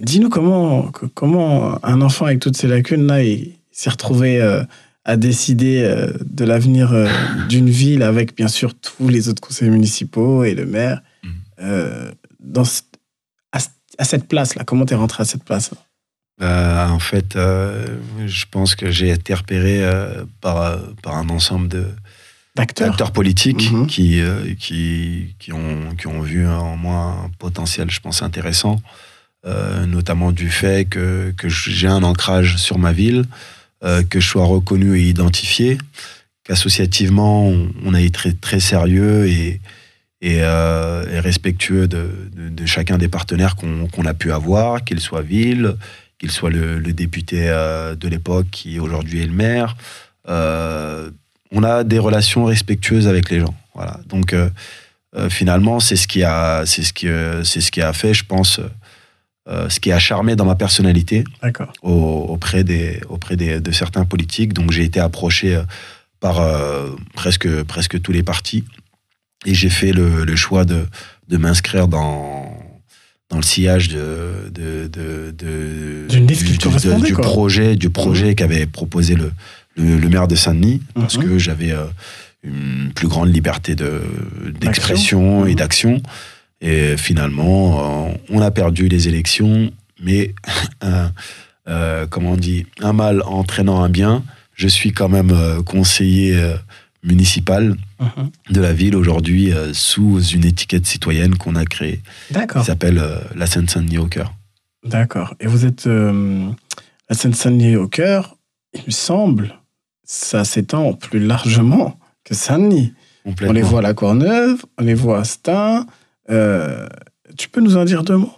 Dis-nous 0.00 0.30
comment, 0.30 0.90
comment 1.14 1.78
un 1.84 2.00
enfant 2.00 2.24
avec 2.24 2.40
toutes 2.40 2.56
ces 2.56 2.66
lacunes-là, 2.66 3.22
il 3.22 3.52
s'est 3.70 3.90
retrouvé 3.90 4.40
euh, 4.40 4.64
à 5.04 5.16
décider 5.18 5.82
euh, 5.84 6.10
de 6.24 6.44
l'avenir 6.46 6.92
d'une 7.50 7.68
ville 7.68 8.02
avec 8.02 8.34
bien 8.34 8.48
sûr 8.48 8.72
tous 8.74 9.08
les 9.08 9.28
autres 9.28 9.42
conseillers 9.42 9.70
municipaux 9.70 10.42
et 10.44 10.54
le 10.54 10.64
maire. 10.66 11.02
Mhm. 11.22 12.12
Dans, 12.42 12.62
à, 13.52 13.58
ce- 13.60 13.68
à 13.98 14.04
cette 14.04 14.26
place-là, 14.26 14.64
comment 14.64 14.86
tu 14.86 14.94
es 14.94 14.96
rentré 14.96 15.20
à 15.22 15.26
cette 15.26 15.44
place 15.44 15.70
Euh, 16.40 16.88
en 16.88 16.98
fait, 16.98 17.36
euh, 17.36 17.84
je 18.26 18.46
pense 18.50 18.74
que 18.74 18.90
j'ai 18.90 19.10
été 19.10 19.34
repéré 19.34 19.84
euh, 19.84 20.24
par, 20.40 20.78
par 21.02 21.18
un 21.18 21.28
ensemble 21.28 21.68
de 21.68 21.84
D'acteurs. 22.56 23.12
politiques 23.12 23.70
Mhm. 23.72 23.86
qui, 23.86 24.20
euh, 24.20 24.54
qui, 24.58 25.34
qui, 25.38 25.52
ont, 25.52 25.94
qui 25.96 26.06
ont 26.08 26.20
vu 26.20 26.46
en 26.46 26.76
moi 26.76 27.24
un 27.24 27.30
potentiel, 27.38 27.90
je 27.90 28.00
pense, 28.00 28.22
intéressant, 28.22 28.80
euh, 29.46 29.86
notamment 29.86 30.32
du 30.32 30.50
fait 30.50 30.84
que, 30.88 31.32
que 31.36 31.48
j'ai 31.48 31.86
un 31.86 32.02
ancrage 32.02 32.56
sur 32.56 32.78
ma 32.78 32.92
ville, 32.92 33.24
euh, 33.84 34.02
que 34.02 34.20
je 34.20 34.26
sois 34.28 34.44
reconnu 34.44 34.98
et 34.98 35.02
identifié, 35.08 35.78
qu'associativement, 36.44 37.46
on, 37.48 37.70
on 37.84 37.94
a 37.94 38.00
été 38.00 38.10
très, 38.10 38.32
très 38.32 38.60
sérieux 38.60 39.26
et, 39.28 39.60
et, 40.20 40.36
et 40.38 41.20
respectueux 41.20 41.86
de, 41.88 42.30
de, 42.36 42.48
de 42.50 42.66
chacun 42.66 42.98
des 42.98 43.08
partenaires 43.08 43.56
qu'on 43.56 43.86
qu'on 43.86 44.04
a 44.04 44.12
pu 44.12 44.32
avoir, 44.32 44.84
qu'il 44.84 45.00
soit 45.00 45.22
ville, 45.22 45.76
qu'il 46.18 46.30
soit 46.30 46.50
le, 46.50 46.78
le 46.78 46.92
député 46.92 47.46
de 47.46 48.08
l'époque 48.08 48.48
qui 48.50 48.78
aujourd'hui 48.78 49.22
est 49.22 49.26
le 49.26 49.32
maire. 49.32 49.76
Euh, 50.28 51.10
on 51.52 51.62
a 51.62 51.84
des 51.84 51.98
relations 51.98 52.44
respectueuses 52.44 53.08
avec 53.08 53.30
les 53.30 53.40
gens. 53.40 53.54
Voilà. 53.74 54.00
Donc 54.06 54.32
euh, 54.32 54.50
euh, 55.16 55.28
finalement, 55.28 55.80
c'est 55.80 55.96
ce 55.96 56.06
qui 56.06 56.22
a, 56.22 56.64
c'est 56.66 56.82
ce 56.82 56.92
qui, 56.92 57.08
euh, 57.08 57.42
c'est 57.44 57.60
ce 57.60 57.70
qui 57.70 57.82
a 57.82 57.92
fait, 57.92 58.14
je 58.14 58.24
pense, 58.24 58.60
ce 59.68 59.80
qui 59.80 59.90
a 59.90 59.98
charmé 59.98 60.36
dans 60.36 60.44
ma 60.44 60.54
personnalité 60.54 61.24
auprès 61.82 62.62
des, 62.62 63.00
auprès 63.08 63.34
des, 63.34 63.60
de 63.60 63.72
certains 63.72 64.04
politiques. 64.04 64.52
Donc 64.52 64.70
j'ai 64.70 64.84
été 64.84 65.00
approché 65.00 65.60
par 66.20 66.40
presque, 67.14 67.64
presque 67.64 68.00
tous 68.00 68.12
les 68.12 68.22
partis 68.22 68.64
et 69.44 69.54
j'ai 69.54 69.70
fait 69.70 69.92
le, 69.92 70.24
le 70.24 70.36
choix 70.36 70.64
de, 70.64 70.86
de 71.26 71.36
m'inscrire 71.36 71.88
dans 71.88 72.56
dans 73.28 73.36
le 73.36 73.42
sillage 73.42 73.88
de, 73.88 74.50
de, 74.52 74.88
du, 76.08 77.14
projet 77.14 77.76
du 77.76 77.88
projet 77.88 78.34
qu'avait 78.34 78.66
proposé 78.66 79.14
le, 79.14 79.32
le, 79.80 79.98
le 79.98 80.08
maire 80.08 80.28
de 80.28 80.34
Saint-Denis 80.34 80.82
parce 80.94 81.16
Mhm. 81.16 81.24
que 81.24 81.38
j'avais 81.38 81.72
euh, 81.72 81.86
une 82.42 82.92
plus 82.94 83.08
grande 83.08 83.32
liberté 83.34 83.74
de 83.74 84.02
d'expression 84.60 85.46
et 85.46 85.50
Mhm. 85.50 85.56
d'action 85.56 86.02
et 86.60 86.96
finalement 86.96 88.08
euh, 88.10 88.14
on 88.30 88.40
a 88.40 88.50
perdu 88.50 88.88
les 88.88 89.08
élections 89.08 89.70
mais 90.02 90.34
un, 90.80 91.12
euh, 91.68 92.06
comment 92.08 92.32
on 92.32 92.36
dit 92.36 92.66
un 92.80 92.92
mal 92.92 93.22
entraînant 93.22 93.82
un 93.82 93.88
bien 93.88 94.22
je 94.54 94.68
suis 94.68 94.92
quand 94.92 95.08
même 95.08 95.32
conseiller 95.64 96.38
municipal 97.02 97.76
Mhm. 98.00 98.30
de 98.50 98.60
la 98.62 98.72
ville 98.72 98.96
aujourd'hui 98.96 99.52
euh, 99.52 99.72
sous 99.74 100.22
une 100.22 100.44
étiquette 100.46 100.86
citoyenne 100.86 101.34
qu'on 101.36 101.54
a 101.56 101.64
créée 101.66 102.00
qui 102.28 102.34
D'accord. 102.34 102.64
s'appelle 102.64 102.98
euh, 102.98 103.18
la 103.36 103.46
Seine-Saint-Denis 103.46 103.98
au 103.98 104.06
cœur. 104.06 104.32
D'accord. 104.86 105.34
Et 105.40 105.46
vous 105.46 105.66
êtes 105.66 105.84
la 105.86 107.14
Seine-Saint-Denis 107.14 107.76
au 107.76 107.88
cœur, 107.88 108.36
il 108.74 108.82
me 108.86 108.90
semble, 108.90 109.54
ça 110.12 110.44
s'étend 110.44 110.92
plus 110.92 111.20
largement 111.24 111.96
que 112.24 112.34
Saint-Denis. 112.34 112.92
On 113.24 113.52
les 113.52 113.62
voit 113.62 113.78
à 113.78 113.82
la 113.82 113.94
Courneuve, 113.94 114.64
on 114.76 114.82
les 114.82 114.94
voit 114.94 115.20
à 115.20 115.24
Stein. 115.24 115.86
Euh, 116.30 116.88
tu 117.38 117.48
peux 117.48 117.60
nous 117.60 117.76
en 117.76 117.84
dire 117.84 118.02
deux 118.02 118.16
mots? 118.16 118.34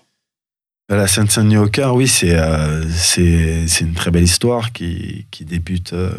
La 0.90 1.06
Seine-Saint-Denis 1.06 1.56
au 1.56 1.68
cœur, 1.68 1.94
oui, 1.94 2.06
c'est 2.08 2.36
euh, 2.38 2.84
une 3.80 3.94
très 3.94 4.10
belle 4.10 4.24
histoire 4.24 4.72
qui, 4.72 5.24
qui 5.30 5.46
débute 5.46 5.94
euh, 5.94 6.12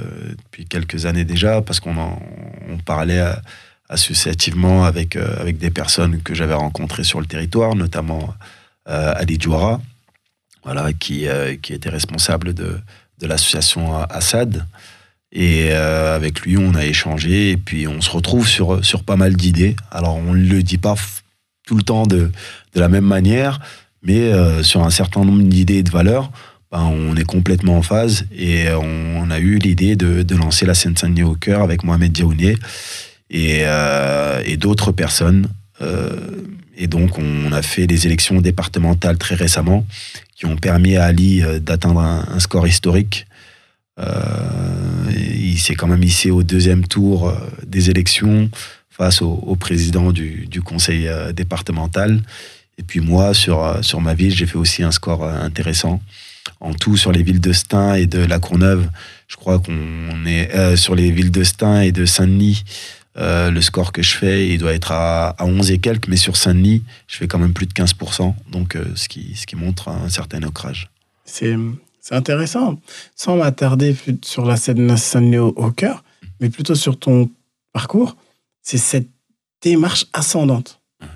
depuis 0.43 0.65
quelques 0.65 1.05
années 1.05 1.23
déjà, 1.25 1.61
parce 1.61 1.79
qu'on 1.79 1.97
en- 1.97 2.19
on 2.71 2.77
parlait 2.79 3.19
euh, 3.19 3.33
associativement 3.89 4.85
avec, 4.85 5.15
euh, 5.15 5.39
avec 5.39 5.59
des 5.59 5.69
personnes 5.69 6.19
que 6.23 6.33
j'avais 6.33 6.55
rencontrées 6.55 7.03
sur 7.03 7.19
le 7.19 7.27
territoire, 7.27 7.75
notamment 7.75 8.33
euh, 8.89 9.13
Ali 9.15 9.37
Djouara, 9.39 9.79
voilà, 10.63 10.93
qui, 10.93 11.27
euh, 11.27 11.55
qui 11.61 11.73
était 11.73 11.89
responsable 11.89 12.55
de, 12.55 12.79
de 13.19 13.27
l'association 13.27 13.95
Assad. 14.09 14.65
Et 15.33 15.69
euh, 15.71 16.15
avec 16.15 16.41
lui, 16.41 16.57
on 16.57 16.75
a 16.75 16.85
échangé, 16.85 17.51
et 17.51 17.57
puis 17.57 17.87
on 17.87 18.01
se 18.01 18.11
retrouve 18.11 18.47
sur, 18.47 18.85
sur 18.85 19.03
pas 19.03 19.15
mal 19.15 19.35
d'idées. 19.35 19.75
Alors, 19.91 20.15
on 20.15 20.33
ne 20.33 20.47
le 20.47 20.61
dit 20.61 20.77
pas 20.77 20.95
tout 21.65 21.75
le 21.75 21.81
temps 21.81 22.05
de, 22.05 22.31
de 22.75 22.79
la 22.79 22.87
même 22.87 23.05
manière, 23.05 23.59
mais 24.03 24.19
euh, 24.19 24.61
sur 24.61 24.83
un 24.83 24.91
certain 24.91 25.25
nombre 25.25 25.41
d'idées 25.41 25.77
et 25.77 25.83
de 25.83 25.89
valeurs, 25.89 26.31
ben, 26.71 26.83
on 26.83 27.15
est 27.15 27.23
complètement 27.23 27.77
en 27.77 27.81
phase 27.81 28.25
et 28.35 28.65
on, 28.71 29.29
a 29.31 29.39
eu 29.39 29.57
l'idée 29.57 29.95
de, 29.95 30.21
de 30.21 30.35
lancer 30.35 30.65
la 30.65 30.73
Seine-Saint-Denis 30.75 31.23
au 31.23 31.35
cœur 31.35 31.61
avec 31.61 31.83
Mohamed 31.83 32.11
Diaounié 32.11 32.57
et, 33.29 33.61
euh, 33.63 34.41
et 34.45 34.57
d'autres 34.57 34.91
personnes. 34.91 35.47
Euh, 35.81 36.19
et 36.75 36.87
donc, 36.87 37.17
on 37.17 37.51
a 37.51 37.61
fait 37.61 37.87
des 37.87 38.05
élections 38.05 38.41
départementales 38.41 39.17
très 39.17 39.35
récemment 39.35 39.85
qui 40.35 40.45
ont 40.45 40.55
permis 40.55 40.97
à 40.97 41.05
Ali 41.05 41.43
euh, 41.43 41.59
d'atteindre 41.59 41.99
un 42.01 42.39
score 42.39 42.67
historique. 42.67 43.25
Euh, 43.99 45.11
il 45.11 45.59
s'est 45.59 45.75
quand 45.75 45.87
même 45.87 46.03
hissé 46.03 46.31
au 46.31 46.43
deuxième 46.43 46.85
tour 46.85 47.29
euh, 47.29 47.35
des 47.65 47.89
élections 47.89 48.49
face 48.89 49.21
au, 49.21 49.55
président 49.55 50.11
du, 50.11 50.61
conseil 50.63 51.07
euh, 51.07 51.31
départemental. 51.31 52.21
Et 52.77 52.83
puis 52.83 52.99
moi, 52.99 53.33
sur, 53.33 53.79
sur 53.83 54.01
ma 54.01 54.13
ville, 54.13 54.35
j'ai 54.35 54.45
fait 54.45 54.57
aussi 54.57 54.83
un 54.83 54.91
score 54.91 55.23
intéressant. 55.25 56.01
En 56.59 56.73
tout, 56.73 56.97
sur 56.97 57.11
les 57.11 57.23
villes 57.23 57.41
de 57.41 57.53
Stein 57.53 57.95
et 57.95 58.05
de 58.05 58.19
La 58.19 58.39
Courneuve, 58.39 58.89
je 59.27 59.35
crois 59.35 59.59
qu'on 59.59 60.25
est 60.25 60.75
sur 60.75 60.95
les 60.95 61.11
villes 61.11 61.31
de 61.31 61.43
Stein 61.43 61.81
et 61.81 61.91
de 61.91 62.05
Saint-Denis. 62.05 62.63
le 63.15 63.59
score 63.61 63.91
que 63.91 64.01
je 64.01 64.15
fais, 64.15 64.49
il 64.49 64.57
doit 64.57 64.73
être 64.73 64.91
à, 64.91 65.29
à 65.29 65.45
11 65.45 65.71
et 65.71 65.77
quelques, 65.77 66.07
mais 66.07 66.17
sur 66.17 66.35
Saint-Denis, 66.35 66.83
je 67.07 67.17
fais 67.17 67.27
quand 67.27 67.39
même 67.39 67.53
plus 67.53 67.67
de 67.67 67.73
15%, 67.73 68.33
donc 68.51 68.77
ce, 68.95 69.07
qui, 69.07 69.35
ce 69.35 69.45
qui 69.45 69.55
montre 69.55 69.89
un 69.89 70.09
certain 70.09 70.41
ancrage. 70.43 70.89
C'est 71.25 71.55
c'est 72.03 72.15
intéressant. 72.15 72.79
Sans 73.15 73.37
m'attarder 73.37 73.95
sur 74.23 74.45
la 74.45 74.57
scène 74.57 74.95
Saint-Denis 74.97 75.37
au, 75.37 75.47
au 75.55 75.71
cœur, 75.71 76.03
mais 76.41 76.49
plutôt 76.49 76.75
sur 76.75 76.99
ton 76.99 77.29
parcours, 77.71 78.17
c'est 78.61 78.77
cette 78.77 79.07
démarche 79.61 80.05
ascendante. 80.11 80.81
Mhm. 81.01 81.07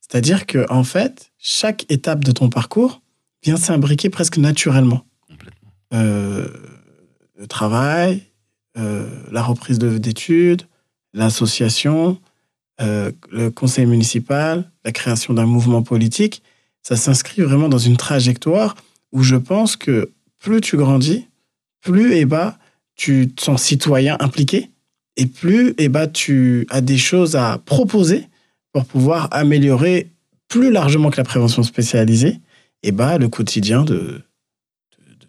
C'est-à-dire 0.00 0.46
que 0.46 0.66
en 0.70 0.82
fait, 0.82 1.30
chaque 1.38 1.84
étape 1.90 2.24
de 2.24 2.32
ton 2.32 2.48
parcours 2.48 3.02
vient 3.44 3.58
s'imbriquer 3.58 4.08
presque 4.08 4.38
naturellement. 4.38 5.04
Complètement. 5.28 5.70
Euh, 5.92 6.48
le 7.38 7.46
travail, 7.46 8.22
euh, 8.78 9.08
la 9.30 9.42
reprise 9.42 9.78
de- 9.78 9.98
d'études, 9.98 10.62
l'association, 11.12 12.18
euh, 12.80 13.12
le 13.30 13.50
conseil 13.50 13.84
municipal, 13.84 14.70
la 14.86 14.92
création 14.92 15.34
d'un 15.34 15.44
mouvement 15.46 15.82
politique, 15.82 16.42
ça 16.82 16.96
s'inscrit 16.96 17.42
vraiment 17.42 17.68
dans 17.68 17.78
une 17.78 17.98
trajectoire 17.98 18.74
où 19.12 19.22
je 19.22 19.36
pense 19.36 19.76
que 19.76 20.10
plus 20.40 20.60
tu 20.60 20.76
grandis, 20.76 21.28
plus 21.80 22.14
eh 22.14 22.24
ben, 22.24 22.56
tu 22.96 23.32
te 23.32 23.42
sens 23.42 23.62
citoyen 23.62 24.16
impliqué 24.20 24.70
et 25.16 25.26
plus 25.26 25.74
eh 25.78 25.88
ben, 25.88 26.08
tu 26.10 26.66
as 26.70 26.80
des 26.80 26.98
choses 26.98 27.36
à 27.36 27.58
proposer 27.64 28.26
pour 28.72 28.84
pouvoir 28.84 29.28
améliorer 29.30 30.10
plus 30.48 30.70
largement 30.70 31.10
que 31.10 31.18
la 31.18 31.24
prévention 31.24 31.62
spécialisée 31.62 32.40
eh 32.82 32.92
ben, 32.92 33.18
le 33.18 33.28
quotidien 33.28 33.84
de, 33.84 34.22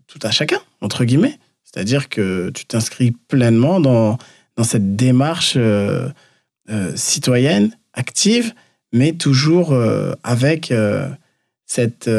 tout 0.07 0.19
à 0.23 0.31
chacun, 0.31 0.59
entre 0.81 1.05
guillemets. 1.05 1.39
C'est-à-dire 1.63 2.09
que 2.09 2.49
tu 2.49 2.65
t'inscris 2.65 3.11
pleinement 3.11 3.79
dans, 3.79 4.17
cette 4.63 4.95
démarche 4.95 5.55
euh, 5.57 6.09
euh, 6.69 6.95
citoyenne, 6.95 7.75
active, 7.93 8.53
mais 8.93 9.13
toujours 9.13 9.71
euh, 9.71 10.13
avec 10.23 10.73
cette 11.65 12.09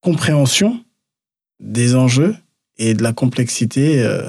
compréhension 0.00 0.82
des 1.62 1.94
enjeux 1.94 2.36
et 2.76 2.94
de 2.94 3.02
la 3.02 3.12
complexité 3.12 4.02
euh, 4.02 4.28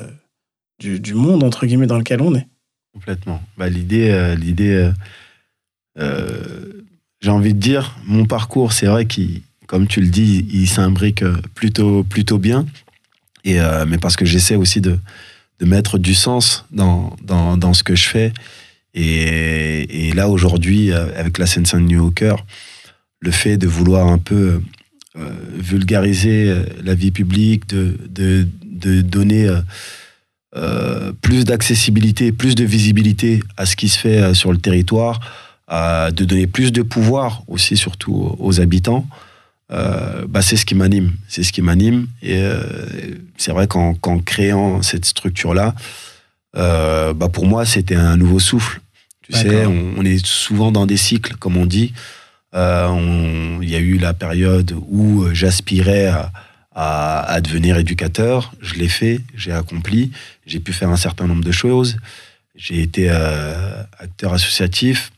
du, 0.79 1.13
monde, 1.13 1.43
entre 1.43 1.65
guillemets, 1.65 1.87
dans 1.87 1.97
lequel 1.97 2.21
on 2.21 2.35
est. 2.35 2.47
Complètement. 2.93 3.41
Bah, 3.57 3.69
l'idée, 3.69 4.11
euh, 4.11 4.35
l'idée, 4.35 4.91
euh, 5.97 6.83
j'ai 7.21 7.31
envie 7.31 7.53
de 7.53 7.59
dire, 7.59 7.97
mon 8.05 8.25
parcours, 8.25 8.71
c'est 8.71 8.85
vrai 8.85 9.07
qu'il, 9.07 9.41
comme 9.67 9.87
tu 9.87 9.99
le 9.99 10.07
dis, 10.07 10.45
il 10.51 10.67
s'imbrique 10.67 11.23
plutôt, 11.55 12.03
plutôt 12.03 12.37
bien. 12.37 12.65
Et 13.45 13.59
mais 13.87 13.97
parce 13.97 14.15
que 14.15 14.23
j'essaie 14.23 14.55
aussi 14.55 14.79
de, 14.79 14.97
de 15.59 15.65
mettre 15.65 15.97
du 15.97 16.13
sens 16.13 16.65
dans, 16.71 17.13
dans, 17.21 17.57
dans 17.57 17.73
ce 17.73 17.83
que 17.83 17.93
je 17.93 18.07
fais. 18.07 18.31
Et, 18.93 20.13
là 20.13 20.29
aujourd'hui, 20.29 20.93
avec 20.93 21.37
la 21.39 21.45
Seine-Saint-Denis 21.45 21.97
au 21.97 22.13
le 23.19 23.31
fait 23.31 23.57
de 23.57 23.67
vouloir 23.67 24.07
un 24.07 24.17
peu 24.17 24.61
vulgariser 25.15 26.49
euh, 26.49 26.63
la 26.83 26.95
vie 26.95 27.11
publique, 27.11 27.67
de, 27.69 27.97
de, 28.09 28.47
de 28.65 29.01
donner 29.01 29.47
euh, 29.47 29.61
euh, 30.55 31.11
plus 31.21 31.45
d'accessibilité, 31.45 32.31
plus 32.31 32.55
de 32.55 32.63
visibilité 32.63 33.41
à 33.57 33.65
ce 33.65 33.75
qui 33.75 33.89
se 33.89 33.97
fait 33.97 34.19
euh, 34.19 34.33
sur 34.33 34.51
le 34.51 34.57
territoire, 34.57 35.19
de 35.71 36.25
donner 36.25 36.45
plus 36.45 36.71
de 36.71 36.83
pouvoir 36.83 37.41
aussi 37.47 37.77
surtout 37.77 38.35
aux, 38.37 38.59
habitants, 38.61 39.07
euh, 39.71 40.25
bah, 40.27 40.43
c'est 40.43 40.55
ce 40.55 40.67
qui 40.67 40.75
m'anime. 40.75 41.13
C'est 41.27 41.41
ce 41.41 41.51
qui 41.51 41.63
m'anime. 41.63 42.05
Et 42.21 42.37
euh, 42.43 42.61
c'est 43.37 43.51
vrai 43.51 43.65
qu'en 43.65 44.19
créant 44.19 44.83
cette 44.83 45.05
structure-là, 45.05 45.73
euh, 46.55 47.15
bah, 47.15 47.27
pour 47.27 47.47
moi, 47.47 47.65
c'était 47.65 47.95
un 47.95 48.17
nouveau 48.17 48.37
souffle. 48.37 48.81
Tu 49.23 49.33
sais, 49.33 49.65
on 49.65 50.03
est 50.03 50.23
souvent 50.23 50.71
dans 50.71 50.85
des 50.85 50.97
cycles, 50.97 51.37
comme 51.37 51.57
on 51.57 51.65
dit. 51.65 51.93
Euh, 52.53 53.57
Il 53.61 53.69
y 53.69 53.75
a 53.75 53.79
eu 53.79 53.97
la 53.97 54.13
période 54.13 54.75
où 54.89 55.25
j'aspirais 55.33 56.07
à, 56.07 56.31
à, 56.75 57.41
devenir 57.41 57.77
éducateur. 57.77 58.53
Je 58.61 58.75
l'ai 58.75 58.87
fait, 58.87 59.21
j'ai 59.35 59.51
accompli, 59.51 60.11
j'ai 60.45 60.59
pu 60.59 60.73
faire 60.73 60.89
un 60.89 60.97
certain 60.97 61.27
nombre 61.27 61.43
de 61.43 61.51
choses. 61.51 61.97
J'ai 62.55 62.81
été 62.81 63.07
euh, 63.09 63.83
acteur 63.97 64.33
associatif, 64.33 65.11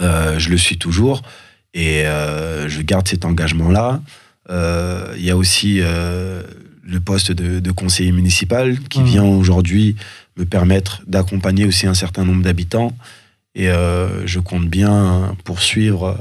euh, 0.00 0.38
je 0.38 0.48
le 0.48 0.56
suis 0.56 0.78
toujours 0.78 1.22
et 1.74 2.06
euh, 2.06 2.68
je 2.68 2.80
garde 2.82 3.08
cet 3.08 3.24
engagement-là. 3.24 4.00
Il 4.48 5.24
y 5.24 5.30
a 5.30 5.36
aussi 5.36 5.80
le 5.80 7.00
poste 7.04 7.32
de, 7.32 7.70
conseiller 7.70 8.12
municipal 8.12 8.78
qui 8.80 9.00
mmh. 9.00 9.04
vient 9.04 9.24
aujourd'hui 9.24 9.96
me 10.36 10.44
permettre 10.44 11.02
d'accompagner 11.06 11.64
aussi 11.64 11.86
un 11.86 11.94
certain 11.94 12.24
nombre 12.24 12.42
d'habitants 12.42 12.92
et 13.54 13.68
je 13.68 14.38
compte 14.40 14.68
bien 14.68 15.34
poursuivre 15.44 16.18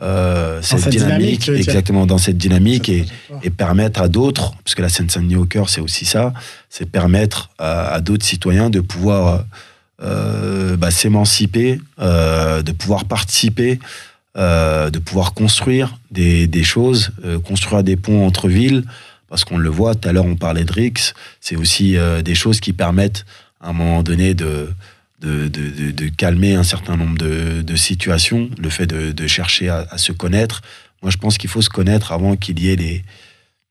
euh, 0.00 0.62
cette, 0.62 0.88
dynamique, 0.88 1.50
exactement 1.50 2.06
dans 2.06 2.16
cette 2.16 2.38
dynamique 2.38 2.88
et, 2.88 3.04
et, 3.42 3.50
permettre 3.50 4.00
à 4.00 4.08
d'autres, 4.08 4.54
parce 4.64 4.74
que 4.74 4.80
la 4.80 4.88
Seine-Saint-Denis 4.88 5.36
au 5.36 5.44
cœur, 5.44 5.68
c'est 5.68 5.82
aussi 5.82 6.06
ça, 6.06 6.32
c'est 6.70 6.90
permettre 6.90 7.50
à, 7.58 8.00
d'autres 8.00 8.24
citoyens 8.24 8.70
de 8.70 8.80
pouvoir 8.80 9.44
euh, 10.02 10.76
bah, 10.78 10.90
s'émanciper, 10.90 11.78
euh, 12.00 12.62
de 12.62 12.72
pouvoir 12.72 13.04
participer, 13.04 13.78
de 14.34 14.98
pouvoir 14.98 15.34
construire 15.34 15.98
des, 16.10 16.46
des 16.46 16.64
choses, 16.64 17.12
construire 17.44 17.84
des 17.84 17.96
ponts 17.96 18.26
entre 18.26 18.48
villes, 18.48 18.84
parce 19.28 19.44
qu'on 19.44 19.58
le 19.58 19.68
voit, 19.68 19.94
tout 19.94 20.08
à 20.08 20.12
l'heure 20.12 20.24
on 20.24 20.36
parlait 20.36 20.64
de 20.64 20.72
RIX, 20.72 21.12
c'est 21.40 21.56
aussi 21.56 21.96
des 22.24 22.34
choses 22.34 22.60
qui 22.60 22.72
permettent 22.72 23.26
à 23.60 23.68
un 23.68 23.72
moment 23.74 24.02
donné 24.02 24.32
de, 24.32 24.70
de, 25.22 26.08
calmer 26.16 26.54
un 26.54 26.62
certain 26.62 26.96
nombre 26.96 27.18
de, 27.18 27.76
situations, 27.76 28.50
le 28.58 28.70
fait 28.70 28.86
de, 28.86 29.26
chercher 29.26 29.68
à, 29.68 29.98
se 29.98 30.12
connaître. 30.12 30.62
Moi, 31.02 31.10
je 31.10 31.16
pense 31.16 31.38
qu'il 31.38 31.50
faut 31.50 31.62
se 31.62 31.70
connaître 31.70 32.12
avant 32.12 32.36
qu'il 32.36 32.60
y 32.60 32.70
ait 32.70 32.76
les 32.76 33.02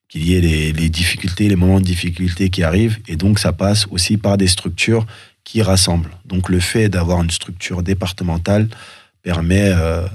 qu'il 0.10 0.28
y 0.28 0.36
ait 0.36 0.42
les, 0.42 0.90
difficultés, 0.90 1.48
les 1.48 1.56
moments 1.56 1.80
de 1.80 1.86
difficulté 1.86 2.50
qui 2.50 2.64
arrivent. 2.64 3.00
Et 3.08 3.16
donc, 3.16 3.40
ça 3.40 3.54
passe 3.54 3.88
aussi 3.92 4.18
par 4.18 4.36
des 4.36 4.48
structures 4.48 5.06
qui 5.46 5.62
rassemblent. 5.62 6.12
Donc, 6.26 6.50
le 6.50 6.60
fait 6.60 6.90
d'avoir 6.90 7.24
une 7.24 7.32
structure 7.32 7.82
départementale 7.82 8.68
permet, 9.22 9.72
euh, 9.74 10.06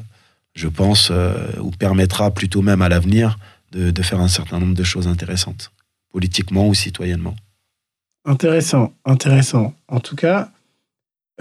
je 0.55 0.68
pense, 0.68 1.09
euh, 1.11 1.32
ou 1.61 1.70
permettra 1.70 2.30
plutôt 2.30 2.61
même 2.61 2.82
à 2.82 2.91
l'avenir 2.91 3.39
de, 3.72 3.91
de 3.91 4.03
faire 4.03 4.20
un 4.20 4.28
certain 4.28 4.61
nombre 4.61 4.74
de 4.74 4.84
choses 4.84 5.09
intéressantes, 5.09 5.72
politiquement 6.12 6.68
ou 6.68 6.74
citoyennement. 6.74 7.34
Intéressant, 8.26 8.93
intéressant. 9.07 9.72
En 9.89 10.01
tout 10.01 10.16
cas, 10.16 10.51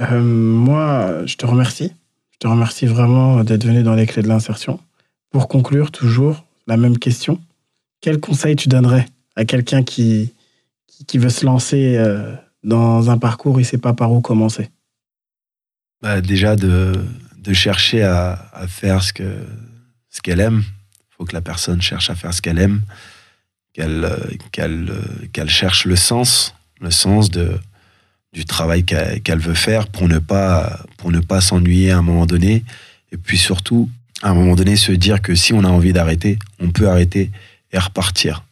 euh, 0.02 0.22
moi, 0.22 1.26
je 1.26 1.36
te 1.36 1.46
remercie. 1.46 1.92
Je 2.34 2.38
te 2.40 2.48
remercie 2.48 2.86
vraiment 2.86 3.44
d'être 3.44 3.66
venu 3.66 3.84
dans 3.84 3.96
les 3.96 4.06
clés 4.06 4.22
de 4.22 4.28
l'insertion. 4.28 4.80
Pour 5.30 5.48
conclure, 5.48 5.92
toujours 5.92 6.46
la 6.68 6.78
même 6.78 6.98
question. 6.98 7.40
Quel 8.02 8.20
conseil 8.20 8.56
tu 8.56 8.68
donnerais 8.68 9.06
à 9.36 9.46
quelqu'un 9.46 9.84
qui, 9.84 10.34
qui, 11.08 11.18
veut 11.18 11.30
se 11.30 11.46
lancer 11.46 11.96
euh, 11.98 12.36
dans 12.64 13.10
un 13.10 13.18
parcours, 13.18 13.60
il 13.60 13.64
ne 13.64 13.68
sait 13.68 13.78
pas 13.78 13.94
par 13.94 14.12
où 14.12 14.22
commencer? 14.22 14.70
Bah, 16.02 16.22
Déjà, 16.22 16.56
de, 16.56 16.94
de 17.38 17.54
chercher 17.54 18.04
à, 18.04 18.66
faire 18.68 19.02
ce 19.02 19.14
qu'elle 19.14 19.48
ce 20.10 20.22
qu'elle 20.22 20.40
aime. 20.40 20.64
Il 21.00 21.16
faut 21.18 21.26
que 21.26 21.34
la 21.34 21.42
personne 21.42 21.82
cherche 21.82 22.10
à 22.10 22.16
faire 22.16 22.34
ce 22.34 22.42
qu'elle 22.42 22.60
aime, 22.60 22.82
qu'elle 23.74 24.10
qu'elle 24.52 24.92
qu'elle 25.32 25.50
cherche 25.50 25.86
le 25.86 25.96
sens, 25.96 26.54
le 26.82 26.92
sens 26.92 27.30
de, 27.32 27.58
du 28.36 28.44
travail 28.44 28.84
qu'elle 28.84 29.40
veut 29.40 29.56
faire 29.56 29.88
pour 29.88 30.10
ne 30.10 30.20
pas 30.20 30.86
pour 30.98 31.12
ne 31.12 31.22
pas 31.22 31.40
s'ennuyer 31.40 31.92
à 31.92 31.98
un 31.98 32.02
moment 32.02 32.26
donné. 32.26 32.66
Et 33.14 33.18
puis 33.18 33.38
surtout 33.38 33.90
à 34.22 34.30
un 34.30 34.34
moment 34.34 34.56
donné 34.56 34.76
se 34.76 34.92
dire 34.92 35.22
que 35.22 35.36
si 35.36 35.54
on 35.54 35.64
a 35.64 35.70
envie 35.70 35.94
d'arrêter 35.94 36.38
on 36.60 36.70
peut 36.70 36.90
arrêter 36.90 37.32
et 37.72 37.80
repartir. 37.80 38.44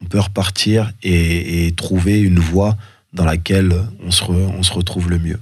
On 0.00 0.06
peut 0.06 0.20
repartir 0.20 0.92
et, 1.02 1.74
trouver 1.76 2.20
une 2.20 2.38
voie 2.38 2.76
dans 3.12 3.24
laquelle 3.24 3.74
on 4.04 4.12
se, 4.12 4.22
on 4.24 4.62
se 4.62 4.72
retrouve 4.72 5.10
le 5.10 5.18
mieux. 5.18 5.40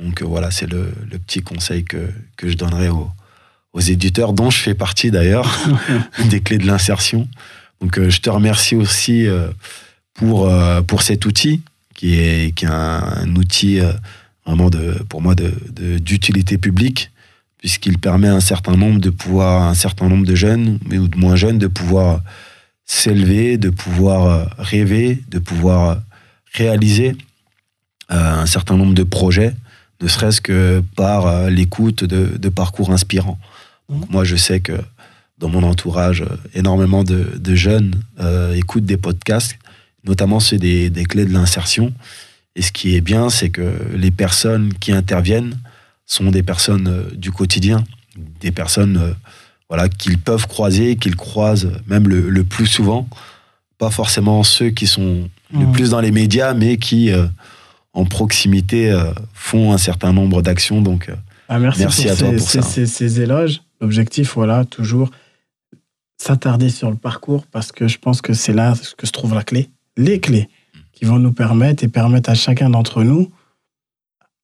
Donc 0.00 0.22
voilà 0.22 0.52
c'est 0.52 0.70
le, 0.70 0.92
petit 1.26 1.42
conseil 1.42 1.82
que, 1.82 2.08
que 2.36 2.48
je 2.48 2.56
donnerai 2.56 2.88
aux, 2.88 3.10
aux 3.72 3.80
éditeurs 3.80 4.32
dont 4.32 4.50
je 4.50 4.58
fais 4.58 4.74
partie 4.74 5.10
d'ailleurs 5.10 5.52
des 6.30 6.40
clés 6.40 6.58
de 6.58 6.66
l'insertion. 6.66 7.26
Donc 7.80 7.98
euh, 7.98 8.10
je 8.10 8.20
te 8.20 8.30
remercie 8.30 8.76
aussi 8.76 9.26
euh, 9.26 9.48
pour, 10.14 10.48
euh, 10.48 10.82
pour 10.82 11.02
cet 11.02 11.26
outil 11.26 11.62
qui 11.96 12.20
est, 12.20 12.54
qui 12.54 12.66
est 12.66 12.68
un, 12.68 13.34
outil 13.34 13.80
euh, 13.80 13.92
vraiment 14.44 14.70
de, 14.70 15.02
pour 15.08 15.22
moi 15.22 15.34
d'utilité 15.34 16.56
de, 16.56 16.60
publique, 16.60 17.10
puisqu'il 17.58 17.98
permet 17.98 18.28
à 18.28 18.34
un 18.34 18.40
certain 18.40 18.76
nombre 18.76 19.00
de 19.00 19.10
pouvoir, 19.10 19.62
un 19.62 19.74
certain 19.74 20.08
nombre 20.08 20.26
de 20.26 20.34
jeunes, 20.34 20.78
mais 20.86 20.98
ou 20.98 21.08
de 21.08 21.16
moins 21.16 21.34
jeunes, 21.34 21.58
de 21.58 21.66
pouvoir 21.66 22.20
s'élever, 22.84 23.56
de 23.56 23.70
pouvoir 23.70 24.26
euh, 24.26 24.44
rêver, 24.58 25.24
de 25.28 25.40
pouvoir 25.40 25.90
euh, 25.90 25.94
réaliser 26.52 27.16
un 28.08 28.46
certain 28.46 28.76
nombre 28.76 28.94
de 28.94 29.02
projets, 29.02 29.52
ne 30.00 30.06
serait-ce 30.06 30.40
que 30.40 30.80
par 30.94 31.50
l'écoute 31.50 32.04
de, 32.04 32.36
de, 32.38 32.48
parcours 32.48 32.92
inspirants. 32.92 33.36
Mmh. 33.88 34.00
moi, 34.10 34.22
je 34.22 34.36
sais 34.36 34.60
que 34.60 34.80
dans 35.38 35.48
mon 35.48 35.64
entourage, 35.64 36.24
énormément 36.54 37.02
de, 37.02 37.32
de 37.36 37.54
jeunes 37.56 38.00
écoutent 38.54 38.86
des 38.86 38.96
podcasts 38.96 39.58
notamment 40.06 40.40
ceux 40.40 40.58
des, 40.58 40.90
clés 41.08 41.24
de 41.24 41.32
l'insertion. 41.32 41.92
Et 42.54 42.62
ce 42.62 42.72
qui 42.72 42.94
est 42.94 43.00
bien, 43.00 43.28
c'est 43.28 43.50
que 43.50 43.76
les 43.94 44.10
personnes 44.10 44.72
qui 44.74 44.92
interviennent 44.92 45.58
sont 46.06 46.30
des 46.30 46.42
personnes 46.42 46.88
euh, 46.88 47.14
du 47.14 47.32
quotidien, 47.32 47.84
des 48.40 48.52
personnes 48.52 48.96
euh, 48.96 49.12
voilà, 49.68 49.88
qu'ils 49.88 50.18
peuvent 50.18 50.46
croiser, 50.46 50.96
qu'ils 50.96 51.16
croisent 51.16 51.70
même 51.86 52.08
le, 52.08 52.44
plus 52.44 52.66
souvent. 52.66 53.08
Pas 53.78 53.90
forcément 53.90 54.42
ceux 54.42 54.70
qui 54.70 54.86
sont 54.86 55.28
le 55.52 55.66
mmh. 55.66 55.72
plus 55.72 55.90
dans 55.90 56.00
les 56.00 56.12
médias, 56.12 56.54
mais 56.54 56.76
qui, 56.76 57.10
euh, 57.10 57.26
en 57.92 58.04
proximité, 58.04 58.96
font 59.34 59.72
un 59.72 59.78
certain 59.78 60.12
nombre 60.12 60.40
d'actions. 60.40 60.80
Donc, 60.80 61.10
ah, 61.48 61.58
merci, 61.58 62.08
à 62.08 62.16
toi 62.16 62.30
pour 62.30 62.48
ça. 62.48 62.62
Ces, 62.62 63.20
éloges. 63.20 63.60
L'objectif, 63.80 64.34
voilà, 64.34 64.64
toujours 64.64 65.10
s'attarder 66.16 66.70
sur 66.70 66.90
le 66.90 66.96
parcours 66.96 67.44
parce 67.46 67.72
que 67.72 67.88
je 67.88 67.98
pense 67.98 68.22
que 68.22 68.32
c'est 68.32 68.54
là 68.54 68.74
que 68.96 69.06
se 69.06 69.12
trouve 69.12 69.34
la 69.34 69.42
clé 69.42 69.68
les 69.96 70.20
clés 70.20 70.48
qui 70.92 71.04
vont 71.04 71.18
nous 71.18 71.32
permettre 71.32 71.84
et 71.84 71.88
permettre 71.88 72.30
à 72.30 72.34
chacun 72.34 72.70
d'entre 72.70 73.02
nous, 73.02 73.30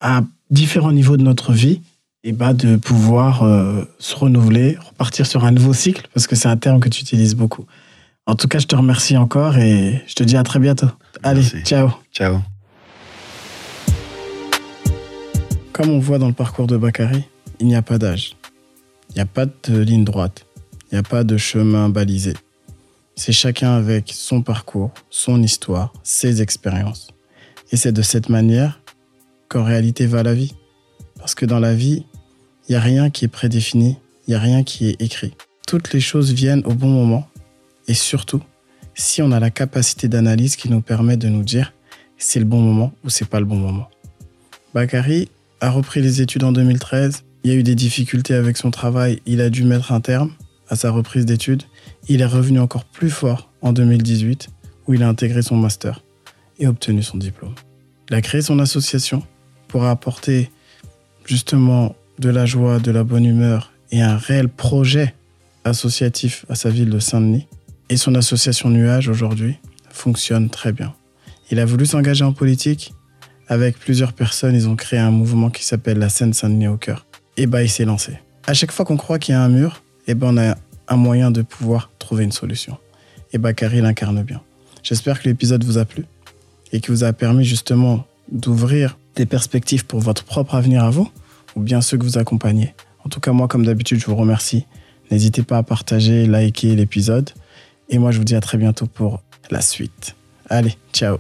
à 0.01 0.23
différents 0.51 0.93
niveaux 0.93 1.17
de 1.17 1.23
notre 1.23 1.53
vie, 1.53 1.81
et 2.25 2.29
eh 2.29 2.33
ben 2.33 2.55
de 2.55 2.77
pouvoir 2.77 3.43
euh, 3.43 3.83
se 3.99 4.15
renouveler, 4.15 4.77
repartir 4.79 5.27
sur 5.27 5.45
un 5.45 5.51
nouveau 5.51 5.73
cycle, 5.73 6.07
parce 6.15 6.29
que 6.29 6.37
c'est 6.37 6.47
un 6.47 6.57
terme 6.57 6.79
que 6.79 6.89
tu 6.89 7.01
utilises 7.01 7.35
beaucoup. 7.35 7.67
En 8.27 8.37
tout 8.37 8.47
cas, 8.47 8.61
je 8.61 8.67
te 8.69 8.77
remercie 8.77 9.17
encore 9.17 9.57
et 9.59 10.01
je 10.07 10.15
te 10.15 10.23
dis 10.23 10.37
à 10.37 10.45
très 10.45 10.61
bientôt. 10.61 10.87
Allez, 11.25 11.43
ciao. 11.65 11.91
Ciao. 12.13 12.39
Comme 15.73 15.91
on 15.91 15.99
voit 15.99 16.19
dans 16.19 16.29
le 16.29 16.33
parcours 16.33 16.69
de 16.69 16.77
Bakary, 16.77 17.25
il 17.59 17.67
n'y 17.67 17.75
a 17.75 17.83
pas 17.83 17.99
d'âge. 17.99 18.37
Il 19.11 19.15
n'y 19.17 19.23
a 19.23 19.27
pas 19.27 19.47
de 19.47 19.79
ligne 19.79 20.05
droite. 20.05 20.47
Il 20.91 20.95
n'y 20.95 20.99
a 20.99 21.03
pas 21.03 21.25
de 21.25 21.37
chemin 21.37 21.89
balisé. 21.89 22.35
C'est 23.25 23.31
chacun 23.31 23.77
avec 23.77 24.11
son 24.13 24.43
parcours, 24.43 24.91
son 25.09 25.45
histoire, 25.45 25.93
ses 26.03 26.43
expériences. 26.43 27.13
Et 27.71 27.77
c'est 27.77 27.93
de 27.93 28.03
cette 28.03 28.29
manière 28.29 28.81
qu'en 29.49 29.63
réalité 29.63 30.07
va 30.07 30.25
la 30.25 30.35
vie. 30.35 30.57
Parce 31.21 31.37
que 31.37 31.47
dans 31.47 31.61
la 31.61 31.73
vie, 31.73 32.05
il 32.69 32.73
n'y 32.73 32.75
a 32.75 32.81
rien 32.81 33.11
qui 33.11 33.25
est 33.25 33.29
prédéfini, 33.29 33.97
il 34.27 34.31
n'y 34.31 34.35
a 34.35 34.41
rien 34.41 34.65
qui 34.65 34.89
est 34.89 35.01
écrit. 35.01 35.35
Toutes 35.69 35.93
les 35.93 36.01
choses 36.01 36.33
viennent 36.33 36.65
au 36.65 36.75
bon 36.75 36.89
moment. 36.89 37.29
Et 37.87 37.95
surtout, 37.95 38.43
si 38.97 39.23
on 39.23 39.31
a 39.31 39.39
la 39.39 39.51
capacité 39.51 40.09
d'analyse 40.09 40.57
qui 40.57 40.69
nous 40.69 40.81
permet 40.81 41.17
de 41.17 41.29
nous 41.29 41.45
dire 41.45 41.73
c'est 42.19 42.41
le 42.41 42.45
bon 42.45 42.61
moment 42.61 42.93
ou 43.05 43.09
c'est 43.09 43.29
pas 43.29 43.39
le 43.39 43.47
bon 43.47 43.55
moment. 43.55 43.89
Bakary 44.75 45.29
a 45.61 45.71
repris 45.71 46.03
les 46.03 46.23
études 46.23 46.43
en 46.43 46.51
2013. 46.51 47.23
Il 47.45 47.53
y 47.53 47.55
a 47.55 47.57
eu 47.57 47.63
des 47.63 47.77
difficultés 47.77 48.35
avec 48.35 48.57
son 48.57 48.73
travail. 48.73 49.23
Il 49.27 49.41
a 49.41 49.49
dû 49.49 49.63
mettre 49.63 49.93
un 49.93 50.01
terme 50.01 50.33
à 50.69 50.75
sa 50.75 50.91
reprise 50.91 51.25
d'études 51.25 51.63
il 52.09 52.21
est 52.21 52.27
revenu 52.27 52.61
encore 52.61 52.85
plus 52.85 53.11
fort 53.11 53.51
en 53.61 53.73
2018 53.73 54.49
où 54.87 54.95
il 54.95 55.03
a 55.03 55.09
intégré 55.09 55.43
son 55.43 55.57
master 55.57 56.03
et 56.59 56.67
obtenu 56.67 57.03
son 57.03 57.19
diplôme. 57.19 57.55
Il 58.11 58.15
a 58.15 58.21
créé 58.21 58.43
son 58.43 58.59
association 58.59 59.23
pour 59.69 59.85
apporter 59.85 60.51
justement 61.25 61.95
de 62.19 62.29
la 62.29 62.47
joie, 62.47 62.79
de 62.79 62.91
la 62.91 63.05
bonne 63.05 63.25
humeur 63.25 63.73
et 63.91 64.03
un 64.03 64.17
réel 64.17 64.49
projet 64.49 65.15
associatif 65.65 66.45
à 66.49 66.55
sa 66.55 66.71
ville 66.71 66.91
de 66.91 66.99
Saint-Denis. 66.99 67.47
Et 67.89 67.97
son 67.97 68.15
association 68.15 68.71
Nuage 68.71 69.09
aujourd'hui 69.09 69.57
fonctionne 69.91 70.51
très 70.51 70.73
bien. 70.73 70.95
Il 71.51 71.61
a 71.61 71.65
voulu 71.65 71.87
s'engager 71.87 72.25
en 72.25 72.33
politique. 72.33 72.95
Avec 73.49 73.79
plusieurs 73.79 74.15
personnes, 74.15 74.55
ils 74.55 74.69
ont 74.69 74.77
créé 74.77 74.99
un 74.99 75.11
mouvement 75.11 75.51
qui 75.51 75.65
s'appelle 75.65 75.99
la 75.99 76.09
Seine-Saint-Denis 76.09 76.69
au 76.69 76.79
cœur. 76.79 77.07
Et 77.37 77.47
bah, 77.47 77.63
il 77.63 77.69
s'est 77.69 77.85
lancé. 77.85 78.19
À 78.47 78.55
chaque 78.55 78.73
fois 78.73 78.85
qu'on 78.85 78.97
croit 78.97 79.19
qu'il 79.19 79.35
y 79.35 79.37
a 79.37 79.43
un 79.43 79.49
mur, 79.49 79.83
et 80.07 80.15
ben 80.15 80.29
on 80.29 80.39
a 80.39 80.57
un 80.89 80.97
moyen 80.97 81.31
de 81.31 81.43
pouvoir 81.43 81.91
trouver 81.99 82.25
une 82.25 82.33
solution. 82.33 82.77
Et 83.33 83.39
Bakary 83.39 83.81
l'incarne 83.81 84.23
bien. 84.23 84.41
J'espère 84.83 85.21
que 85.21 85.29
l'épisode 85.29 85.65
vous 85.65 85.79
a 85.79 85.85
plu 85.85 86.05
et 86.73 86.81
qui 86.81 86.91
vous 86.91 87.05
a 87.05 87.13
permis 87.13 87.45
justement 87.45 88.05
d'ouvrir 88.31 88.99
des 89.17 89.27
perspectives 89.27 89.87
pour 89.87 90.01
votre 90.01 90.25
propre 90.25 90.55
avenir 90.55 90.85
à 90.85 90.91
vous 90.91 91.11
ou 91.55 91.61
bien 91.61 91.81
ceux 91.81 91.99
que 91.99 92.05
vous 92.05 92.19
accompagnez. 92.19 92.75
En 93.05 93.09
tout 93.09 93.21
cas, 93.21 93.33
moi, 93.33 93.49
comme 93.49 93.65
d'habitude, 93.65 94.01
je 94.01 94.07
vous 94.07 94.17
remercie. 94.17 94.67
N'hésitez 95.11 95.43
pas 95.43 95.59
à 95.59 95.63
partager, 95.63 96.27
liker 96.27 96.75
l'épisode 96.75 97.31
Et 97.89 97.99
moi, 97.99 98.11
je 98.11 98.19
vous 98.19 98.25
dis 98.25 98.35
à 98.35 98.41
très 98.41 98.59
bientôt 98.59 98.87
pour 98.87 99.23
la 99.51 99.61
suite. 99.61 100.17
Allez, 100.49 100.77
ciao. 100.93 101.19